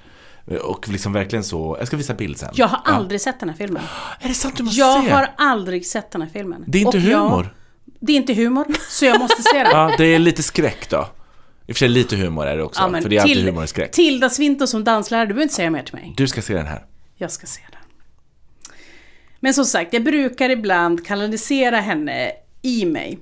Eh, 0.47 0.57
Och 0.57 0.89
liksom 0.89 1.13
verkligen 1.13 1.45
så, 1.45 1.77
jag 1.79 1.87
ska 1.87 1.97
visa 1.97 2.15
bild 2.15 2.39
sen. 2.39 2.51
Jag 2.55 2.69
har 2.69 2.81
Ja. 2.87 2.93
aldrig 2.93 3.21
sett 3.21 3.41
den 3.41 3.49
här 3.49 3.57
filmen. 3.57 3.83
Är 4.21 4.29
det 4.29 4.35
sant 4.35 4.57
du 4.57 4.63
måste 4.63 4.81
Jag 4.81 5.05
se? 5.05 5.11
har 5.11 5.31
aldrig 5.37 5.87
sett 5.87 6.11
den 6.11 6.23
här 6.23 6.29
filmen. 6.29 6.65
Det 6.67 6.79
är 6.79 6.83
inte 6.83 6.99
Och 6.99 7.05
jag- 7.05 7.19
humor. 7.29 7.55
det 8.01 8.13
är 8.13 8.17
inte 8.17 8.35
humor, 8.35 8.65
så 8.89 9.05
jag 9.05 9.19
måste 9.21 9.43
se 9.43 9.59
den. 9.59 9.67
Ja, 9.73 9.95
det 9.99 10.05
är 10.05 10.19
lite 10.19 10.43
skräck 10.43 10.91
då. 10.91 11.09
I 11.67 11.73
och 11.73 11.77
för 11.77 11.79
sig 11.79 11.89
lite 11.89 12.17
humor 12.17 12.47
är 12.47 12.57
det 12.57 12.63
också, 12.63 12.83
Ja, 12.93 13.01
för 13.03 13.09
det 13.09 13.17
är 13.17 13.21
alltid 13.21 13.37
till- 13.37 13.47
humor 13.47 13.63
och 13.63 13.69
skräck. 13.69 13.93
Tilda 13.93 14.31
Swinton 14.31 14.69
som 14.69 14.85
danslärare, 14.85 15.25
du 15.27 15.29
behöver 15.29 15.43
inte 15.43 15.55
säga 15.55 15.71
mer 15.71 15.83
till 15.83 15.95
mig. 15.95 16.15
Du 16.17 16.29
ska 16.29 16.43
se 16.43 16.55
den 16.55 16.67
här. 16.67 16.85
Jag 17.17 17.31
ska 17.31 17.47
se 17.47 17.61
den. 17.71 17.80
Men 19.41 19.55
som 19.55 19.65
sagt, 19.65 19.93
jag 19.93 20.05
brukar 20.05 20.51
ibland 20.51 21.07
kanalisera 21.07 21.81
henne 21.81 22.33
i 22.63 22.85
mig. 22.85 23.19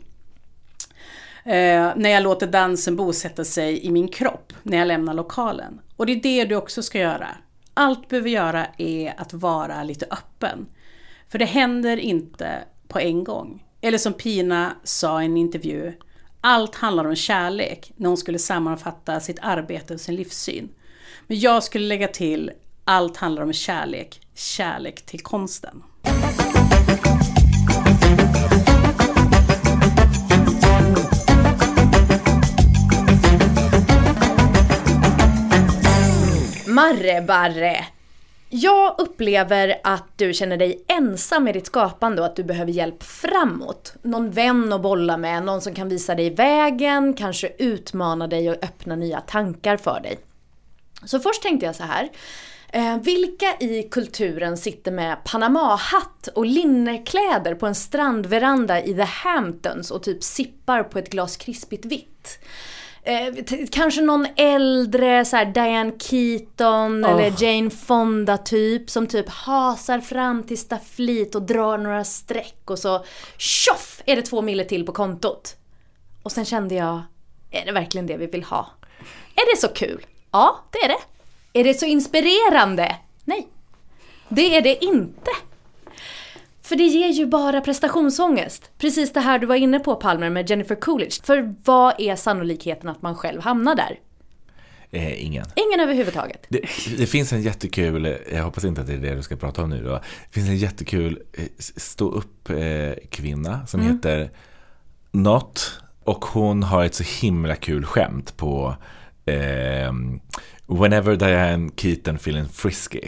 Eh, 1.45 1.93
när 1.97 2.09
jag 2.11 2.23
låter 2.23 2.47
dansen 2.47 2.97
bosätta 2.97 3.45
sig 3.45 3.87
i 3.87 3.91
min 3.91 4.09
kropp 4.09 4.53
när 4.63 4.79
jag 4.79 4.89
lämnar 4.89 5.15
lokalen. 5.15 5.81
Och 5.97 6.07
det 6.07 6.13
är 6.13 6.23
det 6.23 6.45
du 6.45 6.57
också 6.57 6.83
ska 6.83 6.99
göra. 6.99 7.29
Allt 7.75 8.03
du 8.03 8.09
behöver 8.09 8.31
göra 8.31 8.67
är 8.79 9.15
att 9.17 9.33
vara 9.33 9.83
lite 9.83 10.07
öppen. 10.11 10.67
För 11.29 11.39
det 11.39 11.45
händer 11.45 11.97
inte 11.97 12.65
på 12.89 12.99
en 12.99 13.25
gång. 13.25 13.65
Eller 13.81 13.99
som 13.99 14.13
Pina 14.13 14.73
sa 14.85 15.23
i 15.23 15.25
en 15.25 15.37
intervju, 15.37 15.93
allt 16.41 16.75
handlar 16.75 17.05
om 17.05 17.17
kärlek 17.17 17.93
när 17.97 18.09
hon 18.09 18.17
skulle 18.17 18.39
sammanfatta 18.39 19.21
sitt 19.21 19.39
arbete 19.43 19.95
och 19.95 20.01
sin 20.01 20.17
livssyn. 20.17 20.69
Men 21.27 21.41
jag 21.41 21.63
skulle 21.63 21.87
lägga 21.87 22.09
till, 22.09 22.51
allt 22.85 23.17
handlar 23.17 23.43
om 23.43 23.53
kärlek, 23.53 24.21
kärlek 24.35 25.07
till 25.07 25.21
konsten. 25.21 25.83
Marre 36.79 37.21
Barre. 37.21 37.85
Jag 38.49 38.95
upplever 38.99 39.81
att 39.85 40.05
du 40.17 40.33
känner 40.33 40.57
dig 40.57 40.85
ensam 40.89 41.49
i 41.49 41.53
ditt 41.53 41.67
skapande 41.67 42.23
och 42.23 42.27
att 42.27 42.37
du 42.37 42.45
behöver 42.45 42.73
hjälp 42.73 43.03
framåt. 43.03 43.95
Någon 44.03 44.31
vän 44.31 44.73
att 44.73 44.83
bolla 44.83 45.17
med, 45.17 45.43
någon 45.43 45.61
som 45.61 45.75
kan 45.75 45.89
visa 45.89 46.15
dig 46.15 46.31
vägen, 46.31 47.15
kanske 47.15 47.53
utmana 47.59 48.27
dig 48.27 48.51
och 48.51 48.65
öppna 48.65 48.97
nya 48.97 49.21
tankar 49.21 49.77
för 49.77 50.01
dig. 50.01 50.19
Så 51.05 51.21
först 51.21 51.43
tänkte 51.43 51.67
jag 51.67 51.77
så 51.77 51.83
här. 51.83 52.09
Eh, 52.73 52.99
vilka 52.99 53.57
i 53.61 53.89
kulturen 53.91 54.57
sitter 54.57 54.93
med 54.93 55.25
Panama-hatt 55.25 56.29
och 56.35 56.47
linnekläder 56.47 57.55
på 57.55 57.67
en 57.67 57.75
strandveranda 57.75 58.83
i 58.83 58.95
The 58.95 59.03
Hamptons 59.03 59.91
och 59.91 60.03
typ 60.03 60.23
sippar 60.23 60.83
på 60.83 60.99
ett 60.99 61.11
glas 61.11 61.37
krispigt 61.37 61.85
vitt? 61.85 62.39
Eh, 63.09 63.35
kanske 63.71 64.01
någon 64.01 64.27
äldre, 64.37 65.25
så 65.25 65.37
här 65.37 65.45
Diane 65.45 65.93
Keaton 65.99 67.05
eller 67.05 67.43
Jane 67.43 67.71
Fonda 67.71 68.39
typ 68.39 68.91
som 68.91 69.07
typ 69.07 69.29
hasar 69.29 70.01
fram 70.01 70.43
till 70.43 70.59
stafflit 70.59 71.35
och 71.35 71.43
drar 71.43 71.79
några 71.79 72.05
streck 72.05 72.63
och 72.65 72.79
så 72.79 73.05
tjoff 73.37 74.03
är 74.07 74.17
det 74.17 74.23
två 74.23 74.43
mille 74.43 74.65
till 74.65 74.87
på 74.87 74.93
kontot. 74.93 75.57
Och 76.23 76.33
sen 76.33 76.45
kände 76.45 76.75
jag, 76.75 77.03
är 77.51 77.65
det 77.65 77.73
verkligen 77.73 78.07
det 78.07 78.17
vi 78.17 78.27
vill 78.27 78.45
ha? 78.45 78.71
Är 79.35 79.55
det 79.55 79.61
så 79.61 79.69
kul? 79.69 80.07
Ja, 80.31 80.65
det 80.71 80.79
är 80.79 80.89
det. 80.89 81.01
Är 81.61 81.65
det 81.65 81.75
så 81.75 81.87
inspirerande? 81.87 82.97
Nej. 83.25 83.49
Det 84.29 84.57
är 84.57 84.63
det 84.63 84.85
inte. 84.85 85.31
För 86.69 86.77
det 86.77 86.85
ger 86.85 87.09
ju 87.09 87.27
bara 87.27 87.61
prestationsångest. 87.61 88.71
Precis 88.79 89.13
det 89.13 89.21
här 89.21 89.39
du 89.39 89.47
var 89.47 89.55
inne 89.55 89.79
på 89.79 89.95
Palmer 89.95 90.31
med 90.31 90.51
Jennifer 90.51 90.75
Coolidge. 90.75 91.21
För 91.25 91.55
vad 91.65 91.95
är 92.01 92.17
sannolikheten 92.17 92.89
att 92.89 93.03
man 93.03 93.15
själv 93.15 93.41
hamnar 93.43 93.75
där? 93.75 93.99
Eh, 94.91 95.25
ingen. 95.27 95.45
Ingen 95.57 95.81
överhuvudtaget. 95.81 96.47
Det, 96.49 96.61
det 96.99 97.07
finns 97.07 97.33
en 97.33 97.43
jättekul, 97.43 98.17
jag 98.33 98.43
hoppas 98.45 98.65
inte 98.65 98.81
att 98.81 98.87
det 98.87 98.93
är 98.93 98.99
det 98.99 99.15
du 99.15 99.23
ska 99.23 99.37
prata 99.37 99.63
om 99.63 99.71
nu 99.71 99.83
då. 99.85 99.91
Det 99.93 100.33
finns 100.35 100.49
en 100.49 100.57
jättekul 100.57 101.19
eh, 101.33 101.45
stå 101.59 102.11
upp 102.11 102.51
eh, 102.51 102.57
kvinna 103.11 103.67
som 103.67 103.81
Mm. 103.81 103.93
heter 103.97 104.31
Not. 105.13 105.81
Och 106.05 106.25
hon 106.25 106.63
har 106.63 106.85
ett 106.85 106.95
så 106.95 107.05
himla 107.27 107.57
kul 107.57 107.85
skämt 107.85 108.37
på 108.37 108.77
ehm, 109.27 110.21
Whenever 110.69 111.17
Diane 111.17 111.71
Keaton 111.77 112.15
feeling 112.17 112.45
frisky. 112.55 113.01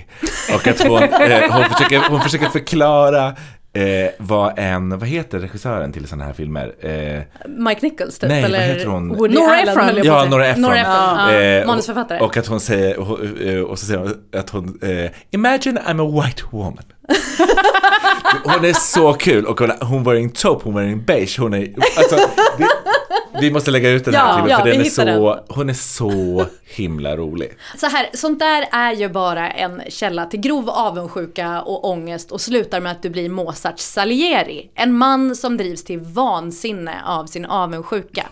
Och 0.55 0.67
att 0.69 0.81
hon, 0.83 1.03
eh, 1.03 1.53
hon, 1.53 1.65
försöker, 1.65 2.09
hon 2.11 2.21
försöker 2.21 2.47
förklara 2.49 3.27
eh, 3.73 4.11
var 4.19 4.53
en, 4.57 4.99
vad 4.99 5.09
heter 5.09 5.39
regissören 5.39 5.93
till 5.93 6.07
sådana 6.09 6.25
här 6.25 6.33
filmer? 6.33 6.75
Eh, 6.81 7.23
Mike 7.49 7.81
Nichols 7.87 8.19
typ, 8.19 8.29
Nej, 8.29 8.43
vad 8.43 8.51
eller 8.51 8.67
heter 8.75 8.87
hon? 8.87 9.09
Woody 9.17 9.35
Nora 9.35 9.57
Allen 9.57 10.01
på 10.01 10.07
Ja. 10.07 10.25
Nora 10.25 10.47
Ephron. 10.47 10.63
Nora 10.63 10.77
Ephron, 10.79 10.95
ja. 11.19 11.33
Eh, 11.33 11.61
och- 11.61 11.67
manusförfattare. 11.67 12.21
Och 12.21 12.37
att 12.37 12.47
hon 12.47 12.61
säger, 12.61 12.99
och, 12.99 13.41
eh, 13.41 13.61
och 13.61 13.79
så 13.79 13.87
säger 13.87 14.01
hon 14.01 14.15
att 14.41 14.51
hon, 14.51 14.79
eh, 14.83 15.11
imagine 15.31 15.79
I'm 15.79 16.21
a 16.21 16.25
white 16.27 16.43
woman. 16.51 16.85
hon 18.45 18.65
är 18.65 18.73
så 18.73 19.13
kul 19.13 19.47
och 19.47 19.61
hon, 19.61 19.71
hon 19.81 20.05
var 20.05 20.15
en 20.15 20.31
taupe, 20.31 20.61
hon 20.65 20.75
var 20.75 20.83
en 20.83 21.05
beige, 21.05 21.39
hon 21.39 21.55
är, 21.55 21.69
alltså, 21.99 22.17
det, 22.59 22.67
vi 23.41 23.51
måste 23.51 23.71
lägga 23.71 23.91
ut 23.91 24.05
den 24.05 24.15
här 24.15 24.29
Ja, 24.29 24.35
klippen 24.35 24.51
ja, 24.51 24.59
för 24.59 24.65
vi 24.65 24.71
den 24.71 24.81
är 24.81 24.91
så, 24.91 25.45
hon 25.49 25.71
är 25.71 25.75
så 25.75 26.47
himla 26.65 27.17
rolig. 27.17 27.59
Så 27.77 27.87
här, 27.87 28.11
sånt 28.15 28.39
där 28.39 28.69
är 28.73 28.93
ju 28.93 29.09
bara 29.09 29.51
en 29.51 29.83
källa 29.89 30.27
till 30.27 30.41
grov 30.41 30.71
avundsjuka 30.71 31.63
och 31.63 31.89
ångest 31.91 32.33
och 32.33 32.41
slutar 32.41 32.81
med 32.81 32.93
att 32.93 33.03
du 33.03 33.11
blir 33.11 33.29
Mozarts 33.29 33.85
Salieri. 33.85 34.71
En 34.75 34.93
man 34.93 35.37
som 35.37 35.57
drivs 35.57 35.85
till 35.85 36.01
vansinne 36.01 37.03
av 37.05 37.27
sin 37.27 37.45
avundsjuka. 37.45 38.27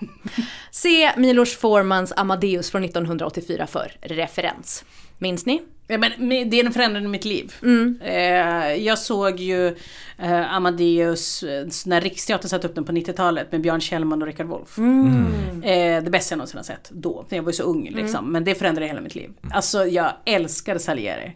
Se 0.71 1.13
Milos 1.17 1.57
Formans 1.57 2.13
Amadeus 2.17 2.71
från 2.71 2.85
1984 2.85 3.67
för 3.67 3.93
referens. 4.01 4.85
Minns 5.19 5.47
ni? 5.47 5.63
Ja, 5.91 5.99
men 5.99 6.29
det 6.51 6.71
förändrade 6.75 7.09
mitt 7.09 7.25
liv. 7.25 7.55
Mm. 7.63 7.99
Eh, 8.03 8.75
jag 8.75 8.99
såg 8.99 9.41
ju 9.41 9.77
eh, 10.19 10.55
Amadeus 10.55 11.43
eh, 11.43 11.67
när 11.87 12.01
Riksteatern 12.01 12.49
satte 12.49 12.67
upp 12.69 12.75
den 12.75 12.85
på 12.85 12.93
90-talet 12.93 13.53
med 13.53 13.61
Björn 13.61 13.81
Kjellman 13.81 14.23
och 14.23 14.29
Rickard 14.29 14.47
Wolff. 14.47 14.79
Mm. 14.79 15.63
Eh, 15.63 16.03
det 16.05 16.11
bästa 16.11 16.33
jag 16.33 16.37
någonsin 16.39 16.57
har 16.59 16.65
sett 16.65 16.91
då, 16.91 17.27
när 17.29 17.39
jag 17.39 17.43
var 17.43 17.53
så 17.53 17.63
ung 17.63 17.91
liksom. 17.95 18.33
Men 18.33 18.45
det 18.45 18.55
förändrade 18.55 18.87
hela 18.87 19.01
mitt 19.01 19.15
liv. 19.15 19.31
Alltså 19.53 19.87
jag 19.87 20.13
älskar 20.25 20.79
Salieri. 20.79 21.33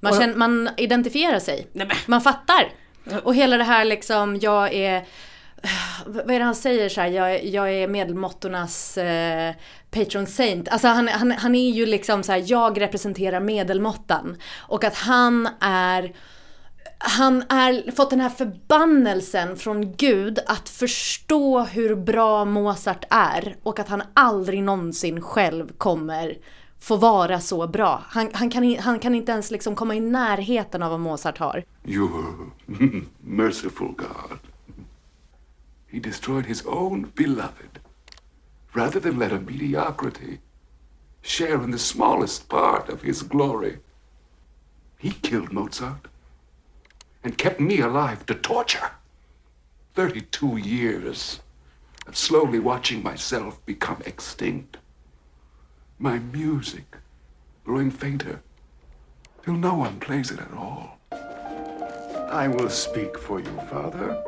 Man, 0.00 0.12
känner, 0.20 0.34
man 0.34 0.68
identifierar 0.76 1.38
sig. 1.38 1.66
Nej, 1.72 1.86
men- 1.86 1.96
Man 2.06 2.20
fattar. 2.20 2.68
Och 3.22 3.34
hela 3.34 3.56
det 3.56 3.64
här 3.64 3.84
liksom, 3.84 4.36
jag 4.36 4.74
är... 4.74 5.04
Vad 6.06 6.30
är 6.30 6.38
det 6.38 6.44
han 6.44 6.54
säger 6.54 6.88
så 6.88 7.00
här, 7.00 7.08
jag, 7.08 7.44
jag 7.44 7.72
är 7.72 7.88
medelmåttornas 7.88 8.98
eh, 8.98 9.54
patron 9.90 10.26
saint. 10.26 10.68
Alltså 10.68 10.88
han, 10.88 11.08
han, 11.08 11.30
han 11.30 11.54
är 11.54 11.70
ju 11.70 11.86
liksom 11.86 12.22
så 12.22 12.32
här, 12.32 12.44
jag 12.46 12.80
representerar 12.80 13.40
medelmåttan. 13.40 14.36
Och 14.56 14.84
att 14.84 14.94
han 14.94 15.48
är 15.60 16.14
han 17.00 17.44
har 17.48 17.90
fått 17.90 18.10
den 18.10 18.20
här 18.20 18.28
förbannelsen 18.28 19.56
från 19.56 19.92
Gud 19.92 20.38
att 20.46 20.68
förstå 20.68 21.60
hur 21.60 21.96
bra 21.96 22.44
Mozart 22.44 23.04
är 23.10 23.56
och 23.62 23.78
att 23.78 23.88
han 23.88 24.02
aldrig 24.14 24.62
någonsin 24.62 25.20
själv 25.20 25.72
kommer 25.78 26.38
få 26.80 26.96
vara 26.96 27.40
så 27.40 27.66
bra. 27.66 28.02
Han, 28.08 28.30
han, 28.32 28.50
kan, 28.50 28.76
han 28.78 28.98
kan 28.98 29.14
inte 29.14 29.32
ens 29.32 29.50
liksom 29.50 29.74
komma 29.74 29.94
i 29.94 30.00
närheten 30.00 30.82
av 30.82 30.90
vad 30.90 31.00
Mozart 31.00 31.38
har. 31.38 31.64
You 31.84 32.08
merciful 33.18 33.94
God. 33.96 34.38
He 35.90 36.00
destroyed 36.00 36.46
his 36.46 36.66
own 36.66 37.12
beloved 37.14 37.78
rather 38.74 39.00
than 39.00 39.18
let 39.18 39.32
a 39.32 39.38
mediocrity 39.38 40.40
share 41.22 41.62
in 41.62 41.70
the 41.70 41.78
smallest 41.78 42.48
part 42.48 42.88
of 42.88 43.02
his 43.02 43.22
glory. 43.22 43.78
He 44.98 45.10
killed 45.10 45.52
Mozart 45.52 46.08
and 47.22 47.38
kept 47.38 47.60
me 47.60 47.80
alive 47.80 48.26
to 48.26 48.34
torture. 48.34 48.92
32 49.94 50.58
years 50.58 51.40
of 52.06 52.16
slowly 52.16 52.58
watching 52.58 53.02
myself 53.02 53.64
become 53.66 54.02
extinct. 54.06 54.76
My 55.98 56.18
music 56.18 56.96
growing 57.64 57.90
fainter 57.90 58.40
till 59.42 59.54
no 59.54 59.74
one 59.74 59.98
plays 60.00 60.30
it 60.30 60.40
at 60.40 60.52
all. 60.52 60.98
I 62.30 62.46
will 62.48 62.70
speak 62.70 63.18
for 63.18 63.40
you, 63.40 63.60
Father. 63.70 64.22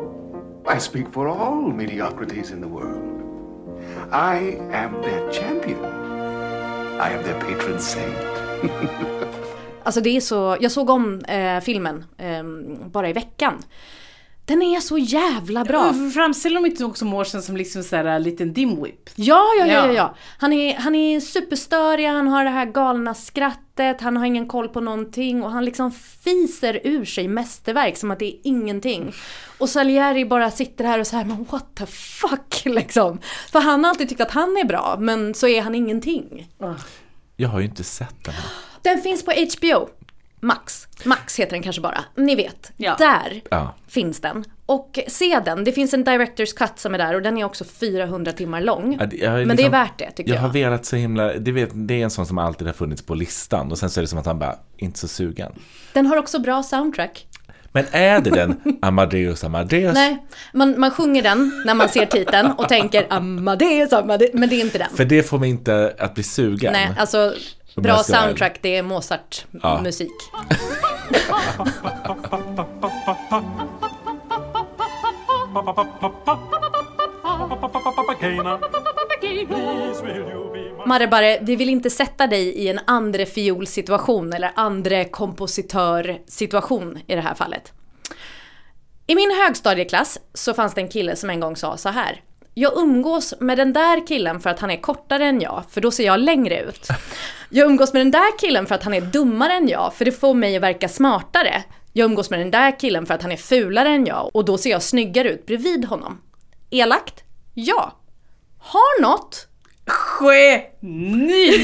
I 0.66 0.78
speak 0.78 1.08
for 1.08 1.28
all 1.28 1.70
mediocrities 1.70 2.50
in 2.50 2.60
the 2.60 2.68
world. 2.68 3.29
I 4.12 4.58
am 4.72 5.02
their 5.02 5.30
champion. 5.32 5.84
I 6.98 7.10
am 7.14 7.22
their 7.22 7.40
patron 7.40 7.78
saint. 7.78 8.16
Alltså 9.82 10.00
det 10.00 10.16
är 10.16 10.20
så, 10.20 10.56
jag 10.60 10.72
såg 10.72 10.90
om 10.90 11.20
eh, 11.20 11.60
filmen 11.60 12.04
eh, 12.18 12.42
bara 12.90 13.08
i 13.08 13.12
veckan. 13.12 13.62
Den 14.50 14.62
är 14.62 14.80
så 14.80 14.98
jävla 14.98 15.64
bra. 15.64 15.94
Framställer 16.14 16.60
de 16.60 16.66
inte 16.66 16.84
också 16.84 17.04
Morsen 17.04 17.42
som 17.42 17.56
liksom 17.56 17.82
så 17.82 17.96
här 17.96 18.04
en 18.04 18.22
liten 18.22 18.52
dimwhip? 18.52 19.10
Ja, 19.14 19.44
ja, 19.58 19.66
ja, 19.66 19.72
ja, 19.72 19.86
Ja. 19.86 19.92
ja. 19.92 20.14
Han 20.38 20.52
är, 20.52 20.74
han 20.76 20.94
är 20.94 21.20
superstörig, 21.20 22.06
han 22.06 22.28
har 22.28 22.44
det 22.44 22.50
här 22.50 22.66
galna 22.66 23.14
skrattet, 23.14 24.00
han 24.00 24.16
har 24.16 24.26
ingen 24.26 24.48
koll 24.48 24.68
på 24.68 24.80
någonting 24.80 25.42
och 25.42 25.50
han 25.50 25.64
liksom 25.64 25.92
fiser 25.92 26.80
ur 26.84 27.04
sig 27.04 27.28
mästerverk 27.28 27.96
som 27.96 28.10
att 28.10 28.18
det 28.18 28.24
är 28.24 28.40
ingenting. 28.44 29.12
Och 29.58 29.68
Salieri 29.68 30.24
bara 30.24 30.50
sitter 30.50 30.84
här 30.84 30.98
och 30.98 31.06
så 31.06 31.16
här, 31.16 31.24
men 31.24 31.46
what 31.50 31.74
the 31.74 31.86
fuck 31.86 32.62
liksom. 32.64 33.18
För 33.52 33.60
han 33.60 33.84
har 33.84 33.90
alltid 33.90 34.08
tyckt 34.08 34.20
att 34.20 34.30
han 34.30 34.56
är 34.56 34.64
bra, 34.64 34.96
men 35.00 35.34
så 35.34 35.48
är 35.48 35.62
han 35.62 35.74
ingenting. 35.74 36.48
Jag 37.36 37.48
har 37.48 37.60
ju 37.60 37.66
inte 37.66 37.84
sett 37.84 38.24
den 38.24 38.34
här. 38.34 38.44
Den 38.82 39.02
finns 39.02 39.24
på 39.24 39.32
HBO. 39.32 39.88
Max. 40.40 40.86
Max 41.04 41.40
heter 41.40 41.52
den 41.52 41.62
kanske 41.62 41.82
bara. 41.82 42.04
Ni 42.16 42.34
vet. 42.34 42.72
Ja. 42.76 42.94
Där 42.98 43.40
Ja. 43.50 43.74
finns 43.88 44.20
den. 44.20 44.44
Och 44.66 44.98
se 45.08 45.40
den. 45.44 45.64
Det 45.64 45.72
finns 45.72 45.94
en 45.94 46.04
Directors 46.04 46.52
Cut 46.52 46.72
som 46.78 46.94
är 46.94 46.98
där 46.98 47.14
och 47.14 47.22
den 47.22 47.38
är 47.38 47.44
också 47.44 47.64
400 47.64 48.32
timmar 48.32 48.60
lång. 48.60 48.96
Ja, 49.00 49.06
det- 49.06 49.16
Men 49.30 49.48
det 49.48 49.52
är 49.52 49.56
liksom- 49.56 49.70
värt 49.72 49.98
det 49.98 50.10
tycker 50.10 50.30
Jag 50.30 50.36
jag. 50.36 50.42
har 50.42 50.48
velat 50.52 50.84
så 50.86 50.96
himla, 50.96 51.32
det, 51.32 51.52
vet, 51.52 51.70
det 51.72 51.94
är 51.94 52.04
en 52.04 52.10
sån 52.10 52.26
som 52.26 52.38
alltid 52.38 52.66
har 52.66 52.74
funnits 52.74 53.02
på 53.02 53.14
listan 53.14 53.70
och 53.72 53.78
sen 53.78 53.90
så 53.90 54.00
är 54.00 54.02
det 54.02 54.08
som 54.08 54.18
att 54.18 54.26
han 54.26 54.38
bara, 54.38 54.54
inte 54.76 54.98
så 54.98 55.08
sugen. 55.08 55.52
Den 55.92 56.06
har 56.06 56.16
också 56.16 56.38
bra 56.38 56.62
soundtrack. 56.62 57.26
Men 57.72 57.84
är 57.90 58.20
det 58.20 58.30
den 58.30 58.60
Amadeus 58.82 59.44
Amadeus? 59.44 59.94
Nej, 59.94 60.26
man, 60.52 60.80
man 60.80 60.90
sjunger 60.90 61.22
den 61.22 61.62
när 61.66 61.74
man 61.74 61.88
ser 61.88 62.06
titeln 62.06 62.50
och 62.52 62.68
tänker 62.68 63.06
Amadeus, 63.10 63.92
Amadeus, 63.92 64.30
men 64.34 64.48
det 64.48 64.56
är 64.56 64.60
inte 64.60 64.78
den. 64.78 64.88
För 64.96 65.04
det 65.04 65.22
får 65.22 65.38
mig 65.38 65.50
inte 65.50 65.94
att 65.98 66.14
bli 66.14 66.22
sugen. 66.22 66.72
Nej, 66.72 66.92
alltså 66.98 67.34
bra 67.76 67.98
soundtrack 67.98 68.58
det 68.62 68.76
är 68.76 68.82
Mozart-musik. 68.82 70.12
Marre 80.86 81.38
vi 81.42 81.56
vill 81.56 81.68
inte 81.68 81.90
sätta 81.90 82.26
dig 82.26 82.48
i 82.48 82.68
en 82.68 82.80
andre 82.86 83.26
fiol-situation 83.26 84.32
eller 84.32 84.52
andre 84.54 85.04
kompositör-situation 85.04 86.98
i 87.06 87.14
det 87.14 87.20
här 87.20 87.34
fallet. 87.34 87.72
I 89.06 89.14
min 89.14 89.30
högstadieklass 89.30 90.18
så 90.34 90.54
fanns 90.54 90.74
det 90.74 90.80
en 90.80 90.88
kille 90.88 91.16
som 91.16 91.30
en 91.30 91.40
gång 91.40 91.56
sa 91.56 91.76
så 91.76 91.88
här. 91.88 92.22
Jag 92.54 92.78
umgås 92.78 93.34
med 93.40 93.58
den 93.58 93.72
där 93.72 94.06
killen 94.06 94.40
för 94.40 94.50
att 94.50 94.60
han 94.60 94.70
är 94.70 94.76
kortare 94.76 95.26
än 95.26 95.40
jag, 95.40 95.64
för 95.70 95.80
då 95.80 95.90
ser 95.90 96.04
jag 96.04 96.20
längre 96.20 96.60
ut. 96.60 96.88
Jag 97.50 97.66
umgås 97.66 97.92
med 97.92 98.00
den 98.00 98.10
där 98.10 98.38
killen 98.38 98.66
för 98.66 98.74
att 98.74 98.82
han 98.84 98.94
är 98.94 99.00
dummare 99.00 99.52
än 99.52 99.68
jag, 99.68 99.94
för 99.94 100.04
det 100.04 100.12
får 100.12 100.34
mig 100.34 100.56
att 100.56 100.62
verka 100.62 100.88
smartare. 100.88 101.62
Jag 101.92 102.04
umgås 102.04 102.30
med 102.30 102.38
den 102.40 102.50
där 102.50 102.78
killen 102.80 103.06
för 103.06 103.14
att 103.14 103.22
han 103.22 103.32
är 103.32 103.36
fulare 103.36 103.88
än 103.88 104.06
jag, 104.06 104.30
och 104.36 104.44
då 104.44 104.58
ser 104.58 104.70
jag 104.70 104.82
snyggare 104.82 105.28
ut 105.30 105.46
bredvid 105.46 105.84
honom. 105.84 106.20
Elakt? 106.70 107.14
Ja. 107.54 107.92
Har 108.58 109.02
något? 109.02 109.46
Geni! 110.20 111.48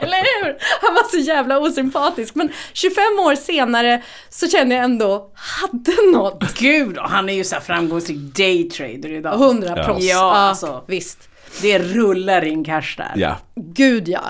Eller 0.00 0.44
hur? 0.44 0.56
Han 0.80 0.94
var 0.94 1.10
så 1.10 1.16
jävla 1.18 1.58
osympatisk. 1.58 2.34
Men 2.34 2.52
25 2.72 3.02
år 3.18 3.34
senare 3.34 4.02
så 4.28 4.48
känner 4.48 4.76
jag 4.76 4.84
ändå, 4.84 5.30
hade 5.34 5.92
något. 6.12 6.54
Gud, 6.58 6.98
han 6.98 7.28
är 7.28 7.32
ju 7.34 7.44
så 7.44 7.56
framgångsrik 7.60 8.18
daytrader 8.18 9.12
idag. 9.12 9.34
100 9.34 9.74
Ja. 9.76 9.84
proffs. 9.84 10.04
Ja, 10.04 10.32
alltså. 10.36 10.84
visst. 10.86 11.29
Det 11.62 11.78
rullar 11.78 12.44
in 12.44 12.64
cash 12.64 12.94
där. 12.96 13.12
Ja. 13.16 13.36
Gud 13.54 14.08
ja. 14.08 14.22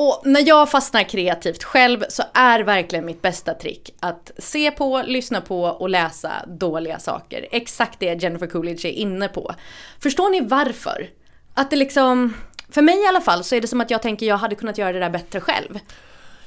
Och 0.00 0.22
när 0.24 0.48
jag 0.48 0.70
fastnar 0.70 1.02
kreativt 1.02 1.64
själv 1.64 2.04
så 2.08 2.22
är 2.34 2.60
verkligen 2.60 3.04
mitt 3.04 3.22
bästa 3.22 3.54
trick 3.54 3.90
att 4.00 4.30
se 4.38 4.70
på, 4.70 5.02
lyssna 5.06 5.40
på 5.40 5.62
och 5.62 5.88
läsa 5.88 6.32
dåliga 6.46 6.98
saker. 6.98 7.46
Exakt 7.50 8.00
det 8.00 8.22
Jennifer 8.22 8.46
Coolidge 8.46 8.84
är 8.84 8.92
inne 8.92 9.28
på. 9.28 9.54
Förstår 10.02 10.30
ni 10.30 10.40
varför? 10.40 11.08
Att 11.54 11.70
det 11.70 11.76
liksom, 11.76 12.34
för 12.70 12.82
mig 12.82 13.04
i 13.04 13.06
alla 13.06 13.20
fall 13.20 13.44
så 13.44 13.54
är 13.54 13.60
det 13.60 13.66
som 13.66 13.80
att 13.80 13.90
jag 13.90 14.02
tänker 14.02 14.26
jag 14.26 14.36
hade 14.36 14.54
kunnat 14.54 14.78
göra 14.78 14.92
det 14.92 14.98
där 14.98 15.10
bättre 15.10 15.40
själv. 15.40 15.78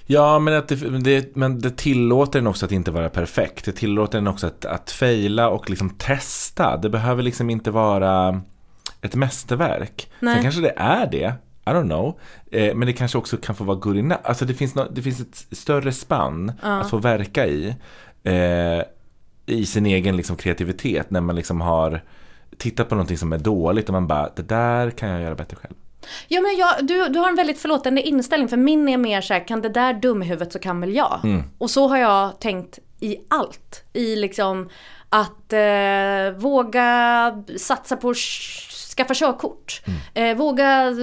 Ja, 0.06 0.40
men, 0.40 0.54
att 0.54 0.68
det, 0.68 0.76
det, 0.76 1.36
men 1.36 1.60
det 1.60 1.78
tillåter 1.78 2.40
den 2.40 2.48
också 2.48 2.66
att 2.66 2.72
inte 2.72 2.92
vara 2.92 3.10
perfekt. 3.10 3.66
Det 3.66 3.72
tillåter 3.72 4.18
den 4.18 4.28
också 4.28 4.48
att, 4.48 4.66
att 4.66 4.92
fejla 4.92 5.50
och 5.50 5.70
liksom 5.70 5.90
testa. 5.90 6.78
Det 6.78 6.90
behöver 6.90 7.24
liksom 7.24 7.50
inte 7.50 7.72
vara 7.72 8.42
ett 9.02 9.16
mästerverk. 9.16 10.12
Nej. 10.20 10.34
Sen 10.34 10.44
kanske 10.44 10.62
det 10.62 10.74
är 10.76 11.08
det. 11.08 11.34
I 11.66 11.70
don't 11.70 11.88
know. 11.88 12.20
Eh, 12.52 12.76
men 12.76 12.86
det 12.86 12.94
kanske 12.94 13.18
också 13.18 13.38
kan 13.38 13.56
få 13.56 13.64
vara 13.64 13.78
good 13.78 13.98
enough. 13.98 14.22
Alltså 14.24 14.46
det 14.46 14.54
finns, 14.54 14.76
no, 14.76 14.88
det 14.92 15.02
finns 15.02 15.20
ett 15.20 15.58
större 15.58 15.92
spann 15.92 16.52
att 16.62 16.90
få 16.90 16.98
verka 16.98 17.48
i. 17.48 17.76
Eh, 18.24 18.82
I 19.46 19.66
sin 19.66 19.86
egen 19.86 20.18
liksom, 20.18 20.36
kreativitet. 20.36 21.12
När 21.12 21.22
man 21.22 21.36
liksom 21.36 21.62
har 21.62 22.02
tittat 22.58 22.90
på 22.90 22.96
någonting 22.96 23.18
som 23.18 23.34
är 23.34 23.38
dåligt 23.38 23.90
och 23.90 23.94
man 23.94 24.08
bara, 24.08 24.30
det 24.36 24.42
där 24.42 24.90
kan 24.90 25.10
jag 25.10 25.22
göra 25.22 25.36
bättre 25.36 25.56
själv. 25.56 25.74
Ja 26.28 26.42
men 26.42 26.58
jag, 26.58 26.88
du, 26.88 27.08
du 27.10 27.20
har 27.20 27.30
en 27.30 27.36
väldigt 27.36 27.60
förlåtande 27.60 28.02
inställning 28.02 28.50
för 28.50 28.58
min 28.58 28.90
är 28.90 28.98
mer 28.98 29.22
så 29.22 29.34
här, 29.34 29.48
kan 29.48 29.62
det 29.62 29.70
där 29.70 29.94
dumhuvudet 29.94 30.54
så 30.54 30.60
kan 30.60 30.82
väl 30.82 30.96
jag. 30.96 31.20
Och 31.58 31.70
så 31.70 31.88
har 31.88 31.98
jag 31.98 32.40
tänkt 32.40 32.80
i 33.00 33.18
allt. 33.28 33.84
I 33.94 34.16
liksom 34.16 34.70
att 35.10 35.54
eh, 35.54 36.38
våga 36.38 37.44
satsa 37.58 37.98
på 37.98 38.14
skaffa 38.98 39.14
körkort. 39.14 39.82
Eh, 40.14 40.38
våga 40.38 40.96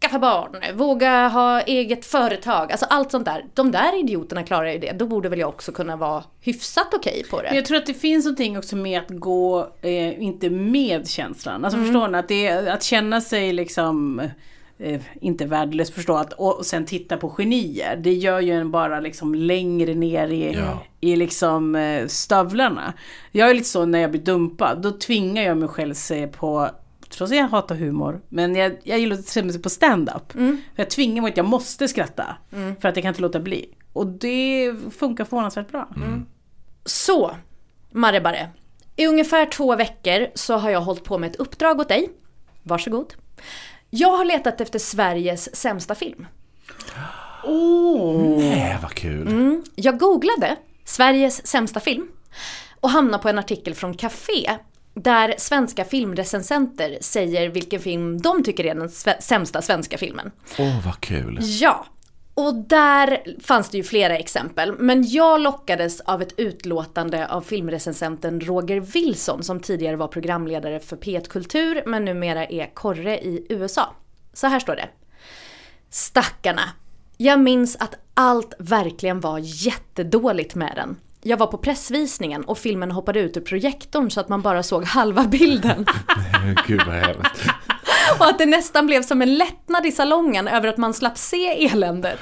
skaffa 0.00 0.18
barn, 0.18 0.76
våga 0.78 1.28
ha 1.28 1.60
eget 1.60 2.04
företag. 2.04 2.72
Alltså 2.72 2.86
allt 2.90 3.10
sånt 3.10 3.24
där. 3.24 3.44
De 3.54 3.70
där 3.70 4.00
idioterna 4.00 4.42
klarar 4.42 4.72
ju 4.72 4.78
det. 4.78 4.92
Då 4.92 5.06
borde 5.06 5.28
väl 5.28 5.38
jag 5.38 5.48
också 5.48 5.72
kunna 5.72 5.96
vara 5.96 6.24
hyfsat 6.40 6.94
okej 6.94 7.24
på 7.30 7.36
Men 7.36 7.44
det. 7.44 7.54
jag 7.56 7.64
tror 7.64 7.76
att 7.78 7.86
det 7.86 7.94
finns 7.94 8.24
någonting 8.24 8.58
också 8.58 8.76
med 8.76 9.00
att 9.00 9.08
gå, 9.10 9.68
eh, 9.82 10.22
inte 10.22 10.50
med 10.50 11.08
känslan. 11.08 11.64
Alltså 11.64 11.80
förstår 11.80 12.08
ni? 12.08 12.18
Att, 12.18 12.28
det 12.28 12.48
att 12.50 12.82
känna 12.82 13.20
sig 13.20 13.52
liksom, 13.52 14.20
eh, 14.78 15.00
inte 15.20 15.44
värdelös 15.44 15.90
förstå, 15.90 16.16
att, 16.16 16.32
och, 16.32 16.58
och 16.58 16.66
sen 16.66 16.84
titta 16.86 17.16
på 17.16 17.30
genier. 17.30 17.96
Det 17.96 18.12
gör 18.12 18.40
ju 18.40 18.52
en 18.52 18.70
bara 18.70 19.00
liksom 19.00 19.34
längre 19.34 19.94
ner 19.94 20.28
i, 20.28 20.52
Ja. 20.54 20.82
i 21.00 21.16
liksom 21.16 21.74
eh, 21.74 22.06
stövlarna. 22.06 22.92
Jag 23.32 23.50
är 23.50 23.54
lite 23.54 23.68
så 23.68 23.86
när 23.86 23.98
jag 23.98 24.10
blir 24.10 24.20
dumpad, 24.22 24.82
då 24.82 24.90
tvingar 24.90 25.42
jag 25.42 25.56
mig 25.56 25.68
själv 25.68 25.94
se 25.94 26.26
på 26.26 26.68
Trots 27.12 27.32
att 27.32 27.38
jag 27.38 27.48
hatar 27.48 27.74
humor, 27.74 28.20
men 28.28 28.54
jag, 28.54 28.76
jag 28.82 28.98
gillar 28.98 29.16
att 29.16 29.24
se 29.24 29.42
mig 29.42 29.62
på 29.62 29.70
stand-up. 29.70 30.32
För 30.74 30.82
jag 30.82 30.90
tvingar 30.90 31.22
mig 31.22 31.30
att 31.30 31.36
jag 31.36 31.46
måste 31.46 31.88
skratta. 31.88 32.36
För 32.80 32.88
att 32.88 32.96
jag 32.96 33.02
kan 33.02 33.08
inte 33.08 33.22
låta 33.22 33.40
bli. 33.40 33.68
Och 33.92 34.06
det 34.06 34.74
funkar 34.90 35.24
förvånansvärt 35.24 35.70
bra. 35.70 35.88
Så, 36.84 37.36
Marrebarre. 37.90 38.48
I 38.96 39.06
ungefär 39.06 39.46
två 39.46 39.76
veckor 39.76 40.26
så 40.34 40.56
har 40.56 40.70
jag 40.70 40.80
hållit 40.80 41.04
på 41.04 41.18
med 41.18 41.30
ett 41.30 41.36
uppdrag 41.36 41.80
åt 41.80 41.88
dig. 41.88 42.10
Varsågod. 42.62 43.14
Jag 43.90 44.16
har 44.16 44.24
letat 44.24 44.60
efter 44.60 44.78
Sveriges 44.78 45.56
sämsta 45.56 45.94
film. 45.94 46.26
Nej, 48.38 48.78
vad 48.82 48.94
kul. 48.94 49.62
Jag 49.74 49.98
googlade 49.98 50.56
Sveriges 50.84 51.46
sämsta 51.46 51.80
film 51.80 52.08
och 52.80 52.90
hamnade 52.90 53.22
på 53.22 53.28
en 53.28 53.38
artikel 53.38 53.74
från 53.74 53.94
Café 53.94 54.58
där 54.94 55.34
svenska 55.38 55.84
filmrecensenter 55.84 56.98
säger 57.00 57.48
vilken 57.48 57.80
film 57.80 58.20
de 58.20 58.44
tycker 58.44 58.66
är 58.66 58.74
den 58.74 58.90
sämsta 59.20 59.62
svenska 59.62 59.98
filmen. 59.98 60.30
Åh, 60.58 60.86
vad 60.86 61.00
kul. 61.00 61.38
Ja, 61.42 61.86
och 62.34 62.54
där 62.54 63.40
fanns 63.42 63.70
det 63.70 63.76
ju 63.76 63.82
flera 63.82 64.18
exempel. 64.18 64.72
Men 64.78 65.08
jag 65.08 65.40
lockades 65.40 66.00
av 66.00 66.22
ett 66.22 66.34
utlåtande 66.36 67.28
av 67.28 67.40
filmrecensenten 67.40 68.40
Roger 68.40 68.80
Wilson 68.80 69.42
som 69.42 69.60
tidigare 69.60 69.96
var 69.96 70.08
programledare 70.08 70.80
för 70.80 70.96
P1 70.96 71.28
Kultur 71.28 71.82
men 71.86 72.04
numera 72.04 72.46
är 72.46 72.74
korre 72.74 73.18
i 73.18 73.46
USA. 73.48 73.94
Så 74.32 74.46
här 74.46 74.60
står 74.60 74.76
det. 74.76 74.88
Stackarna. 75.90 76.62
Jag 77.16 77.40
minns 77.40 77.76
att 77.76 77.94
allt 78.14 78.54
verkligen 78.58 79.20
var 79.20 79.38
jättedåligt 79.42 80.54
med 80.54 80.72
den. 80.76 80.96
Jag 81.24 81.36
var 81.36 81.46
på 81.46 81.58
pressvisningen 81.58 82.44
och 82.44 82.58
filmen 82.58 82.90
hoppade 82.90 83.20
ut 83.20 83.36
ur 83.36 83.40
projektorn 83.40 84.10
så 84.10 84.20
att 84.20 84.28
man 84.28 84.42
bara 84.42 84.62
såg 84.62 84.84
halva 84.84 85.24
bilden. 85.24 85.86
Gud 86.66 86.82
vad 86.86 86.94
hemskt. 86.94 87.42
Och 88.18 88.26
att 88.26 88.38
det 88.38 88.46
nästan 88.46 88.86
blev 88.86 89.02
som 89.02 89.22
en 89.22 89.34
lättnad 89.34 89.86
i 89.86 89.92
salongen 89.92 90.48
över 90.48 90.68
att 90.68 90.76
man 90.76 90.94
slapp 90.94 91.18
se 91.18 91.66
eländet. 91.66 92.18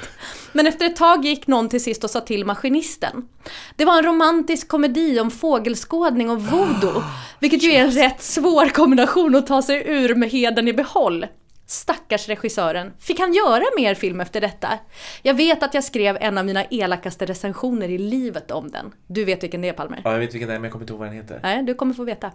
Men 0.52 0.66
efter 0.66 0.86
ett 0.86 0.96
tag 0.96 1.24
gick 1.24 1.46
någon 1.46 1.68
till 1.68 1.82
sist 1.82 2.04
och 2.04 2.10
sa 2.10 2.20
till 2.20 2.44
maskinisten. 2.44 3.28
Det 3.76 3.84
var 3.84 3.98
en 3.98 4.04
romantisk 4.04 4.68
komedi 4.68 5.20
om 5.20 5.30
fågelskådning 5.30 6.30
och 6.30 6.42
voodoo. 6.42 7.02
Vilket 7.38 7.62
ju 7.62 7.70
är 7.70 7.84
en 7.84 7.90
rätt 7.90 8.22
svår 8.22 8.68
kombination 8.68 9.34
att 9.34 9.46
ta 9.46 9.62
sig 9.62 9.82
ur 9.86 10.14
med 10.14 10.30
heden 10.30 10.68
i 10.68 10.72
behåll. 10.72 11.26
Stackars 11.70 12.28
regissören. 12.28 12.92
Fick 12.98 13.20
han 13.20 13.32
göra 13.32 13.62
mer 13.76 13.94
film 13.94 14.20
efter 14.20 14.40
detta? 14.40 14.78
Jag 15.22 15.34
vet 15.34 15.62
att 15.62 15.74
jag 15.74 15.84
skrev 15.84 16.16
en 16.20 16.38
av 16.38 16.44
mina 16.44 16.64
elakaste 16.64 17.26
recensioner 17.26 17.88
i 17.88 17.98
livet 17.98 18.50
om 18.50 18.70
den. 18.70 18.92
Du 19.06 19.24
vet 19.24 19.42
vilken 19.42 19.62
det 19.62 19.68
är 19.68 19.72
Palmer? 19.72 20.00
Ja, 20.04 20.12
jag 20.12 20.18
vet 20.18 20.34
vilken 20.34 20.48
det 20.48 20.54
är, 20.54 20.58
men 20.58 20.64
jag 20.64 20.72
kommer 20.72 20.82
inte 20.82 20.92
ihåg 20.92 20.98
vad 20.98 21.08
den 21.08 21.16
heter. 21.16 21.40
Nej, 21.42 21.62
du 21.62 21.74
kommer 21.74 21.94
få 21.94 22.04
veta. 22.04 22.32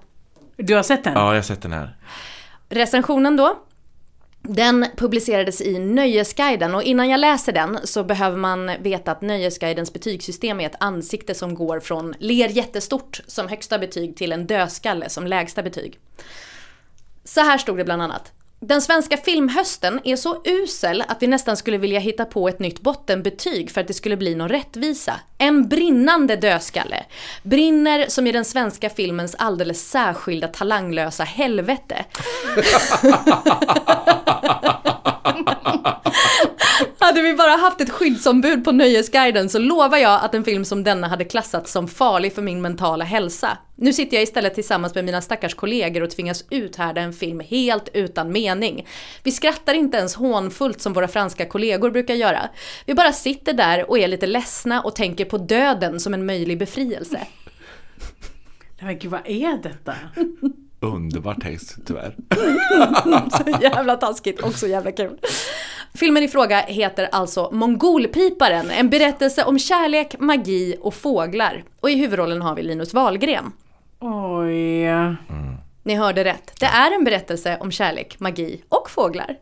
Du 0.58 0.76
har 0.76 0.84
sett 0.84 1.04
den? 1.04 1.14
Ja, 1.14 1.28
jag 1.28 1.36
har 1.36 1.42
sett 1.42 1.62
den 1.62 1.72
här. 1.72 1.98
Recensionen 2.70 3.36
då. 3.36 3.60
Den 4.42 4.86
publicerades 4.98 5.62
i 5.62 5.80
Nöjesguiden 5.80 6.76
och 6.76 6.84
innan 6.84 7.10
jag 7.10 7.20
läser 7.20 7.54
den 7.54 7.80
så 7.84 8.04
behöver 8.04 8.38
man 8.38 8.72
veta 8.80 9.12
att 9.12 9.22
Nöjesguidens 9.22 9.94
betygssystem 9.94 10.60
är 10.60 10.66
ett 10.66 10.76
ansikte 10.80 11.36
som 11.36 11.56
går 11.56 11.80
från 11.80 12.16
ler 12.20 12.50
jättestort 12.50 13.22
som 13.28 13.48
högsta 13.48 13.80
betyg 13.80 14.18
till 14.18 14.32
en 14.32 14.48
dödskalle 14.48 15.10
som 15.10 15.28
lägsta 15.28 15.64
betyg. 15.64 16.00
Så 17.24 17.42
här 17.42 17.58
stod 17.58 17.78
det 17.78 17.84
bland 17.84 18.02
annat. 18.02 18.32
Den 18.68 18.82
svenska 18.82 19.18
filmhösten 19.18 20.00
är 20.04 20.16
så 20.16 20.42
usel 20.46 21.04
att 21.08 21.22
vi 21.22 21.28
nästan 21.28 21.58
skulle 21.58 21.78
vilja 21.78 22.00
hitta 22.00 22.26
på 22.26 22.48
ett 22.48 22.60
nytt 22.60 22.82
bottenbetyg 22.82 23.72
för 23.72 23.82
att 23.82 23.88
det 23.88 23.94
skulle 23.94 24.18
bli 24.18 24.36
någon 24.36 24.50
rättvisa. 24.50 25.20
En 25.38 25.68
brinnande 25.68 26.36
dödskalle. 26.36 27.06
Brinner 27.44 28.06
som 28.08 28.28
i 28.28 28.32
den 28.32 28.46
svenska 28.46 28.90
filmens 28.90 29.36
alldeles 29.40 29.90
särskilda 29.90 30.48
talanglösa 30.48 31.24
helvete. 31.24 32.06
Hade 37.06 37.22
vi 37.22 37.34
bara 37.34 37.52
haft 37.52 37.82
ett 37.82 37.90
skyddsombud 37.90 38.66
på 38.66 38.72
Nöjesguiden 38.72 39.50
så 39.50 39.60
lovar 39.60 39.98
jag 39.98 40.24
att 40.24 40.36
en 40.36 40.44
film 40.44 40.66
som 40.66 40.84
denna 40.84 41.08
hade 41.08 41.26
klassats 41.26 41.72
som 41.72 41.88
farlig 41.88 42.34
för 42.34 42.42
min 42.42 42.62
mentala 42.62 43.06
hälsa. 43.06 43.58
Nu 43.76 43.94
sitter 43.94 44.18
jag 44.18 44.24
istället 44.24 44.56
tillsammans 44.56 44.96
med 44.96 45.06
mina 45.06 45.22
stackars 45.22 45.54
kollegor 45.54 46.04
och 46.04 46.10
tvingas 46.10 46.46
uthärda 46.50 47.02
en 47.02 47.14
film 47.14 47.40
helt 47.40 47.90
utan 47.94 48.32
mening. 48.32 48.55
Vi 49.24 49.32
skrattar 49.32 49.74
inte 49.74 49.98
ens 49.98 50.16
hånfullt 50.16 50.82
som 50.82 50.94
våra 50.94 51.08
franska 51.08 51.46
kollegor 51.46 51.92
brukar 51.92 52.14
göra. 52.14 52.50
Vi 52.86 52.94
bara 52.94 53.14
sitter 53.14 53.54
där 53.54 53.90
och 53.90 54.00
är 54.00 54.08
lite 54.08 54.28
ledsna 54.28 54.82
och 54.82 54.96
tänker 54.96 55.26
på 55.26 55.38
döden 55.38 56.00
som 56.00 56.14
en 56.14 56.26
möjlig 56.26 56.60
befrielse. 56.60 57.20
Men 58.80 59.00
gud, 59.00 59.12
vad 59.12 59.22
är 59.28 59.58
detta? 59.64 59.94
Underbar 60.80 61.34
text, 61.34 61.78
tyvärr. 61.86 62.16
Så 63.30 63.62
jävla 63.62 63.96
taskigt, 63.96 64.44
också 64.44 64.68
jävla 64.68 64.92
kul. 64.92 65.18
Filmen 65.94 66.24
i 66.24 66.28
fråga 66.28 66.60
heter 66.60 67.10
alltså 67.12 67.50
Mongolpiparen, 67.52 68.70
en 68.72 68.90
berättelse 68.90 69.44
om 69.44 69.60
kärlek, 69.60 70.16
magi 70.20 70.76
och 70.82 70.94
fåglar. 70.94 71.64
Och 71.80 71.90
i 71.90 71.96
huvudrollen 71.96 72.42
har 72.42 72.56
vi 72.56 72.64
Linus 72.64 72.94
Wahlgren. 72.94 73.52
Oj. 74.00 74.86
Ni 75.86 75.96
hörde 75.96 76.24
rätt. 76.24 76.52
Det 76.60 76.66
är 76.66 76.92
en 76.92 77.04
berättelse 77.04 77.58
om 77.62 77.72
kärlek, 77.72 78.16
magi 78.20 78.62
och 78.70 78.90
fåglar. 78.90 79.36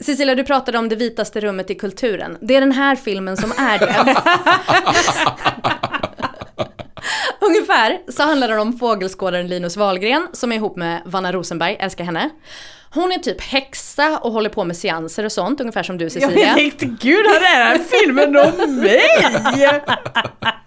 Cecilia, 0.00 0.34
du 0.34 0.44
pratade 0.44 0.78
om 0.78 0.88
det 0.88 0.96
vitaste 0.96 1.40
rummet 1.40 1.70
i 1.70 1.74
kulturen. 1.74 2.38
Det 2.40 2.56
är 2.56 2.60
den 2.60 2.72
här 2.72 2.96
filmen 2.96 3.36
som 3.36 3.52
är 3.58 3.78
det. 3.78 4.16
Ungefär 7.40 8.12
så 8.12 8.22
handlar 8.22 8.48
det 8.48 8.58
om 8.60 8.78
fågelskådaren 8.78 9.48
Linus 9.48 9.76
Wahlgren 9.76 10.26
som 10.32 10.52
är 10.52 10.56
ihop 10.56 10.76
med 10.76 11.02
Vanna 11.04 11.32
Rosenberg, 11.32 11.76
älskar 11.80 12.04
henne. 12.04 12.30
Hon 12.94 13.12
är 13.12 13.18
typ 13.18 13.40
häxa 13.40 14.18
och 14.18 14.32
håller 14.32 14.50
på 14.50 14.64
med 14.64 14.76
seanser 14.76 15.24
och 15.24 15.32
sånt, 15.32 15.60
ungefär 15.60 15.82
som 15.82 15.98
du 15.98 16.04
Jag 16.04 16.12
Cecilia. 16.12 16.54
tänkte, 16.54 16.86
gud 16.86 17.26
har 17.26 17.34
den 17.34 17.42
här 17.42 17.78
filmen 17.78 18.36
om 18.36 18.76
mig? 18.76 19.00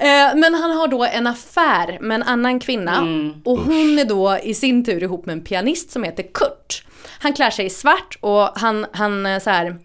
Eh, 0.00 0.36
Men 0.36 0.54
han 0.54 0.70
har 0.70 0.88
då 0.88 1.04
en 1.04 1.26
affär 1.26 1.98
med 2.00 2.14
en 2.14 2.22
annan 2.22 2.60
kvinna 2.60 3.00
och 3.44 3.58
hon 3.58 3.98
är 3.98 4.04
då 4.04 4.38
i 4.42 4.54
sin 4.54 4.84
tur 4.84 5.02
ihop 5.02 5.26
med 5.26 5.32
en 5.32 5.40
pianist 5.44 5.90
som 5.90 6.04
heter 6.04 6.22
Kurt. 6.34 6.84
Han 7.18 7.32
klär 7.32 7.50
sig 7.50 7.66
i 7.66 7.70
svart 7.70 8.18
och 8.20 8.48
han, 8.58 8.86
han 8.92 9.26
eh, 9.26 9.38
så 9.40 9.50
här, 9.50 9.76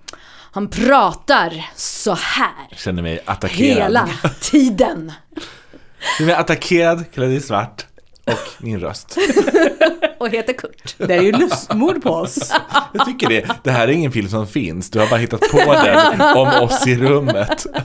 han 0.51 0.67
pratar 0.69 1.65
så 1.75 2.13
här 2.13 2.67
Känner 2.75 3.01
mig 3.01 3.19
attackerad. 3.25 3.77
hela 3.83 4.09
tiden. 4.41 5.11
Känner 6.17 6.27
mig 6.31 6.35
attackerad, 6.35 7.11
klädd 7.13 7.31
i 7.31 7.41
svart 7.41 7.85
och 8.25 8.63
min 8.63 8.79
röst. 8.79 9.17
Och 10.17 10.29
heter 10.29 10.53
Kurt. 10.53 10.95
Det 10.97 11.13
är 11.15 11.21
ju 11.21 11.31
lustmord 11.31 12.03
på 12.03 12.09
oss. 12.09 12.51
Jag 12.93 13.05
tycker 13.05 13.29
det. 13.29 13.45
Det 13.63 13.71
här 13.71 13.87
är 13.87 13.91
ingen 13.91 14.11
film 14.11 14.29
som 14.29 14.47
finns. 14.47 14.89
Du 14.89 14.99
har 14.99 15.07
bara 15.07 15.19
hittat 15.19 15.41
på 15.51 15.73
den 15.73 16.21
om 16.21 16.47
oss 16.63 16.87
i 16.87 16.95
rummet. 16.97 17.65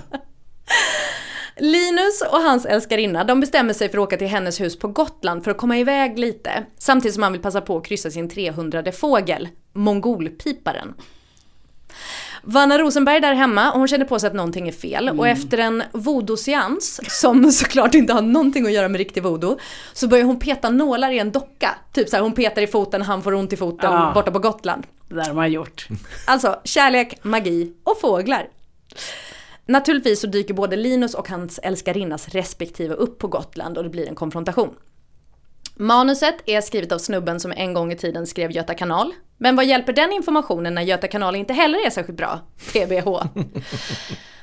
Linus 1.61 2.23
och 2.31 2.39
hans 2.41 2.67
älskarinna, 2.67 3.25
de 3.25 3.41
bestämmer 3.41 3.73
sig 3.73 3.89
för 3.89 3.99
att 3.99 4.03
åka 4.03 4.17
till 4.17 4.27
hennes 4.27 4.61
hus 4.61 4.79
på 4.79 4.89
Gotland 4.89 5.45
för 5.45 5.51
att 5.51 5.57
komma 5.59 5.79
iväg 5.79 6.19
lite. 6.19 6.65
Samtidigt 6.79 7.15
som 7.15 7.23
han 7.23 7.33
vill 7.33 7.43
passa 7.43 7.61
på 7.61 7.77
att 7.77 7.87
kryssa 7.87 8.11
sin 8.11 8.29
300 8.29 8.93
fågel, 8.93 9.49
mongolpiparen. 9.73 10.95
Vanna 12.43 12.79
Rosenberg 12.79 13.21
där 13.21 13.35
hemma, 13.35 13.71
hon 13.71 13.89
känner 13.89 14.05
på 14.05 14.19
sig 14.19 14.27
att 14.27 14.35
någonting 14.35 14.69
är 14.69 14.73
fel 14.73 15.09
och 15.09 15.29
efter 15.29 15.59
en 15.59 15.83
voodoo-seans, 15.93 17.01
som 17.09 17.53
såklart 17.53 17.95
inte 17.95 18.13
har 18.13 18.23
någonting 18.23 18.67
att 18.67 18.73
göra 18.73 18.89
med 18.89 18.99
riktig 18.99 19.23
voodoo, 19.23 19.59
så 19.93 20.09
börjar 20.09 20.25
hon 20.25 20.39
peta 20.39 20.71
nålar 20.71 21.11
i 21.11 21.19
en 21.19 21.33
docka. 21.33 21.75
Typ 21.93 22.09
så 22.09 22.17
här, 22.17 22.23
hon 22.23 22.33
petar 22.33 22.63
i 22.63 22.67
foten, 22.67 23.03
han 23.03 23.23
får 23.23 23.35
ont 23.35 23.53
i 23.53 23.57
foten 23.57 23.93
Ah. 23.93 24.13
borta 24.15 24.31
på 24.31 24.39
Gotland. 24.39 24.87
Det 25.09 25.15
där 25.15 25.25
har 25.27 25.35
man 25.35 25.53
gjort. 25.53 25.89
Alltså 26.27 26.61
kärlek, 26.65 27.19
magi 27.25 27.73
och 27.85 28.01
fåglar. 28.01 28.49
Naturligtvis 29.71 30.21
så 30.21 30.27
dyker 30.27 30.55
både 30.55 30.77
Linus 30.77 31.15
och 31.15 31.29
hans 31.29 31.61
älskarinnas 31.63 32.29
respektive 32.29 32.95
upp 32.95 33.19
på 33.19 33.29
Gotland 33.29 33.79
och 33.79 33.85
det 33.85 33.91
blir 33.91 34.09
en 34.09 34.15
konfrontation. 34.15 34.75
Manuset 35.77 36.35
är 36.47 36.61
skrivet 36.61 36.93
av 36.93 36.99
snubben 36.99 37.41
som 37.41 37.53
en 37.57 37.75
gång 37.75 37.93
i 37.93 37.97
tiden 37.97 38.27
skrev 38.27 38.51
Göta 38.51 38.75
kanal. 38.75 39.13
Men 39.39 39.57
vad 39.57 39.67
hjälper 39.67 39.93
den 39.93 40.13
informationen 40.13 40.75
när 40.75 40.83
Göta 40.83 41.09
kanal 41.09 41.37
inte 41.37 41.53
heller 41.53 41.87
är 41.87 41.91
särskilt 41.91 42.17
bra? 42.17 42.41
TBH. 42.73 43.09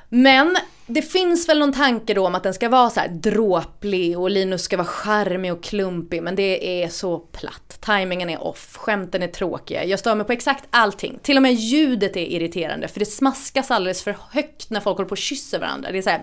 Men 0.10 0.58
det 0.86 1.02
finns 1.02 1.50
väl 1.50 1.60
någon 1.60 1.74
tanke 1.74 2.14
då 2.14 2.28
om 2.28 2.36
att 2.36 2.44
den 2.44 2.54
ska 2.54 2.70
vara 2.70 2.90
så 2.90 3.00
här 3.00 3.08
dråplig 3.08 4.20
och 4.20 4.30
Linus 4.30 4.64
ska 4.64 4.78
vara 4.78 4.88
charmig 4.88 5.54
och 5.54 5.64
klumpig 5.64 6.24
men 6.24 6.36
det 6.36 6.84
är 6.84 6.90
så 6.90 7.20
platt. 7.20 7.78
Timingen 7.82 8.30
är 8.30 8.44
off, 8.44 8.78
skämten 8.78 9.24
är 9.24 9.28
tråkiga. 9.28 9.86
Jag 9.86 10.00
stör 10.00 10.16
mig 10.16 10.26
på 10.26 10.34
exakt 10.34 10.64
allting. 10.70 11.20
Till 11.22 11.38
och 11.38 11.44
med 11.44 11.54
ljudet 11.54 12.18
är 12.18 12.26
irriterande 12.26 12.88
för 12.88 13.00
det 13.00 13.06
smaskas 13.06 13.72
alldeles 13.72 14.04
för 14.04 14.18
högt 14.32 14.70
när 14.70 14.80
folk 14.80 14.98
håller 14.98 15.10
på 15.10 15.14
och 15.14 15.18
kysser 15.18 15.60
varandra. 15.60 15.92
Det 15.92 15.98
är 15.98 16.02
så 16.02 16.10
här... 16.10 16.22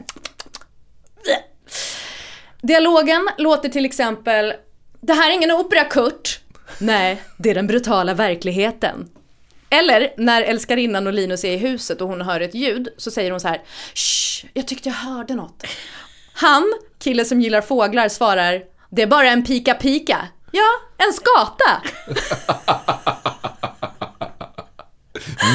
Dialogen 2.63 3.29
låter 3.39 3.69
till 3.69 3.85
exempel 3.85 4.53
Det 5.01 5.13
här 5.13 5.31
är 5.31 5.35
ingen 5.35 5.51
opera 5.51 5.85
Kurt. 5.85 6.41
Nej, 6.79 7.23
det 7.39 7.51
är 7.51 7.55
den 7.55 7.67
brutala 7.67 8.15
verkligheten. 8.15 9.09
Eller 9.79 10.15
när 10.17 10.43
älskarinnan 10.43 11.07
och 11.07 11.13
Linus 11.13 11.45
är 11.45 11.53
i 11.53 11.57
huset 11.57 12.01
och 12.01 12.09
hon 12.09 12.21
hör 12.21 12.41
ett 12.41 12.55
ljud 12.55 12.89
så 12.97 13.11
säger 13.11 13.31
hon 13.31 13.41
så 13.41 13.49
här 13.49 13.63
Shh, 13.95 14.47
jag 14.53 14.69
tyckte 14.69 14.89
jag 14.89 14.97
hörde 14.97 15.35
något. 15.35 15.65
Han, 16.35 16.73
kille 17.05 17.25
som 17.25 17.41
gillar 17.41 17.61
fåglar, 17.61 18.09
svarar 18.09 18.63
Det 18.91 19.03
är 19.03 19.07
bara 19.07 19.29
en 19.29 19.45
pika-pika. 19.45 20.29
Ja, 20.51 20.69
en 21.07 21.13
skata. 21.13 21.83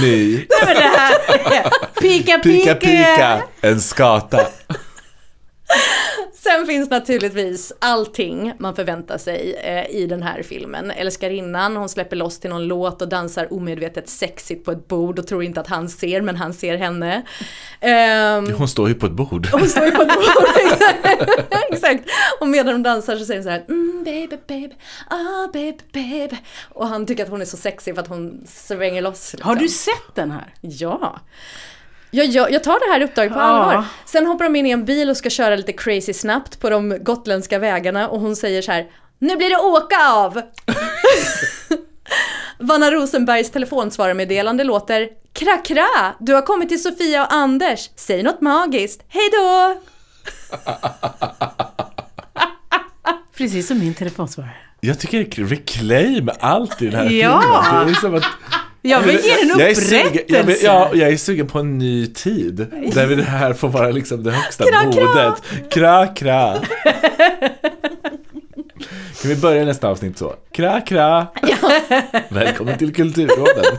Ny. 0.02 0.36
Nej 0.36 0.48
men 0.66 0.76
det 0.76 0.82
här 0.82 1.14
Pika 2.02 2.40
Pika 2.40 2.76
pika! 2.76 2.76
pika, 2.76 3.42
en 3.62 3.82
skata. 3.82 4.48
Sen 6.44 6.66
finns 6.66 6.90
naturligtvis 6.90 7.74
allting 7.80 8.54
man 8.60 8.76
förväntar 8.76 9.18
sig 9.18 9.54
eh, 9.64 9.96
i 9.96 10.06
den 10.08 10.24
här 10.24 10.44
filmen. 10.44 10.92
Älskarinnan, 10.92 11.76
hon 11.76 11.90
släpper 11.90 12.16
loss 12.16 12.40
till 12.40 12.50
någon 12.50 12.68
låt 12.68 13.02
och 13.02 13.10
dansar 13.10 13.54
omedvetet 13.54 14.10
sexigt 14.10 14.66
på 14.66 14.72
ett 14.72 14.88
bord 14.88 15.20
och 15.20 15.28
tror 15.28 15.44
inte 15.44 15.60
att 15.62 15.68
han 15.68 15.90
ser, 15.90 16.22
men 16.22 16.36
han 16.36 16.54
ser 16.54 16.78
henne. 16.78 17.22
Ehm, 17.80 18.54
Hon 18.54 18.68
står 18.68 18.90
ju 18.90 18.96
på 18.96 19.06
ett 19.06 19.12
bord. 19.12 19.48
hon 19.52 19.68
står 19.68 19.86
ju 19.86 19.92
på 19.92 20.02
ett 20.02 20.08
bord. 20.08 21.46
Exakt. 21.72 22.04
Och 22.40 22.48
medan 22.48 22.74
de 22.74 22.84
dansar 22.84 23.16
så 23.18 23.26
säger 23.26 23.40
hon 23.40 23.44
så 23.44 23.50
här 23.50 23.66
mm, 23.70 24.04
baby 24.04 24.38
baby, 24.48 24.76
ah 25.10 25.48
baby 25.54 25.78
baby. 25.94 26.38
Och 26.70 26.88
han 26.88 27.06
tycker 27.06 27.24
att 27.24 27.30
hon 27.30 27.42
är 27.42 27.46
så 27.46 27.58
sexig 27.58 27.96
för 27.96 28.02
att 28.02 28.08
hon 28.08 28.42
svänger 28.48 29.02
loss. 29.02 29.34
Liksom. 29.34 29.48
Har 29.50 29.56
du 29.56 29.70
sett 29.70 30.16
den 30.16 30.32
här? 30.32 30.54
Ja. 30.62 31.20
Jag, 32.12 32.26
jag, 32.26 32.52
jag 32.52 32.64
tar 32.64 32.88
det 32.88 32.94
här 32.94 33.02
uppdraget 33.02 33.34
på 33.34 33.40
Ja. 33.40 33.44
allvar. 33.44 33.86
Sen 34.06 34.26
hoppar 34.26 34.44
de 34.46 34.56
in 34.56 34.66
i 34.66 34.70
en 34.72 34.86
bil 34.86 35.10
och 35.10 35.18
ska 35.18 35.30
köra 35.30 35.56
lite 35.56 35.74
crazy 35.74 36.14
snabbt 36.14 36.60
på 36.62 36.70
de 36.70 36.98
gotländska 37.04 37.60
vägarna 37.60 38.08
och 38.10 38.20
hon 38.20 38.36
säger 38.36 38.62
så 38.62 38.72
här 38.72 38.88
Nu 39.20 39.36
blir 39.36 39.50
det 39.50 39.58
åka 39.58 40.12
av! 40.14 40.42
Vanna 42.60 42.92
Rosenbergs 42.92 43.52
telefonsvararmeddelande 43.52 44.64
låter 44.64 45.10
Kra 45.34 45.58
kra! 45.58 46.16
Du 46.20 46.34
har 46.34 46.42
kommit 46.42 46.70
till 46.70 46.82
Sofia 46.84 47.26
och 47.26 47.34
Anders. 47.34 47.90
Säg 47.96 48.24
något 48.24 48.42
magiskt. 48.42 49.04
Hej 49.08 49.30
då! 49.32 49.82
Precis 53.38 53.68
som 53.68 53.80
min 53.80 53.94
telefonsvarare. 53.94 54.52
Jag 54.82 55.00
tycker 55.00 55.18
det 55.18 55.38
är 55.38 55.46
reclaim 55.46 56.30
allt 56.40 56.82
i 56.82 56.86
den 56.86 56.96
här 56.96 57.10
Ja. 57.10 57.64
filmen. 57.70 57.86
Det 57.88 57.92
är 57.92 57.96
som 57.96 58.16
att 58.16 58.24
Jag 58.82 59.02
vill 59.02 59.20
ge 59.26 59.36
den 59.36 59.60
jag 59.60 59.70
är 59.70 59.76
sugen, 59.76 60.04
jag, 60.04 60.14
vill, 60.14 60.22
upprättelse. 60.22 60.66
ja, 60.66 60.90
jag 60.94 61.10
är 61.10 61.18
sugen 61.18 61.48
på 61.48 61.60
en 61.60 61.78
ny 61.78 62.08
tid. 62.08 62.56
Där 62.94 63.06
vi 63.06 63.16
det 63.16 63.24
här 63.24 63.54
får 63.54 63.70
vara 63.70 63.90
liksom 63.90 64.24
det 64.24 64.32
högsta 64.32 64.66
Kra, 64.66 64.84
modet. 64.84 65.44
Kra, 65.72 66.08
kra. 66.08 66.58
Kan 69.22 69.30
vi 69.30 69.36
börja 69.36 69.66
nästa 69.66 69.88
avsnitt 69.88 70.18
så? 70.18 70.36
Kra, 70.52 70.82
kra. 70.82 71.28
Välkommen 72.30 72.78
till 72.78 72.94
Kulturråden. 72.94 73.78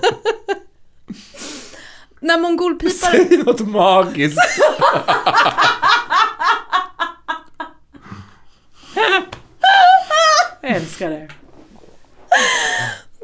När 2.21 2.39
mongolpiparen... 2.39 3.29
Säg 3.29 3.39
något 3.39 3.61
magiskt. 3.61 4.39
Jag 10.63 10.77
älskar 10.77 11.11
det. 11.11 11.29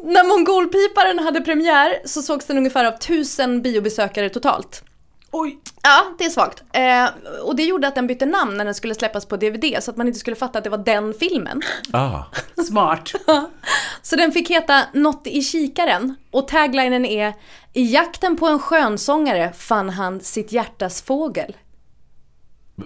När 0.07 0.24
mongolpiparen 0.24 1.18
hade 1.18 1.40
premiär 1.40 1.98
så 2.04 2.22
sågs 2.22 2.46
den 2.46 2.59
ungefär 2.59 2.84
av 2.84 2.92
tusen 2.98 3.62
biobesökare 3.62 4.28
totalt. 4.28 4.82
Oj. 5.30 5.59
Ja, 5.82 6.04
det 6.18 6.24
är 6.24 6.30
svagt. 6.30 6.62
Eh, 6.72 7.09
och 7.42 7.57
det 7.57 7.62
gjorde 7.62 7.88
att 7.88 7.94
den 7.94 8.07
bytte 8.07 8.26
namn 8.26 8.57
när 8.57 8.64
den 8.64 8.74
skulle 8.74 8.94
släppas 8.94 9.26
på 9.26 9.36
DVD 9.36 9.76
så 9.80 9.90
att 9.90 9.96
man 9.96 10.07
inte 10.07 10.18
skulle 10.18 10.36
fatta 10.36 10.59
att 10.59 10.64
det 10.64 10.70
var 10.70 10.78
den 10.78 11.14
filmen. 11.14 11.62
Ah, 11.92 12.22
Smart. 12.68 13.12
Så 14.02 14.16
den 14.16 14.32
fick 14.32 14.50
heta 14.50 14.82
Något 14.92 15.26
i 15.26 15.42
kikaren 15.42 16.14
och 16.30 16.48
taglinen 16.48 17.04
är 17.04 17.34
I 17.72 17.92
jakten 17.92 18.36
på 18.36 18.46
en 18.46 18.59
skönsångare 18.59 19.52
fann 19.52 19.90
han 19.90 20.20
sitt 20.20 20.52
hjärtas 20.52 21.02
fågel. 21.02 21.57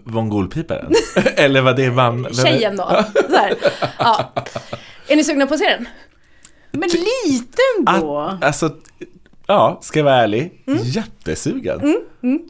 mongolpiparen? 0.04 0.92
Eller 1.36 1.60
vad 1.60 1.76
det 1.76 1.84
är- 1.84 2.44
Tjejen 2.44 2.76
då. 2.76 3.04
Så 3.30 3.36
här. 3.36 3.54
Ja. 3.98 4.32
Är 5.08 5.16
ni 5.16 5.24
sugna 5.24 5.46
på 5.46 5.54
att 5.54 5.60
se 5.60 5.68
den? 5.68 5.88
Men 6.72 6.88
lite 7.26 7.58
ändå. 7.78 8.18
Att, 8.18 8.44
alltså, 8.44 8.70
ja, 9.46 9.78
ska 9.82 9.98
jag 9.98 10.04
vara 10.04 10.16
ärlig. 10.16 10.62
Mm. 10.66 10.78
Jättesugen. 10.82 11.96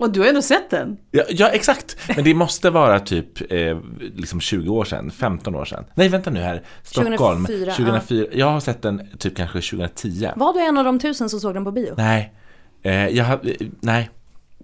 Och 0.00 0.10
du 0.12 0.20
har 0.20 0.26
ändå 0.26 0.42
sett 0.42 0.70
den? 0.70 0.96
Ja, 1.10 1.22
ja, 1.28 1.48
exakt. 1.48 1.96
Men 2.16 2.24
det 2.24 2.34
måste 2.34 2.70
vara 2.70 3.00
typ 3.00 3.52
eh, 3.52 3.78
liksom 4.14 4.40
20 4.40 4.70
år 4.70 4.84
sedan, 4.84 5.10
15 5.10 5.54
år 5.54 5.64
sedan. 5.64 5.84
Nej, 5.94 6.08
vänta 6.08 6.30
nu 6.30 6.40
här. 6.40 6.62
Stockholm. 6.82 7.46
2004, 7.46 7.72
2004. 7.72 8.26
Jag 8.32 8.46
har 8.46 8.60
sett 8.60 8.82
den 8.82 9.08
typ 9.18 9.36
kanske 9.36 9.60
2010. 9.60 10.28
Var 10.36 10.52
du 10.52 10.60
en 10.60 10.78
av 10.78 10.84
de 10.84 10.98
tusen 10.98 11.30
som 11.30 11.40
såg 11.40 11.54
den 11.54 11.64
på 11.64 11.72
bio? 11.72 11.94
Nej. 11.96 12.34
Eh, 12.82 13.08
jag, 13.08 13.30
eh, 13.30 13.36
nej. 13.80 14.10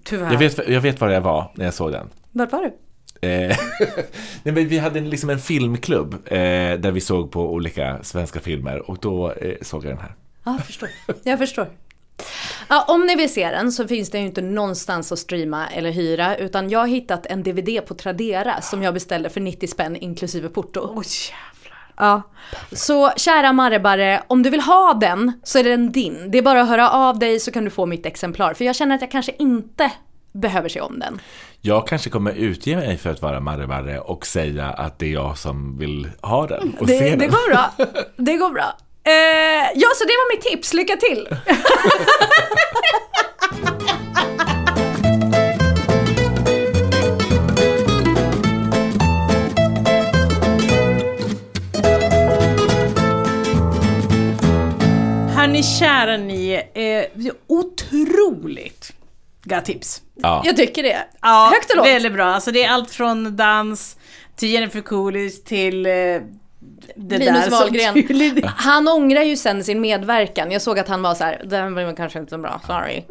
Tyvärr. 0.04 0.32
Jag 0.32 0.38
vet, 0.38 0.68
jag 0.68 0.80
vet 0.80 1.00
var 1.00 1.08
jag 1.08 1.20
var 1.20 1.52
när 1.54 1.64
jag 1.64 1.74
såg 1.74 1.92
den. 1.92 2.08
Vart 2.32 2.52
var 2.52 2.62
du? 2.62 2.72
Eh, 3.22 3.30
Nej, 4.42 4.54
men 4.54 4.68
vi 4.68 4.78
hade 4.78 4.98
en- 4.98 5.10
liksom 5.10 5.30
en 5.30 5.38
filmklubb 5.38 6.14
eh, 6.14 6.38
där 6.78 6.90
vi 6.90 7.00
såg 7.00 7.30
på 7.32 7.52
olika 7.52 7.98
svenska 8.02 8.40
filmer 8.40 8.90
och 8.90 8.98
då 9.00 9.32
eh, 9.32 9.54
såg 9.62 9.84
jag 9.84 9.90
den 9.92 9.98
här. 10.00 10.14
Ja, 10.44 10.52
jag 10.52 10.66
förstår. 10.66 10.88
Jag 11.22 11.38
förstår. 11.38 11.68
Ja, 12.68 12.84
om 12.88 13.06
ni 13.06 13.16
vill 13.16 13.32
se 13.32 13.50
den 13.50 13.72
så 13.72 13.88
finns 13.88 14.10
den 14.10 14.20
ju 14.20 14.26
inte 14.26 14.42
någonstans 14.42 15.12
att 15.12 15.18
streama 15.18 15.68
eller 15.68 15.90
hyra 15.90 16.36
utan 16.36 16.70
jag 16.70 16.78
har 16.78 16.86
hittat 16.86 17.26
en 17.26 17.42
DVD 17.42 17.86
på 17.86 17.94
Tradera 17.94 18.60
som 18.60 18.82
jag 18.82 18.94
beställde 18.94 19.28
för 19.30 19.40
90 19.40 19.66
spänn 19.66 19.96
inklusive 19.96 20.48
porto. 20.48 20.80
Oj 20.94 21.04
jävlar. 21.30 21.92
Ja. 21.96 22.22
Så 22.72 23.10
kära 23.16 23.52
Marrebare, 23.52 24.22
om 24.26 24.42
du 24.42 24.50
vill 24.50 24.60
ha 24.60 24.94
den 25.00 25.32
så 25.44 25.58
är 25.58 25.64
den 25.64 25.92
din. 25.92 26.30
Det 26.30 26.38
är 26.38 26.42
bara 26.42 26.60
att 26.62 26.68
höra 26.68 26.90
av 26.90 27.18
dig 27.18 27.40
så 27.40 27.50
kan 27.52 27.64
du 27.64 27.70
få 27.70 27.86
mitt 27.86 28.06
exemplar. 28.06 28.54
För 28.54 28.64
jag 28.64 28.76
känner 28.76 28.94
att 28.94 29.00
jag 29.00 29.10
kanske 29.10 29.32
inte 29.38 29.92
behöver 30.32 30.68
se 30.68 30.80
om 30.80 30.98
den. 30.98 31.20
Jag 31.66 31.86
kanske 31.86 32.10
kommer 32.10 32.32
utge 32.32 32.76
mig 32.76 32.96
för 32.96 33.10
att 33.10 33.22
vara 33.22 33.40
Marre 33.40 33.98
och 34.00 34.26
säga 34.26 34.66
att 34.66 34.98
det 34.98 35.06
är 35.06 35.10
jag 35.12 35.38
som 35.38 35.78
vill 35.78 36.10
ha 36.22 36.46
den 36.46 36.76
och 36.80 36.86
Det, 36.86 36.98
se 36.98 37.10
det 37.10 37.16
den. 37.16 37.30
går 37.30 37.48
bra. 37.50 37.72
Det 38.16 38.36
går 38.36 38.50
bra. 38.50 38.76
Eh, 39.04 39.12
ja, 39.74 39.88
så 39.96 40.04
det 40.04 40.12
var 40.12 40.34
mitt 40.36 40.42
tips. 40.44 40.72
Lycka 40.74 40.96
till! 40.96 41.28
Hörni 55.36 55.62
kära 55.62 56.16
ni, 56.16 56.62
eh, 56.74 57.24
otroligt 57.46 58.92
tips. 59.60 60.02
Ja. 60.14 60.42
Jag 60.44 60.56
tycker 60.56 60.82
det. 60.82 61.04
Ja, 61.22 61.50
Högt 61.54 61.70
och 61.70 61.76
lågt. 61.76 61.86
Väldigt 61.86 62.12
bra. 62.12 62.24
Alltså 62.26 62.52
det 62.52 62.64
är 62.64 62.70
allt 62.70 62.90
från 62.90 63.36
dans 63.36 63.96
till 64.36 64.48
Jennifer 64.48 64.80
Coolidge 64.80 65.44
till 65.44 65.86
eh, 65.86 65.92
det 65.92 67.18
Linus 67.18 67.44
där 67.44 67.50
Wahlgren. 67.50 68.06
Som, 68.40 68.50
Han 68.56 68.88
ångrar 68.88 69.22
ju 69.22 69.36
sen 69.36 69.64
sin 69.64 69.80
medverkan. 69.80 70.50
Jag 70.50 70.62
såg 70.62 70.78
att 70.78 70.88
han 70.88 71.02
var 71.02 71.14
så 71.14 71.24
här, 71.24 71.42
den 71.44 71.74
var 71.74 71.96
kanske 71.96 72.18
inte 72.18 72.30
så 72.30 72.38
bra, 72.38 72.60
sorry. 72.66 73.04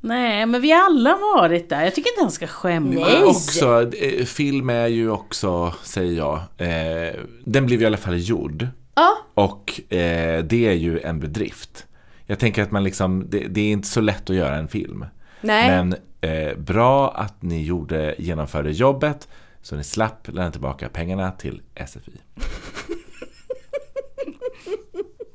Nej, 0.00 0.46
men 0.46 0.60
vi 0.60 0.70
har 0.70 0.84
alla 0.84 1.16
varit 1.16 1.68
där. 1.68 1.84
Jag 1.84 1.94
tycker 1.94 2.10
inte 2.10 2.22
han 2.22 2.30
ska 2.30 2.46
skämmas. 2.46 3.08
Nej. 3.08 3.22
Också, 3.22 3.92
eh, 3.96 4.24
film 4.24 4.70
är 4.70 4.86
ju 4.86 5.10
också, 5.10 5.74
säger 5.82 6.12
jag, 6.12 6.36
eh, 6.36 7.14
den 7.44 7.66
blev 7.66 7.82
i 7.82 7.86
alla 7.86 7.96
fall 7.96 8.18
gjord. 8.18 8.66
Ja, 8.94 9.18
Och 9.34 9.80
eh, 9.92 10.44
det 10.44 10.66
är 10.66 10.72
ju 10.72 11.00
en 11.00 11.20
bedrift. 11.20 11.86
Jag 12.26 12.38
tänker 12.38 12.62
att 12.62 12.70
man 12.70 12.84
liksom, 12.84 13.26
det, 13.30 13.38
det 13.38 13.60
är 13.60 13.72
inte 13.72 13.88
så 13.88 14.00
lätt 14.00 14.30
att 14.30 14.36
göra 14.36 14.56
en 14.56 14.68
film. 14.68 15.04
Nej. 15.42 15.68
Men 15.68 15.94
eh, 16.20 16.56
bra 16.56 17.10
att 17.10 17.42
ni 17.42 17.62
gjorde, 17.62 18.14
genomförde 18.18 18.70
jobbet 18.70 19.28
så 19.62 19.76
ni 19.76 19.84
slapp 19.84 20.28
lämna 20.28 20.50
tillbaka 20.50 20.88
pengarna 20.88 21.30
till 21.30 21.62
SFI. 21.86 22.12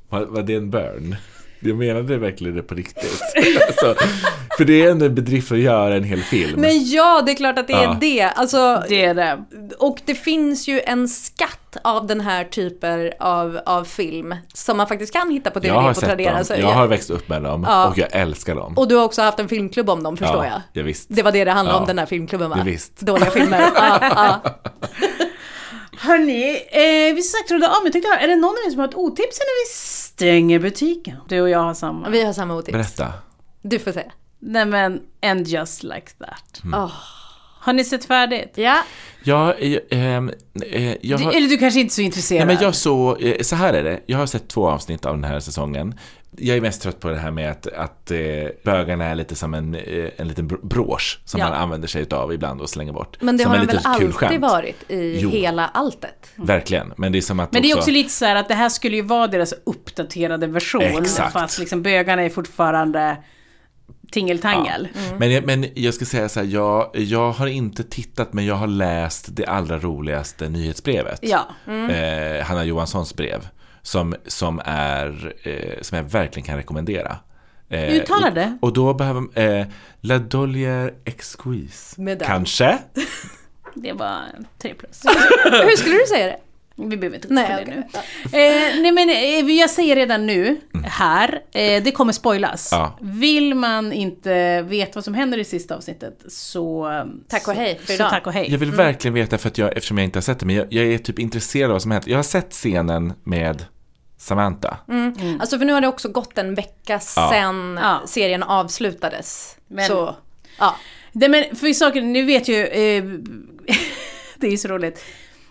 var, 0.09 0.25
var 0.25 0.43
det 0.43 0.55
en 0.55 0.69
burn? 0.71 1.15
Jag 1.59 1.77
menade 1.77 2.17
verkligen 2.17 2.55
det 2.55 2.63
på 2.63 2.75
riktigt. 2.75 3.21
alltså, 3.67 3.95
för 4.57 4.65
det 4.65 4.81
är 4.85 4.91
ändå 4.91 5.05
en 5.05 5.15
bedrift 5.15 5.51
att 5.51 5.59
göra 5.59 5.95
en 5.95 6.03
hel 6.03 6.21
film. 6.21 6.61
Men 6.61 6.85
ja, 6.89 7.23
det 7.25 7.31
är 7.31 7.35
klart 7.35 7.59
att 7.59 7.67
det 7.67 7.73
är 7.73 7.83
Ja. 7.83 7.97
det. 8.01 8.21
Alltså, 8.23 8.83
Det 8.89 9.05
är 9.05 9.13
det. 9.13 9.43
Och 9.79 9.97
det 10.05 10.15
finns 10.15 10.67
ju 10.67 10.81
en 10.81 11.07
skatt 11.07 11.77
av 11.83 12.07
den 12.07 12.21
här 12.21 12.43
typen 12.43 13.11
av, 13.19 13.59
av 13.65 13.83
film 13.83 14.35
som 14.53 14.77
man 14.77 14.87
faktiskt 14.87 15.13
kan 15.13 15.29
hitta 15.31 15.51
på 15.51 15.59
DVD 15.59 15.67
jag 15.69 15.73
har 15.81 15.93
på 15.93 15.99
sett 15.99 16.09
Tradera. 16.09 16.35
dem, 16.35 16.45
Så 16.45 16.53
jag 16.53 16.59
jag- 16.61 16.67
har 16.73 16.87
växt 16.87 17.09
upp 17.09 17.29
med 17.29 17.43
dem 17.43 17.65
Ja. 17.67 17.87
och 17.87 17.97
jag 17.97 18.07
älskar 18.11 18.55
dem. 18.55 18.73
Och 18.77 18.87
du 18.87 18.95
har 18.95 19.03
också 19.03 19.21
haft 19.21 19.39
en 19.39 19.49
filmklubb 19.49 19.89
om 19.89 20.03
dem 20.03 20.17
förstår 20.17 20.45
Ja, 20.45 20.51
jag. 20.51 20.61
ja, 20.73 20.83
visst. 20.83 21.07
Det 21.09 21.23
var 21.23 21.31
det 21.31 21.45
det 21.45 21.51
handlade 21.51 21.77
Ja. 21.77 21.81
om 21.81 21.87
den 21.87 21.99
här 21.99 22.05
filmklubben 22.05 22.49
va? 22.49 22.55
Ja, 22.59 22.63
visst. 22.63 22.99
Dåliga 22.99 23.29
filmer. 23.31 23.59
ja, 23.75 23.99
ja. 24.01 24.41
Hörni, 25.99 26.51
eh, 26.71 27.15
vi 27.15 27.21
ska 27.21 27.37
strax 27.37 27.51
runda 27.51 27.67
av 27.67 27.73
men 27.73 27.85
jag 27.85 27.93
tänkte 27.93 28.09
höra, 28.09 28.19
är 28.19 28.27
det 28.27 28.35
någon 28.35 28.49
av 28.49 28.67
er 28.67 28.71
som 28.71 28.79
har 28.79 28.87
ett 28.87 28.95
otips 28.95 29.39
när 29.39 29.65
vi 29.65 29.73
stänger 29.73 30.59
butiken? 30.59 31.17
Du 31.27 31.41
och 31.41 31.49
jag 31.49 31.59
har 31.59 31.73
samma. 31.73 32.09
Vi 32.09 32.23
har 32.25 32.33
samma 32.33 32.55
otips. 32.55 32.71
Berätta. 32.71 33.13
Du 33.61 33.79
får 33.79 33.91
säga. 33.91 34.11
Nej 34.39 34.65
men, 34.65 35.01
and 35.21 35.47
just 35.47 35.83
like 35.83 36.11
that. 36.19 36.61
Åh. 36.73 36.91
Har 37.67 37.73
ni 37.73 37.83
sett 37.83 38.05
färdigt? 38.05 38.51
Ja, 38.55 38.77
Jag, 39.23 39.49
eh, 39.63 39.79
ehm, 39.89 40.31
eh, 40.71 40.95
jag 41.01 41.19
Du, 41.19 41.23
har... 41.25 41.31
eller 41.31 41.47
du 41.47 41.57
kanske 41.57 41.79
inte 41.79 41.91
är 41.91 41.95
så 41.95 42.01
intresserad? 42.01 42.47
Nej, 42.47 42.55
men 42.55 42.63
jag 42.63 42.75
så, 42.75 43.15
eh, 43.17 43.41
så 43.41 43.55
här 43.55 43.73
är 43.73 43.83
det. 43.83 43.99
Jag 44.05 44.17
har 44.17 44.25
sett 44.25 44.47
två 44.47 44.67
avsnitt 44.69 45.05
av 45.05 45.13
den 45.15 45.23
här 45.23 45.39
säsongen. 45.39 45.93
Jag 46.37 46.57
är 46.57 46.61
mest 46.61 46.81
trött 46.81 46.99
på 46.99 47.09
det 47.09 47.17
här 47.17 47.31
med 47.31 47.51
att, 47.51 47.67
att 47.67 48.11
eh, 48.11 48.17
bögarna 48.63 49.05
är 49.05 49.15
lite 49.15 49.35
som 49.35 49.53
en, 49.53 49.75
eh, 49.75 50.09
en 50.17 50.27
liten 50.27 50.49
br- 50.49 50.67
brosch 50.67 51.19
som 51.25 51.39
Ja. 51.39 51.49
man 51.49 51.57
använder 51.57 51.87
sig 51.87 52.05
av 52.11 52.33
ibland 52.33 52.61
och 52.61 52.69
slänger 52.69 52.93
bort. 52.93 53.17
men 53.21 53.37
det 53.37 53.43
som 53.43 53.51
har 53.51 53.59
de 53.59 53.65
väl 53.65 53.79
alltid 53.83 54.13
skämt. 54.15 54.41
varit 54.41 54.91
i 54.91 55.17
Jo. 55.19 55.29
hela 55.29 55.67
alltet. 55.67 56.31
Verkligen, 56.35 56.93
men 56.97 57.11
det 57.11 57.17
är 57.17 57.21
som 57.21 57.39
att 57.39 57.51
Men 57.51 57.61
det 57.61 57.71
är 57.71 57.77
också 57.77 57.91
lite 57.91 58.09
så 58.09 58.25
här 58.25 58.35
att 58.35 58.47
det 58.47 58.53
här 58.55 58.69
skulle 58.69 58.95
ju 58.95 59.01
vara 59.01 59.27
deras 59.27 59.53
uppdaterade 59.65 60.47
version. 60.47 60.81
Exakt. 60.83 61.33
Fast 61.33 61.59
liksom 61.59 61.81
bögarna 61.81 62.21
är 62.21 62.29
fortfarande 62.29 63.17
tingeltangel. 64.11 64.87
Men, 65.17 65.31
jag, 65.31 65.45
men 65.45 65.65
jag 65.75 65.93
ska 65.93 66.05
säga 66.05 66.29
så 66.29 66.39
här, 66.39 66.47
jag, 66.47 66.89
jag 66.93 67.31
har 67.31 67.47
inte 67.47 67.83
tittat 67.83 68.33
men 68.33 68.45
jag 68.45 68.55
har 68.55 68.67
läst 68.67 69.35
det 69.35 69.45
allra 69.45 69.79
roligaste 69.79 70.49
nyhetsbrevet. 70.49 71.19
Ja. 71.21 71.47
Eh, 71.67 72.45
Hanna 72.45 72.63
Johanssons 72.63 73.15
brev. 73.15 73.47
Som, 73.81 74.15
som, 74.27 74.61
är, 74.65 75.33
eh, 75.43 75.81
som 75.81 75.97
jag 75.97 76.03
verkligen 76.03 76.45
kan 76.45 76.57
rekommendera. 76.57 77.17
Eh, 77.69 77.95
Uttala 77.95 78.29
det. 78.29 78.57
Och 78.61 78.73
då 78.73 78.93
behöver 78.93 79.39
eh, 79.39 79.65
La 80.01 80.17
Dollier 80.17 80.93
Exquise. 81.05 82.17
Kanske? 82.25 82.77
Det 83.73 83.93
var 83.93 84.21
tre 84.61 84.73
plus. 84.73 85.01
Hur 85.45 85.77
skulle 85.77 85.95
du 85.95 86.05
säga 86.07 86.25
det? 86.25 86.37
Vi 86.79 86.97
behöver 86.97 87.15
inte 87.15 87.27
gå 87.27 87.33
Nej, 87.33 87.65
på 87.65 87.71
det 87.71 87.75
nu. 87.75 87.83
Eh, 88.39 88.81
nej 88.81 88.91
men 88.91 89.09
eh, 89.09 89.51
jag 89.59 89.69
säger 89.69 89.95
redan 89.95 90.25
nu, 90.25 90.61
här, 90.83 91.41
eh, 91.51 91.83
det 91.83 91.91
kommer 91.91 92.13
spoilas. 92.13 92.69
Ja. 92.71 92.97
Vill 93.01 93.55
man 93.55 93.93
inte 93.93 94.61
veta 94.61 94.91
vad 94.95 95.03
som 95.03 95.13
händer 95.13 95.37
i 95.37 95.43
sista 95.43 95.75
avsnittet 95.75 96.19
så... 96.27 96.87
Tack 97.27 97.47
och 97.47 97.53
hej 97.53 97.77
för 97.79 97.85
så 97.87 97.93
idag. 97.93 98.09
tack 98.09 98.27
och 98.27 98.33
hej. 98.33 98.47
Jag 98.51 98.57
vill 98.59 98.71
verkligen 98.71 99.13
veta 99.13 99.37
för 99.37 99.47
att 99.49 99.57
jag, 99.57 99.77
eftersom 99.77 99.97
jag 99.97 100.05
inte 100.05 100.17
har 100.17 100.21
sett 100.21 100.39
det, 100.39 100.45
men 100.45 100.55
jag, 100.55 100.73
jag 100.73 100.85
är 100.85 100.97
typ 100.97 101.19
intresserad 101.19 101.65
av 101.69 101.73
vad 101.73 101.81
som 101.81 101.91
hänt. 101.91 102.07
Jag 102.07 102.17
har 102.17 102.23
sett 102.23 102.51
scenen 102.53 103.13
med 103.23 103.65
Samantha. 104.17 104.77
Alltså 105.39 105.57
för 105.57 105.65
nu 105.65 105.73
har 105.73 105.81
det 105.81 105.87
också 105.87 106.09
gått 106.09 106.37
en 106.37 106.55
vecka 106.55 106.99
Ja. 107.15 107.29
sedan 107.33 107.79
Ja. 107.81 108.01
serien 108.07 108.43
avslutades. 108.43 109.57
Men- 109.67 109.87
Så, 109.87 110.15
ja. 110.59 110.75
Nej 111.11 111.29
men 111.29 111.55
för 111.55 111.73
saker, 111.73 112.01
ni 112.01 112.21
vet 112.21 112.47
ju, 112.47 112.65
eh, 112.65 113.03
det 114.37 114.47
är 114.47 114.51
ju 114.51 114.57
så 114.57 114.67
roligt. 114.67 115.03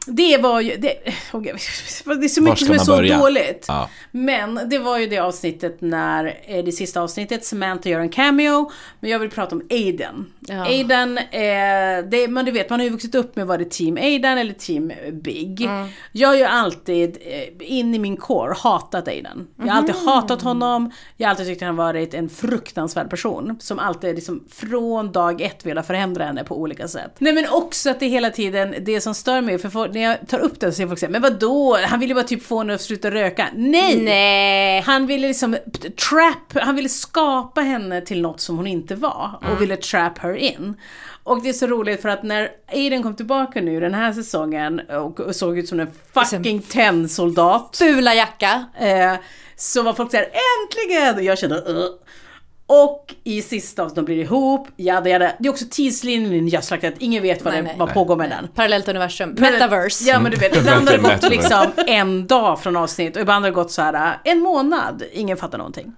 Det 0.06 0.36
var 0.38 0.60
ju, 0.60 0.76
det, 0.76 0.94
åh, 1.32 1.40
gud, 1.40 1.54
det 2.04 2.24
är 2.24 2.28
så 2.28 2.40
Var 2.40 2.50
mycket 2.50 2.66
som 2.66 2.74
är 2.74 2.78
så 2.78 2.96
börja? 2.96 3.18
dåligt. 3.18 3.64
Ja. 3.68 3.88
Men 4.10 4.60
det 4.70 4.78
var 4.78 4.98
ju 4.98 5.06
det 5.06 5.18
avsnittet 5.18 5.80
när, 5.80 6.38
eh, 6.46 6.64
det 6.64 6.72
sista 6.72 7.00
avsnittet, 7.00 7.44
Samantha 7.44 7.88
gör 7.90 8.00
en 8.00 8.08
cameo. 8.08 8.70
Men 9.00 9.10
jag 9.10 9.18
vill 9.18 9.30
prata 9.30 9.54
om 9.54 9.62
Aiden. 9.70 10.26
Ja. 10.40 10.64
Aiden, 10.66 11.18
eh, 11.18 12.08
det, 12.10 12.28
men 12.28 12.44
du 12.44 12.50
vet 12.50 12.70
man 12.70 12.80
har 12.80 12.84
ju 12.84 12.90
vuxit 12.90 13.14
upp 13.14 13.36
med 13.36 13.46
vad 13.46 13.58
det 13.58 13.64
är 13.64 13.68
Team 13.68 13.96
Aiden 13.96 14.38
eller 14.38 14.52
Team 14.52 14.92
Big. 15.12 15.60
Mm. 15.62 15.88
Jag 16.12 16.28
har 16.28 16.36
ju 16.36 16.44
alltid, 16.44 17.18
eh, 17.20 17.70
in 17.78 17.94
i 17.94 17.98
min 17.98 18.16
core, 18.16 18.54
hatat 18.58 19.08
Aiden. 19.08 19.46
Jag 19.58 19.66
har 19.66 19.72
alltid 19.72 19.94
Mhm. 19.94 20.06
hatat 20.06 20.42
honom, 20.42 20.90
jag 21.16 21.26
har 21.26 21.30
alltid 21.30 21.46
tyckt 21.46 21.62
att 21.62 21.66
han 21.66 21.76
varit 21.76 22.14
en 22.14 22.28
fruktansvärd 22.28 23.10
person. 23.10 23.56
Som 23.60 23.78
alltid 23.78 24.14
liksom 24.14 24.44
från 24.50 25.12
dag 25.12 25.40
ett 25.40 25.66
velat 25.66 25.86
förändra 25.86 26.24
henne 26.24 26.44
på 26.44 26.60
olika 26.60 26.88
sätt. 26.88 27.14
Nej 27.18 27.32
men 27.32 27.44
också 27.50 27.90
att 27.90 28.00
det 28.00 28.06
hela 28.06 28.30
tiden, 28.30 28.74
det 28.80 29.00
som 29.00 29.14
stör 29.14 29.40
mig, 29.40 29.58
för 29.58 29.68
folk, 29.68 29.92
när 29.96 30.02
jag 30.02 30.28
tar 30.28 30.38
upp 30.38 30.60
det 30.60 30.66
så 30.66 30.72
säger 30.72 30.88
folk 30.88 31.00
säga 31.00 31.10
men 31.10 31.22
vadå, 31.22 31.78
han 31.84 32.00
ville 32.00 32.14
bara 32.14 32.24
typ 32.24 32.42
få 32.42 32.58
henne 32.58 32.74
att 32.74 32.80
sluta 32.80 33.10
röka. 33.10 33.48
Nej! 33.54 34.02
Nej. 34.02 34.80
Han 34.80 35.06
ville 35.06 35.28
liksom 35.28 35.56
trap, 36.08 36.64
han 36.64 36.76
ville 36.76 36.88
skapa 36.88 37.60
henne 37.60 38.00
till 38.00 38.22
något 38.22 38.40
som 38.40 38.56
hon 38.56 38.66
inte 38.66 38.94
var. 38.94 39.40
Och 39.52 39.62
ville 39.62 39.76
trap 39.76 40.18
her 40.18 40.34
in. 40.34 40.76
Och 41.22 41.42
det 41.42 41.48
är 41.48 41.52
så 41.52 41.66
roligt 41.66 42.02
för 42.02 42.08
att 42.08 42.22
när 42.22 42.50
Aiden 42.72 43.02
kom 43.02 43.16
tillbaka 43.16 43.60
nu 43.60 43.80
den 43.80 43.94
här 43.94 44.12
säsongen 44.12 44.80
och 44.80 45.20
och 45.20 45.36
såg 45.36 45.58
ut 45.58 45.68
som 45.68 45.80
en 45.80 45.90
fucking 46.12 46.62
tennsoldat. 46.62 47.76
Fula 47.76 48.14
jacka. 48.14 48.64
Eh, 48.80 49.14
så 49.56 49.82
var 49.82 49.92
folk 49.92 50.10
såhär 50.10 50.24
äntligen! 50.26 51.14
Och 51.14 51.22
jag 51.22 51.38
kände 51.38 51.56
uh. 51.56 52.05
Och 52.68 53.14
i 53.24 53.42
sista 53.42 53.82
avsnittet 53.82 53.96
de 53.96 54.04
blir 54.04 54.16
ihop, 54.24 54.68
jada 54.76 55.10
jada. 55.10 55.32
Det 55.38 55.48
är 55.48 55.52
också 55.52 55.64
tidslinjen 55.70 56.48
Like 56.72 56.90
That, 56.90 57.00
ingen 57.02 57.22
vet 57.22 57.44
vad, 57.44 57.52
Nej, 57.54 57.62
det, 57.62 57.68
nej. 57.68 57.76
vad 57.78 57.92
pågår 57.94 58.16
med 58.16 58.30
den. 58.30 58.48
Parallellt 58.54 58.88
universum. 58.88 59.30
Metaverse. 59.38 60.04
Ja 60.04 60.20
men 60.20 60.30
du 60.32 60.36
vet, 60.38 60.56
ibland 60.56 60.88
har 60.88 60.96
det 60.96 61.02
gått 61.02 61.12
Metaverse. 61.12 61.28
liksom 61.36 61.84
en 61.86 62.26
dag 62.26 62.60
från 62.60 62.76
avsnitt 62.76 63.16
och 63.16 63.22
ibland 63.22 63.44
har 63.44 63.50
det 63.50 63.54
gått 63.54 63.70
så 63.70 63.82
här 63.82 64.18
en 64.24 64.40
månad, 64.40 65.02
ingen 65.12 65.36
fattar 65.36 65.58
någonting. 65.58 65.92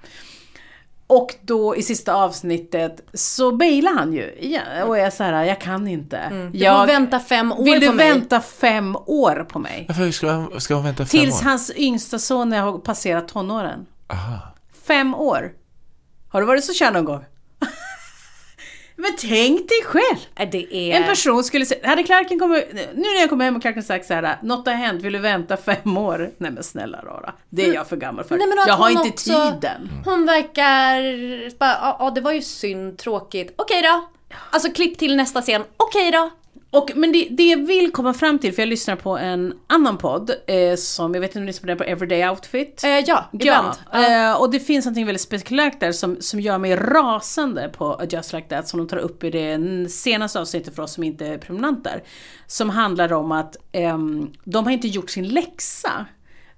Och 1.07 1.35
då 1.43 1.77
i 1.77 1.83
sista 1.83 2.15
avsnittet 2.15 3.01
så 3.15 3.53
bailar 3.57 3.93
han 3.95 4.13
ju 4.13 4.33
igen 4.39 4.63
och 4.87 4.99
är 4.99 5.11
så 5.11 5.25
här, 5.25 5.45
jag 5.45 5.61
kan 5.61 5.89
inte. 5.89 6.29
Du 6.53 6.59
får 6.65 6.87
vänta 6.87 7.21
fem 7.21 7.53
år 7.53 7.65
Vill 7.65 7.81
du 7.81 7.87
på 7.87 7.93
mig. 7.93 8.09
vänta 8.13 8.41
fem 8.41 8.97
år 8.97 9.47
på 9.49 9.59
mig? 9.59 9.85
Varför 9.89 10.11
ska, 10.11 10.47
ska 10.61 10.75
hon 10.75 10.85
vänta 10.85 11.07
fem 11.07 11.21
Tills 11.21 11.41
år? 11.41 11.45
hans 11.45 11.73
yngsta 11.77 12.19
son 12.19 12.53
har 12.53 12.79
passerat 12.79 13.29
tonåren. 13.29 13.87
Aha. 14.13 14.39
Fem 14.87 15.15
år. 15.15 15.53
Har 16.31 16.41
du 16.41 16.47
varit 16.47 16.65
så 16.65 16.75
kär 16.75 16.91
någon 16.91 17.05
gång? 17.05 17.25
Men 18.97 19.17
tänk 19.19 19.69
dig 19.69 19.83
själv! 19.85 20.51
Det 20.53 20.75
är... 20.77 20.97
En 21.01 21.05
person 21.05 21.45
skulle 21.45 21.67
säga, 21.67 21.89
hade 21.89 22.03
Clarken 22.03 22.39
kommit, 22.39 22.69
nu 22.73 22.89
när 22.95 23.21
jag 23.21 23.31
kommer 23.31 23.45
hem 23.45 23.57
och 23.57 23.63
Clarken 23.63 23.83
sagt 23.83 24.07
så 24.07 24.15
här, 24.15 24.39
något 24.43 24.67
har 24.67 24.75
hänt, 24.75 25.03
vill 25.03 25.13
du 25.13 25.19
vänta 25.19 25.57
fem 25.57 25.97
år? 25.97 26.31
Nej 26.39 26.51
men 26.51 26.63
snälla 26.63 26.99
rara, 27.03 27.33
det 27.49 27.67
är 27.69 27.75
jag 27.75 27.89
för 27.89 27.97
gammal 27.97 28.25
för. 28.25 28.37
Nej, 28.37 28.49
jag 28.67 28.75
har 28.75 28.91
inte 28.91 29.09
också- 29.09 29.51
tiden. 29.53 29.91
Hon 30.05 30.27
verkar... 30.27 31.59
bara, 31.59 31.71
Ja, 31.83 31.97
ja, 32.01 32.11
det 32.11 32.21
var 32.21 32.33
ju 32.33 32.43
synd, 32.43 32.99
tråkigt. 32.99 33.55
Okej 33.57 33.83
då. 33.83 34.09
Alltså 34.51 34.73
klipp 34.73 34.99
till 34.99 35.17
nästa 35.17 35.43
scen. 35.43 35.63
Okej 35.77 36.11
då. 36.11 36.31
Och, 36.71 36.91
men 36.95 37.13
det, 37.13 37.29
det 37.31 37.43
jag 37.43 37.67
vill 37.67 37.93
komma 37.93 38.15
fram 38.15 38.39
till, 38.39 38.55
för 38.55 38.63
jag 38.63 38.69
lyssnar 38.69 38.97
på 38.97 39.19
en 39.19 39.55
annan 39.67 39.99
podd, 39.99 40.31
eh, 40.47 40.77
som, 40.77 41.15
jag 41.15 41.21
vet 41.21 41.31
inte 41.31 41.39
om 41.39 41.45
ni 41.45 41.47
lyssnar 41.47 41.63
på 41.63 41.67
den, 41.67 41.79
på 41.79 41.85
Everyday 41.85 42.29
Outfit. 42.29 42.85
Eh, 42.85 42.91
ja, 42.91 43.31
ibland. 43.33 43.75
Ja, 43.93 44.31
eh, 44.31 44.41
och 44.41 44.51
det 44.51 44.61
finns 44.61 44.85
någonting 44.85 45.07
väldigt 45.07 45.23
spektakulärt 45.23 45.81
där 45.81 45.93
som, 45.93 46.17
som 46.21 46.41
gör 46.41 46.59
mig 46.59 46.77
rasande 46.77 47.69
på 47.69 48.03
Just 48.11 48.33
Like 48.33 48.49
That 48.49 48.69
som 48.69 48.79
de 48.79 48.89
tar 48.89 48.97
upp 48.97 49.25
i 49.25 49.31
det 49.31 49.89
senaste 49.91 50.41
avsnittet 50.41 50.75
för 50.75 50.83
oss 50.83 50.93
som 50.93 51.05
inte 51.05 51.27
är 51.27 51.39
prenumeranter. 51.39 52.03
Som 52.47 52.71
handlar 52.71 53.13
om 53.13 53.33
att 53.33 53.57
ehm, 53.73 54.33
de 54.45 54.65
har 54.65 54.73
inte 54.73 54.89
gjort 54.89 55.11
sin 55.11 55.29
läxa. 55.29 56.07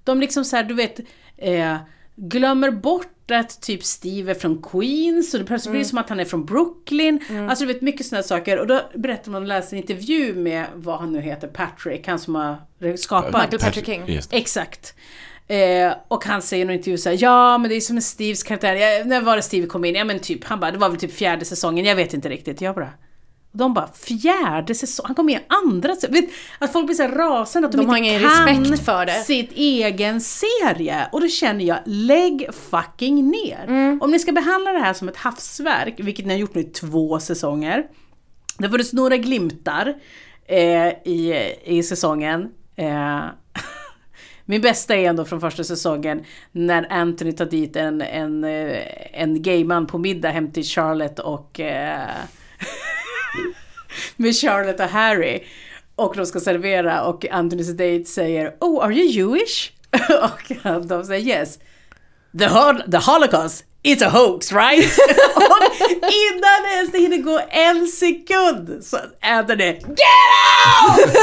De 0.04 0.20
liksom 0.20 0.44
så 0.44 0.56
här, 0.56 0.64
du 0.64 0.74
vet, 0.74 1.00
eh, 1.36 1.76
glömmer 2.20 2.70
bort 2.70 3.30
att 3.30 3.62
typ 3.62 3.84
Steve 3.84 4.30
är 4.30 4.34
från 4.34 4.62
Queens 4.62 5.34
och 5.34 5.40
det 5.40 5.46
plötsligt 5.46 5.70
blir 5.70 5.80
det 5.80 5.88
som 5.88 5.98
att 5.98 6.08
han 6.08 6.20
är 6.20 6.24
från 6.24 6.44
Brooklyn. 6.44 7.20
Alltså 7.48 7.64
du 7.64 7.72
vet 7.72 7.82
mycket 7.82 8.06
sådana 8.06 8.22
saker. 8.22 8.58
Och 8.58 8.66
då 8.66 8.80
berättar 8.94 9.30
man, 9.32 9.48
läser 9.48 9.76
en 9.76 9.82
intervju 9.82 10.34
med 10.34 10.66
vad 10.74 10.98
han 10.98 11.12
nu 11.12 11.20
heter, 11.20 11.48
Patrick, 11.48 12.08
han 12.08 12.18
som 12.18 12.34
har 12.34 12.96
skapat 12.96 13.42
Michael 13.42 13.60
Patrick 13.60 13.86
King. 13.86 14.20
Exakt. 14.30 14.94
Eh, 15.46 15.94
och 16.08 16.24
han 16.24 16.42
säger 16.42 16.64
i 16.64 16.68
en 16.68 16.74
intervju 16.74 16.98
såhär, 16.98 17.16
ja 17.20 17.58
men 17.58 17.70
det 17.70 17.76
är 17.76 17.80
som 17.80 17.96
en 17.96 18.02
Steves 18.02 18.42
karaktär. 18.42 18.74
Ja, 18.74 19.04
när 19.04 19.20
var 19.20 19.36
det 19.36 19.42
Steve 19.42 19.66
kom 19.66 19.84
in? 19.84 19.94
Ja 19.94 20.04
men 20.04 20.18
typ, 20.18 20.44
han 20.44 20.60
bara, 20.60 20.70
det 20.70 20.78
var 20.78 20.88
väl 20.88 20.98
typ 20.98 21.12
fjärde 21.12 21.44
säsongen, 21.44 21.84
jag 21.84 21.96
vet 21.96 22.14
inte 22.14 22.28
riktigt. 22.28 22.60
Jag 22.60 22.74
bara, 22.74 22.84
och 22.84 22.90
de 23.52 23.74
bara, 23.74 23.88
fjärde 23.92 24.74
säsong? 24.74 25.06
Han 25.06 25.14
kom 25.14 25.28
i 25.28 25.38
andra 25.48 25.94
säsongen. 25.94 26.28
Att 26.58 26.72
folk 26.72 26.86
blir 26.86 26.96
så 26.96 27.06
rasande 27.06 27.66
att 27.66 27.72
de, 27.72 27.78
De 27.78 27.88
har 27.88 27.96
inte 27.96 28.08
ingen 28.08 28.20
kan 28.20 28.64
respekt 28.64 28.84
för 28.84 29.06
det. 29.06 29.12
sitt 29.12 29.52
egen 29.52 30.20
serie. 30.20 31.08
Och 31.12 31.20
då 31.20 31.28
känner 31.28 31.64
jag, 31.64 31.78
lägg 31.84 32.48
fucking 32.70 33.30
ner. 33.30 33.98
Om 34.00 34.10
ni 34.10 34.18
ska 34.18 34.32
behandla 34.32 34.72
det 34.72 34.78
här 34.78 34.92
som 34.92 35.08
ett 35.08 35.16
havsverk, 35.16 35.94
vilket 35.98 36.26
ni 36.26 36.34
har 36.34 36.38
gjort 36.40 36.54
nu 36.54 36.60
i 36.60 36.64
två 36.64 37.20
säsonger. 37.20 37.86
Det 38.58 38.64
har 38.64 38.70
funnits 38.70 38.92
några 38.92 39.16
glimtar 39.16 39.94
eh, 40.46 40.88
i, 41.04 41.54
i 41.64 41.82
säsongen. 41.82 42.48
Eh, 42.76 43.20
min 44.44 44.60
bästa 44.60 44.96
är 44.96 45.08
ändå 45.08 45.24
från 45.24 45.40
första 45.40 45.64
säsongen 45.64 46.24
när 46.52 46.92
Anthony 46.92 47.32
tar 47.32 47.46
dit 47.46 47.76
en, 47.76 48.02
en, 48.02 48.44
eh, 48.44 48.82
en 49.12 49.42
gayman 49.42 49.86
på 49.86 49.98
middag 49.98 50.28
hem 50.28 50.50
till 50.50 50.64
Charlotte 50.64 51.18
och 51.18 51.60
eh, 51.60 52.08
med 54.16 54.36
Charlotte 54.36 54.82
och 54.82 54.90
Harry. 54.90 55.42
Och 55.96 56.16
de 56.16 56.26
ska 56.26 56.40
servera 56.40 57.04
och 57.04 57.26
Anthony 57.30 57.64
Sedate 57.64 58.04
säger 58.04 58.56
Oh, 58.60 58.84
are 58.84 58.94
you 58.94 59.06
Jewish? 59.06 59.70
och 60.22 60.86
de 60.86 61.04
säger 61.04 61.38
yes. 61.38 61.58
the, 62.38 62.46
hol- 62.46 62.90
the 62.90 63.10
holocaust, 63.10 63.64
it's 63.82 64.06
a 64.06 64.08
hoax 64.08 64.52
right? 64.52 64.84
och 65.36 65.86
innan 66.00 66.62
det 66.62 66.74
ens 66.76 66.94
hinner 66.94 67.16
gå 67.16 67.40
en 67.50 67.86
sekund 67.86 68.84
så 68.84 68.96
äter 69.20 69.56
det 69.56 69.72
Get 69.72 69.88
out! 70.88 71.16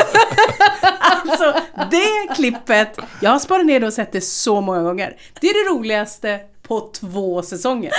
alltså 1.00 1.54
det 1.92 2.36
klippet, 2.36 3.00
jag 3.22 3.32
har 3.32 3.40
sparat 3.40 3.66
ner 3.66 3.80
det 3.80 3.88
och 3.88 3.94
sett 3.94 4.12
det 4.12 4.22
så 4.22 4.62
många 4.62 4.82
gånger. 4.82 5.18
Det 5.42 5.48
är 5.48 5.66
det 5.66 5.72
roligaste 5.72 6.40
på 6.68 6.92
två 7.00 7.42
säsonger. 7.42 7.92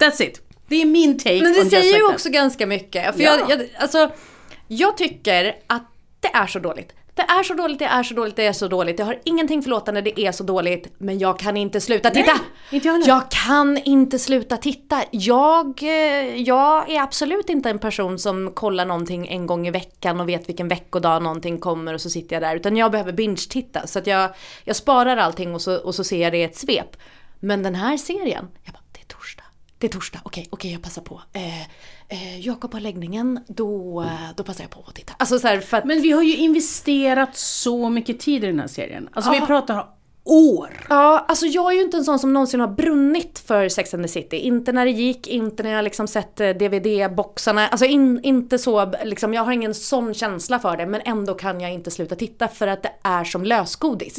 That's 0.00 0.22
it. 0.22 0.45
Det 0.68 0.82
är 0.82 0.86
min 0.86 1.18
take 1.18 1.42
Men 1.42 1.52
det 1.52 1.70
säger 1.70 1.96
ju 1.96 2.08
också 2.12 2.30
ganska 2.30 2.66
mycket. 2.66 3.14
För 3.14 3.22
Ja. 3.22 3.38
jag, 3.38 3.50
jag, 3.50 3.68
alltså, 3.78 4.10
jag 4.68 4.96
tycker 4.96 5.56
att 5.66 5.86
det 6.20 6.28
är 6.28 6.46
så 6.46 6.58
dåligt. 6.58 6.92
Det 7.16 7.22
är 7.22 7.42
så 7.42 7.54
dåligt, 7.54 7.78
det 7.78 7.84
är 7.84 8.02
så 8.02 8.14
dåligt, 8.14 8.36
det 8.36 8.46
är 8.46 8.52
så 8.52 8.68
dåligt. 8.68 8.98
Jag 8.98 9.06
har 9.06 9.18
ingenting 9.24 9.62
förlåtande, 9.62 10.00
det 10.00 10.20
är 10.20 10.32
så 10.32 10.44
dåligt. 10.44 10.88
Men 10.98 11.18
jag 11.18 11.38
kan 11.38 11.56
inte 11.56 11.80
sluta 11.80 12.10
titta! 12.10 12.32
Nej, 12.32 12.40
inte 12.70 12.88
jag 12.88 13.02
jag 13.06 13.30
kan 13.30 13.78
inte 13.78 14.18
sluta 14.18 14.56
titta. 14.56 15.02
Jag, 15.10 15.82
eh, 15.82 16.42
jag 16.42 16.90
är 16.90 17.00
absolut 17.00 17.48
inte 17.48 17.70
en 17.70 17.78
person 17.78 18.18
som 18.18 18.50
kollar 18.50 18.86
någonting 18.86 19.28
en 19.28 19.46
gång 19.46 19.66
i 19.66 19.70
veckan 19.70 20.20
och 20.20 20.28
vet 20.28 20.48
vilken 20.48 20.68
veckodag 20.68 21.22
någonting 21.22 21.58
kommer 21.58 21.94
och 21.94 22.00
så 22.00 22.10
sitter 22.10 22.36
jag 22.36 22.42
där. 22.42 22.56
Utan 22.56 22.76
jag 22.76 22.90
behöver 22.92 23.12
binge-titta. 23.12 23.86
Så 23.86 23.98
att 23.98 24.06
jag, 24.06 24.30
jag 24.64 24.76
sparar 24.76 25.16
allting 25.16 25.54
och 25.54 25.62
så, 25.62 25.76
och 25.76 25.94
så 25.94 26.04
ser 26.04 26.22
jag 26.22 26.32
det 26.32 26.38
i 26.38 26.42
ett 26.42 26.56
svep. 26.56 26.96
Men 27.40 27.62
den 27.62 27.74
här 27.74 27.96
serien, 27.96 28.48
jag 28.64 28.72
bara, 28.74 28.82
det 28.92 29.00
är 29.00 29.04
torsdag. 29.04 29.44
Det 29.78 29.86
är 29.86 29.90
torsdag, 29.90 30.20
okej, 30.24 30.46
okej 30.50 30.72
jag 30.72 30.82
passar 30.82 31.02
på. 31.02 31.22
Eh, 31.32 31.60
eh, 32.08 32.40
Jakob 32.40 32.72
har 32.72 32.80
läggningen, 32.80 33.40
då, 33.48 34.04
då 34.36 34.44
passar 34.44 34.64
jag 34.64 34.70
på 34.70 34.84
att 34.88 34.94
titta. 34.94 35.14
Alltså 35.18 35.38
så 35.38 35.48
här, 35.48 35.60
för 35.60 35.76
att... 35.76 35.84
Men 35.84 36.02
vi 36.02 36.10
har 36.12 36.22
ju 36.22 36.36
investerat 36.36 37.36
så 37.36 37.88
mycket 37.90 38.20
tid 38.20 38.44
i 38.44 38.46
den 38.46 38.60
här 38.60 38.66
serien. 38.66 39.08
Alltså 39.12 39.30
vi 39.30 39.40
pratar 39.40 39.88
år. 40.26 40.86
Ja, 40.88 41.24
alltså 41.28 41.46
jag 41.46 41.72
är 41.72 41.76
ju 41.76 41.82
inte 41.82 41.96
en 41.96 42.04
sån 42.04 42.18
som 42.18 42.32
någonsin 42.32 42.60
har 42.60 42.68
brunnit 42.68 43.42
för 43.46 43.68
Sex 43.68 43.94
and 43.94 44.02
the 44.04 44.08
City. 44.08 44.36
Inte 44.36 44.72
när 44.72 44.84
det 44.84 44.90
gick, 44.90 45.26
inte 45.26 45.62
när 45.62 45.70
jag 45.70 45.84
liksom 45.84 46.08
sett 46.08 46.40
eh, 46.40 46.48
DVD-boxarna. 46.48 47.68
Alltså 47.68 47.86
in, 47.86 48.20
inte 48.22 48.58
så, 48.58 48.92
liksom, 49.04 49.34
jag 49.34 49.42
har 49.44 49.52
ingen 49.52 49.74
sån 49.74 50.14
känsla 50.14 50.58
för 50.58 50.76
det. 50.76 50.86
Men 50.86 51.00
ändå 51.04 51.34
kan 51.34 51.60
jag 51.60 51.72
inte 51.72 51.90
sluta 51.90 52.14
titta 52.14 52.48
för 52.48 52.66
att 52.66 52.82
det 52.82 52.92
är 53.02 53.24
som 53.24 53.44
lösgodis. 53.44 54.16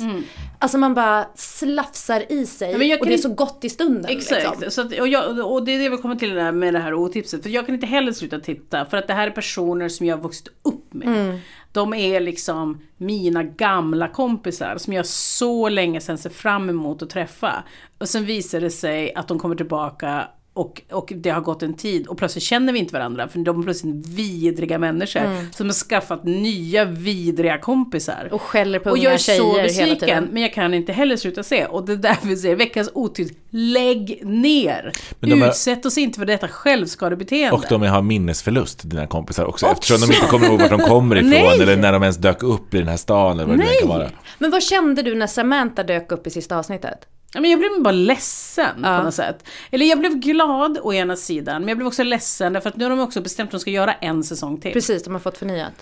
Alltså 0.60 0.78
man 0.78 0.94
bara 0.94 1.26
slafsar 1.36 2.32
i 2.32 2.46
sig 2.46 2.74
Mm. 2.74 2.98
och 3.02 3.06
det 3.08 3.14
är 3.14 3.18
så 3.18 3.30
gott 3.34 3.60
i 3.62 3.70
stunden. 3.70 4.12
Exakt, 4.12 4.62
Liksom. 4.62 4.72
så 4.72 4.82
att, 4.82 5.00
och, 5.00 5.08
jag, 5.08 5.52
och 5.52 5.66
det 5.66 5.72
är 5.76 5.80
det 5.80 5.90
vi 5.90 5.98
kommer 5.98 6.16
till 6.16 6.34
med 6.52 6.74
det 6.74 6.80
här 6.80 6.94
otipset. 6.94 7.44
För 7.44 7.50
jag 7.50 7.66
kan 7.66 7.76
inte 7.76 7.88
heller 7.88 8.12
sluta 8.12 8.40
titta 8.40 8.86
för 8.86 8.98
att 8.98 9.08
det 9.08 9.14
här 9.14 9.28
är 9.28 9.32
personer 9.32 9.90
som 9.90 10.06
jag 10.06 10.18
har 10.18 10.24
vuxit 10.24 10.48
upp 10.64 10.94
med. 10.94 11.08
Mm. 11.08 11.38
De 11.78 11.94
är 11.94 12.20
liksom 12.20 12.82
mina 12.98 13.44
gamla 13.44 14.08
kompisar 14.08 14.78
som 14.78 14.94
jag 14.94 15.06
så 15.06 15.70
länge 15.70 16.02
sedan 16.02 16.18
ser 16.18 16.30
fram 16.30 16.70
emot 16.70 17.02
att 17.02 17.10
träffa. 17.10 17.64
Och 17.98 18.10
sen 18.10 18.26
visar 18.26 18.62
det 18.62 18.70
sig 18.70 19.14
att 19.16 19.28
de 19.28 19.40
kommer 19.40 19.56
tillbaka 19.56 20.28
och, 20.58 20.82
och 20.92 21.14
det 21.16 21.30
har 21.30 21.42
gått 21.42 21.64
en 21.64 21.74
tid 21.74 22.08
och 22.08 22.18
plötsligt 22.18 22.44
känner 22.44 22.74
vi 22.74 22.80
inte 22.80 22.94
varandra 22.94 23.28
för 23.28 23.40
de 23.40 23.60
är 23.60 23.64
plötsligt 23.64 24.08
vidriga 24.08 24.78
människor 24.78 25.54
som 25.56 25.66
har 25.68 25.74
skaffat 25.74 26.24
nya 26.24 26.86
vidriga 26.86 27.58
kompisar. 27.58 28.20
Mm. 28.22 28.34
Och 28.34 28.42
skäller 28.42 28.80
på 28.80 28.90
Och 28.90 28.96
unga 28.96 29.04
jag 29.04 29.14
är 29.14 29.18
tjejer 29.18 29.40
så 29.40 29.52
hela 29.52 29.64
besviken, 29.64 30.00
tiden. 30.00 30.28
men 30.32 30.42
jag 30.42 30.54
kan 30.54 30.74
inte 30.74 30.94
heller 30.94 31.16
sluta 31.18 31.44
se. 31.44 31.66
Och 31.66 31.86
det 31.86 31.94
är 31.94 31.98
därför 31.98 32.30
jag 32.30 32.38
säger 32.38 32.56
veckans 32.56 32.90
otips, 32.94 33.32
lägg 33.50 34.20
ner! 34.26 34.92
Är- 35.22 35.48
Utsätt 35.50 35.86
oss 35.86 35.98
inte 35.98 36.20
för 36.20 36.26
detta 36.26 36.48
självskadebeteende. 36.48 37.56
Och 37.56 37.66
de 37.70 37.82
har 37.82 38.02
minnesförlust, 38.02 38.90
dina 38.90 39.08
kompisar 39.08 39.46
också, 39.46 39.66
Också. 39.66 39.76
eftersom 39.76 40.10
de 40.10 40.16
inte 40.16 40.28
kommer 40.28 40.48
ihåg 40.48 40.60
vart 40.62 40.70
de 40.70 40.80
kommer 40.80 41.16
ifrån 41.16 41.30
Nej. 41.30 41.62
eller 41.62 41.78
när 41.78 41.94
de 41.94 42.04
ens 42.04 42.18
dök 42.18 42.44
upp 42.44 42.74
i 42.74 42.78
den 42.78 42.88
här 42.88 42.98
stan 42.98 43.40
eller 43.40 43.46
vad 43.50 43.58
det 43.60 43.64
nu 43.66 43.72
kan 43.80 43.90
vara. 43.90 44.10
Men 44.40 44.52
vad 44.52 44.64
kände 44.64 45.02
du 45.02 45.16
när 45.16 45.28
Samantha 45.28 45.84
dök 45.84 46.12
upp 46.12 46.28
i 46.28 46.30
sista 46.30 46.58
avsnittet? 46.58 46.98
Men 47.34 47.46
jag 47.52 47.60
blev 47.60 47.72
bara 47.84 47.92
ledsen 47.92 48.80
Ja. 48.84 48.98
på 48.98 49.04
något 49.04 49.14
sätt. 49.14 49.48
Eller 49.72 49.86
jag 49.86 50.00
blev 50.00 50.16
glad 50.16 50.78
å 50.84 50.94
ena 50.94 51.16
sidan, 51.16 51.62
men 51.62 51.68
jag 51.68 51.78
blev 51.78 51.88
också 51.88 52.04
ledsen 52.04 52.54
därför 52.54 52.70
att 52.70 52.76
nu 52.76 52.84
har 52.86 52.90
de 52.90 53.00
också 53.00 53.22
bestämt 53.22 53.48
att 53.48 53.52
de 53.52 53.60
ska 53.60 53.70
göra 53.72 53.94
en 53.94 54.24
säsong 54.24 54.58
till. 54.62 54.74
Precis, 54.74 55.04
de 55.04 55.14
har 55.14 55.20
fått 55.20 55.38
förnyat. 55.38 55.74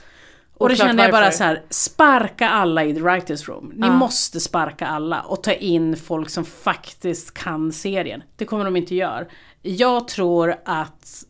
Och 0.58 0.70
då 0.70 0.74
Oklart 0.74 0.88
kände 0.88 1.04
jag 1.04 1.12
bara 1.12 1.32
så 1.32 1.44
här, 1.44 1.62
sparka 1.70 2.50
alla 2.50 2.84
i 2.84 2.94
the 2.94 3.02
writers 3.02 3.48
room. 3.50 3.72
Ni 3.76 3.88
Ja. 3.88 3.94
måste 3.94 4.40
sparka 4.40 4.88
alla 4.88 5.22
och 5.22 5.44
ta 5.44 5.54
in 5.54 5.96
folk 5.98 6.30
som 6.30 6.46
faktiskt 6.46 7.34
kan 7.34 7.72
serien. 7.72 8.24
Det 8.36 8.46
kommer 8.46 8.66
de 8.66 8.76
inte 8.76 8.96
göra. 8.96 9.26
Jag 9.62 10.08
tror 10.08 10.56
att 10.66 11.24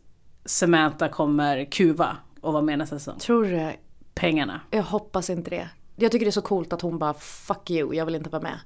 Samantha 0.44 1.08
kommer 1.08 1.64
kuva 1.64 2.16
och 2.40 2.52
vara 2.52 2.62
med 2.62 2.78
nästa 2.78 2.98
säsong. 2.98 3.18
Tror 3.18 3.44
du? 3.44 3.72
Pengarna. 4.14 4.60
Jag 4.70 4.82
hoppas 4.82 5.30
inte 5.30 5.50
det. 5.50 5.68
Jag 5.96 6.12
tycker 6.12 6.26
det 6.26 6.30
är 6.30 6.32
så 6.32 6.42
coolt 6.42 6.72
att 6.72 6.80
hon 6.82 6.98
bara 6.98 7.14
'fuck 7.14 7.70
you, 7.70 7.94
jag 7.94 8.06
vill 8.06 8.14
inte 8.14 8.30
vara 8.30 8.42
med'. 8.42 8.58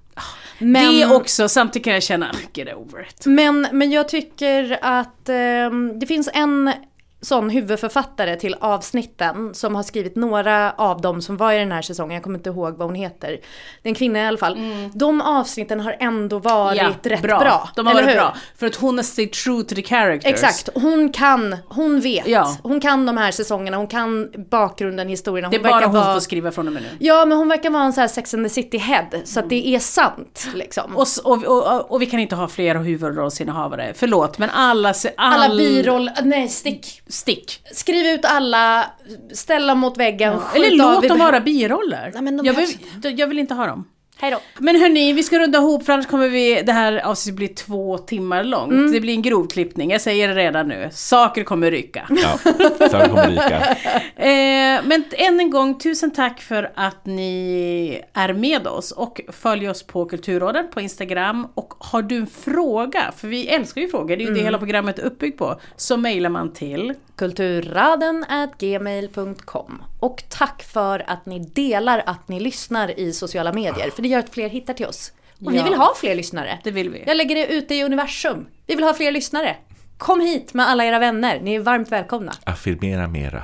Det 0.59 1.07
också, 1.15 1.49
samtidigt 1.49 1.85
kan 1.85 1.93
jag 1.95 2.03
känna, 2.03 2.31
get 2.55 2.77
over 2.77 3.09
it. 3.09 3.27
Men, 3.27 3.69
men 3.73 3.91
jag 3.91 4.09
tycker 4.09 4.79
att 4.83 5.29
ehm, 5.29 5.99
det 5.99 6.07
finns 6.07 6.31
en 6.33 6.73
sån 7.23 7.51
huvudförfattare 7.51 8.37
till 8.37 8.57
avsnitten 8.61 9.55
som 9.55 9.75
har 9.75 9.83
skrivit 9.83 10.17
några 10.17 10.73
av 10.73 11.01
dem 11.01 11.23
som 11.23 11.37
var 11.37 11.53
i 11.53 11.59
den 11.59 11.73
här 11.73 11.83
säsongen. 11.83 12.15
Jag 12.15 12.23
kommer 12.23 12.39
inte 12.39 12.51
ihåg 12.51 12.77
vad 12.77 12.89
hon 12.89 12.95
heter. 12.95 13.29
Det 13.83 13.89
är 13.89 13.91
en 13.91 13.95
kvinna 13.95 14.19
i 14.19 14.27
alla 14.27 14.39
fall. 14.39 14.59
De 14.95 15.21
avsnitten 15.21 15.81
har 15.81 15.97
ändå 16.01 16.39
varit 16.39 17.07
rätt 17.07 17.23
bra. 17.23 17.69
De 17.77 17.87
har 17.87 17.95
varit 17.95 18.09
hur? 18.09 18.15
bra. 18.15 18.37
För 18.57 18.67
att 18.67 18.75
hon 18.77 18.97
har 18.99 19.03
stayed 19.03 19.33
true 19.33 19.63
to 19.63 19.75
the 19.75 19.83
characters. 19.83 20.33
Exakt, 20.33 20.69
hon 20.75 21.13
kan, 21.13 21.57
hon 21.69 22.01
vet. 22.01 22.27
Ja. 22.27 22.57
Hon 22.63 22.81
kan 22.81 23.07
de 23.07 23.17
här 23.17 23.31
säsongerna, 23.31 23.77
hon 23.77 23.87
kan 23.87 24.33
bakgrunden, 24.51 25.09
historierna. 25.09 25.49
Hon 25.49 25.51
Det 25.53 25.69
är 25.69 25.71
bara 25.71 25.87
hon 25.87 25.95
vara... 25.95 26.15
får 26.15 26.21
skriva 26.21 26.51
från 26.51 26.67
och 26.67 26.73
med 26.73 26.83
nu. 26.83 26.89
Ja 26.99 27.25
men 27.25 27.39
hon 27.39 27.49
verkar 27.49 27.71
vara 27.71 27.85
en 27.85 27.93
sån 27.93 28.01
här 28.01 28.09
Sex 28.09 28.35
and 28.35 28.47
the 28.47 28.51
City 28.51 28.79
head. 28.79 29.07
Så 29.25 29.41
att 29.41 29.49
det 29.49 29.69
är 29.75 29.79
sant 29.79 30.49
liksom. 30.55 30.97
Och, 30.97 31.07
och, 31.25 31.45
och, 31.45 31.91
och 31.91 32.03
vi 32.03 32.07
kan 32.07 32.21
inte 32.21 32.35
ha 32.37 32.49
fler 32.49 32.75
huvudrollsinnehavare. 32.75 33.93
Förlåt, 33.97 34.39
men 34.39 34.51
alla... 34.51 34.95
All... 35.17 35.41
alla 35.41 35.57
biroll, 35.57 36.11
nej 36.23 36.49
stick. 36.49 37.03
Stick. 37.11 37.63
Skriv 37.73 38.07
ut 38.07 38.25
alla, 38.25 38.91
ställa 39.33 39.75
mot 39.75 39.99
väggen, 39.99 40.39
skjut 40.39 40.65
Eller 40.65 40.77
låt 40.77 41.09
dem 41.09 41.19
vara 41.19 41.41
biroller. 41.41 42.11
Nej, 42.15 42.23
men 42.23 42.37
de 42.37 42.47
jag, 42.47 42.55
behövs 42.55 42.77
vill, 43.03 43.19
jag 43.19 43.27
vill 43.27 43.39
inte 43.39 43.55
ha 43.55 43.67
dem. 43.67 43.85
Hej 44.23 44.31
då. 44.31 44.41
Men 44.59 44.81
hörni, 44.81 45.13
vi 45.13 45.23
ska 45.23 45.39
runda 45.39 45.59
ihop 45.59 45.85
för 45.85 45.93
annars 45.93 46.07
kommer 46.07 46.29
vi, 46.29 46.63
det 46.63 46.73
här 46.73 47.07
avsnittet 47.07 47.37
bli 47.37 47.49
två 47.49 47.99
timmar 47.99 48.45
långt. 48.45 48.73
Mm. 48.73 48.93
Det 48.93 49.01
blir 49.01 49.15
en 49.15 49.23
grovklippning, 49.23 49.91
jag 49.91 50.01
säger 50.01 50.29
det 50.29 50.35
redan 50.35 50.69
nu. 50.69 50.89
Saker 50.93 51.45
kommer 51.45 51.71
ryka. 51.71 52.07
Ja, 52.11 52.39
så 52.91 52.99
det 52.99 53.09
kommer 53.09 53.29
ryka. 53.31 53.77
Eh, 54.17 54.81
men 54.85 55.05
än 55.13 55.41
en 55.41 55.51
gång, 55.51 55.79
tusen 55.79 56.11
tack 56.11 56.41
för 56.41 56.73
att 56.75 57.07
ni 57.07 58.03
är 58.13 58.33
med 58.33 58.67
oss 58.67 58.93
och 58.93 59.21
följ 59.29 59.69
oss 59.69 59.83
på 59.83 60.05
Kulturråden 60.05 60.69
på 60.71 60.81
Instagram. 60.81 61.47
Och 61.55 61.75
har 61.79 62.03
du 62.03 62.17
en 62.17 62.27
fråga, 62.27 63.13
för 63.17 63.29
vi 63.29 63.49
älskar 63.49 63.81
ju 63.81 63.89
frågor, 63.89 64.17
det 64.17 64.25
är 64.25 64.27
ju 64.27 64.35
det 64.35 64.41
hela 64.41 64.59
programmet 64.59 64.99
är 64.99 65.03
uppbyggt 65.03 65.39
på, 65.39 65.61
så 65.77 65.97
mejlar 65.97 66.31
man 66.31 66.53
till 66.53 66.95
Kulturraden 67.17 68.25
gmail.com. 68.59 69.83
Och 70.01 70.23
tack 70.29 70.63
för 70.63 71.05
att 71.11 71.27
ni 71.27 71.39
delar 71.39 72.03
att 72.07 72.29
ni 72.29 72.41
lyssnar 72.41 73.01
i 73.01 73.13
sociala 73.13 73.53
medier. 73.53 73.91
För 73.91 74.03
det 74.03 74.09
gör 74.09 74.19
att 74.19 74.31
fler 74.31 74.49
hittar 74.49 74.75
till 74.75 74.87
oss. 74.87 75.13
Och 75.45 75.53
vi 75.53 75.57
Ja. 75.57 75.65
vill 75.65 75.75
ha 75.75 75.95
fler 75.97 76.15
lyssnare. 76.15 76.59
Det 76.65 76.71
vill 76.71 76.91
vi. 76.91 77.05
Jag 77.07 77.17
lägger 77.17 77.35
det 77.35 77.47
ute 77.47 77.75
i 77.75 77.83
universum. 77.85 78.47
Vi 78.67 78.75
vill 78.75 78.85
ha 78.85 78.95
fler 78.95 79.13
lyssnare. 79.13 79.57
Kom 79.99 80.21
hit 80.21 80.55
med 80.55 80.69
alla 80.69 80.85
era 80.85 80.99
vänner. 80.99 81.41
Ni 81.41 81.55
är 81.55 81.61
varmt 81.61 81.93
välkomna. 81.93 82.33
Affirmera 82.45 83.09
mera. 83.09 83.43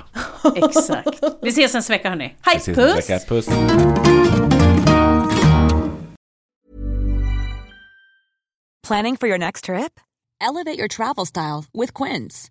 Exakt. 0.57 1.20
Vi 1.42 1.48
ses 1.48 1.74
nästa 1.74 1.92
vecka 1.92 2.09
hörni. 2.09 2.34
Hej, 2.42 2.61
Vi 2.66 2.72
nästa 2.72 2.94
vecka. 3.14 3.26
Puss. 3.28 3.48
Planning 8.82 9.16
for 9.16 9.26
your 9.28 9.38
next 9.38 9.64
trip? 9.64 10.00
Elevate 10.40 10.78
your 10.78 10.88
travel 10.88 11.26
style 11.26 11.64
with 11.72 11.92
Quince. 11.94 12.50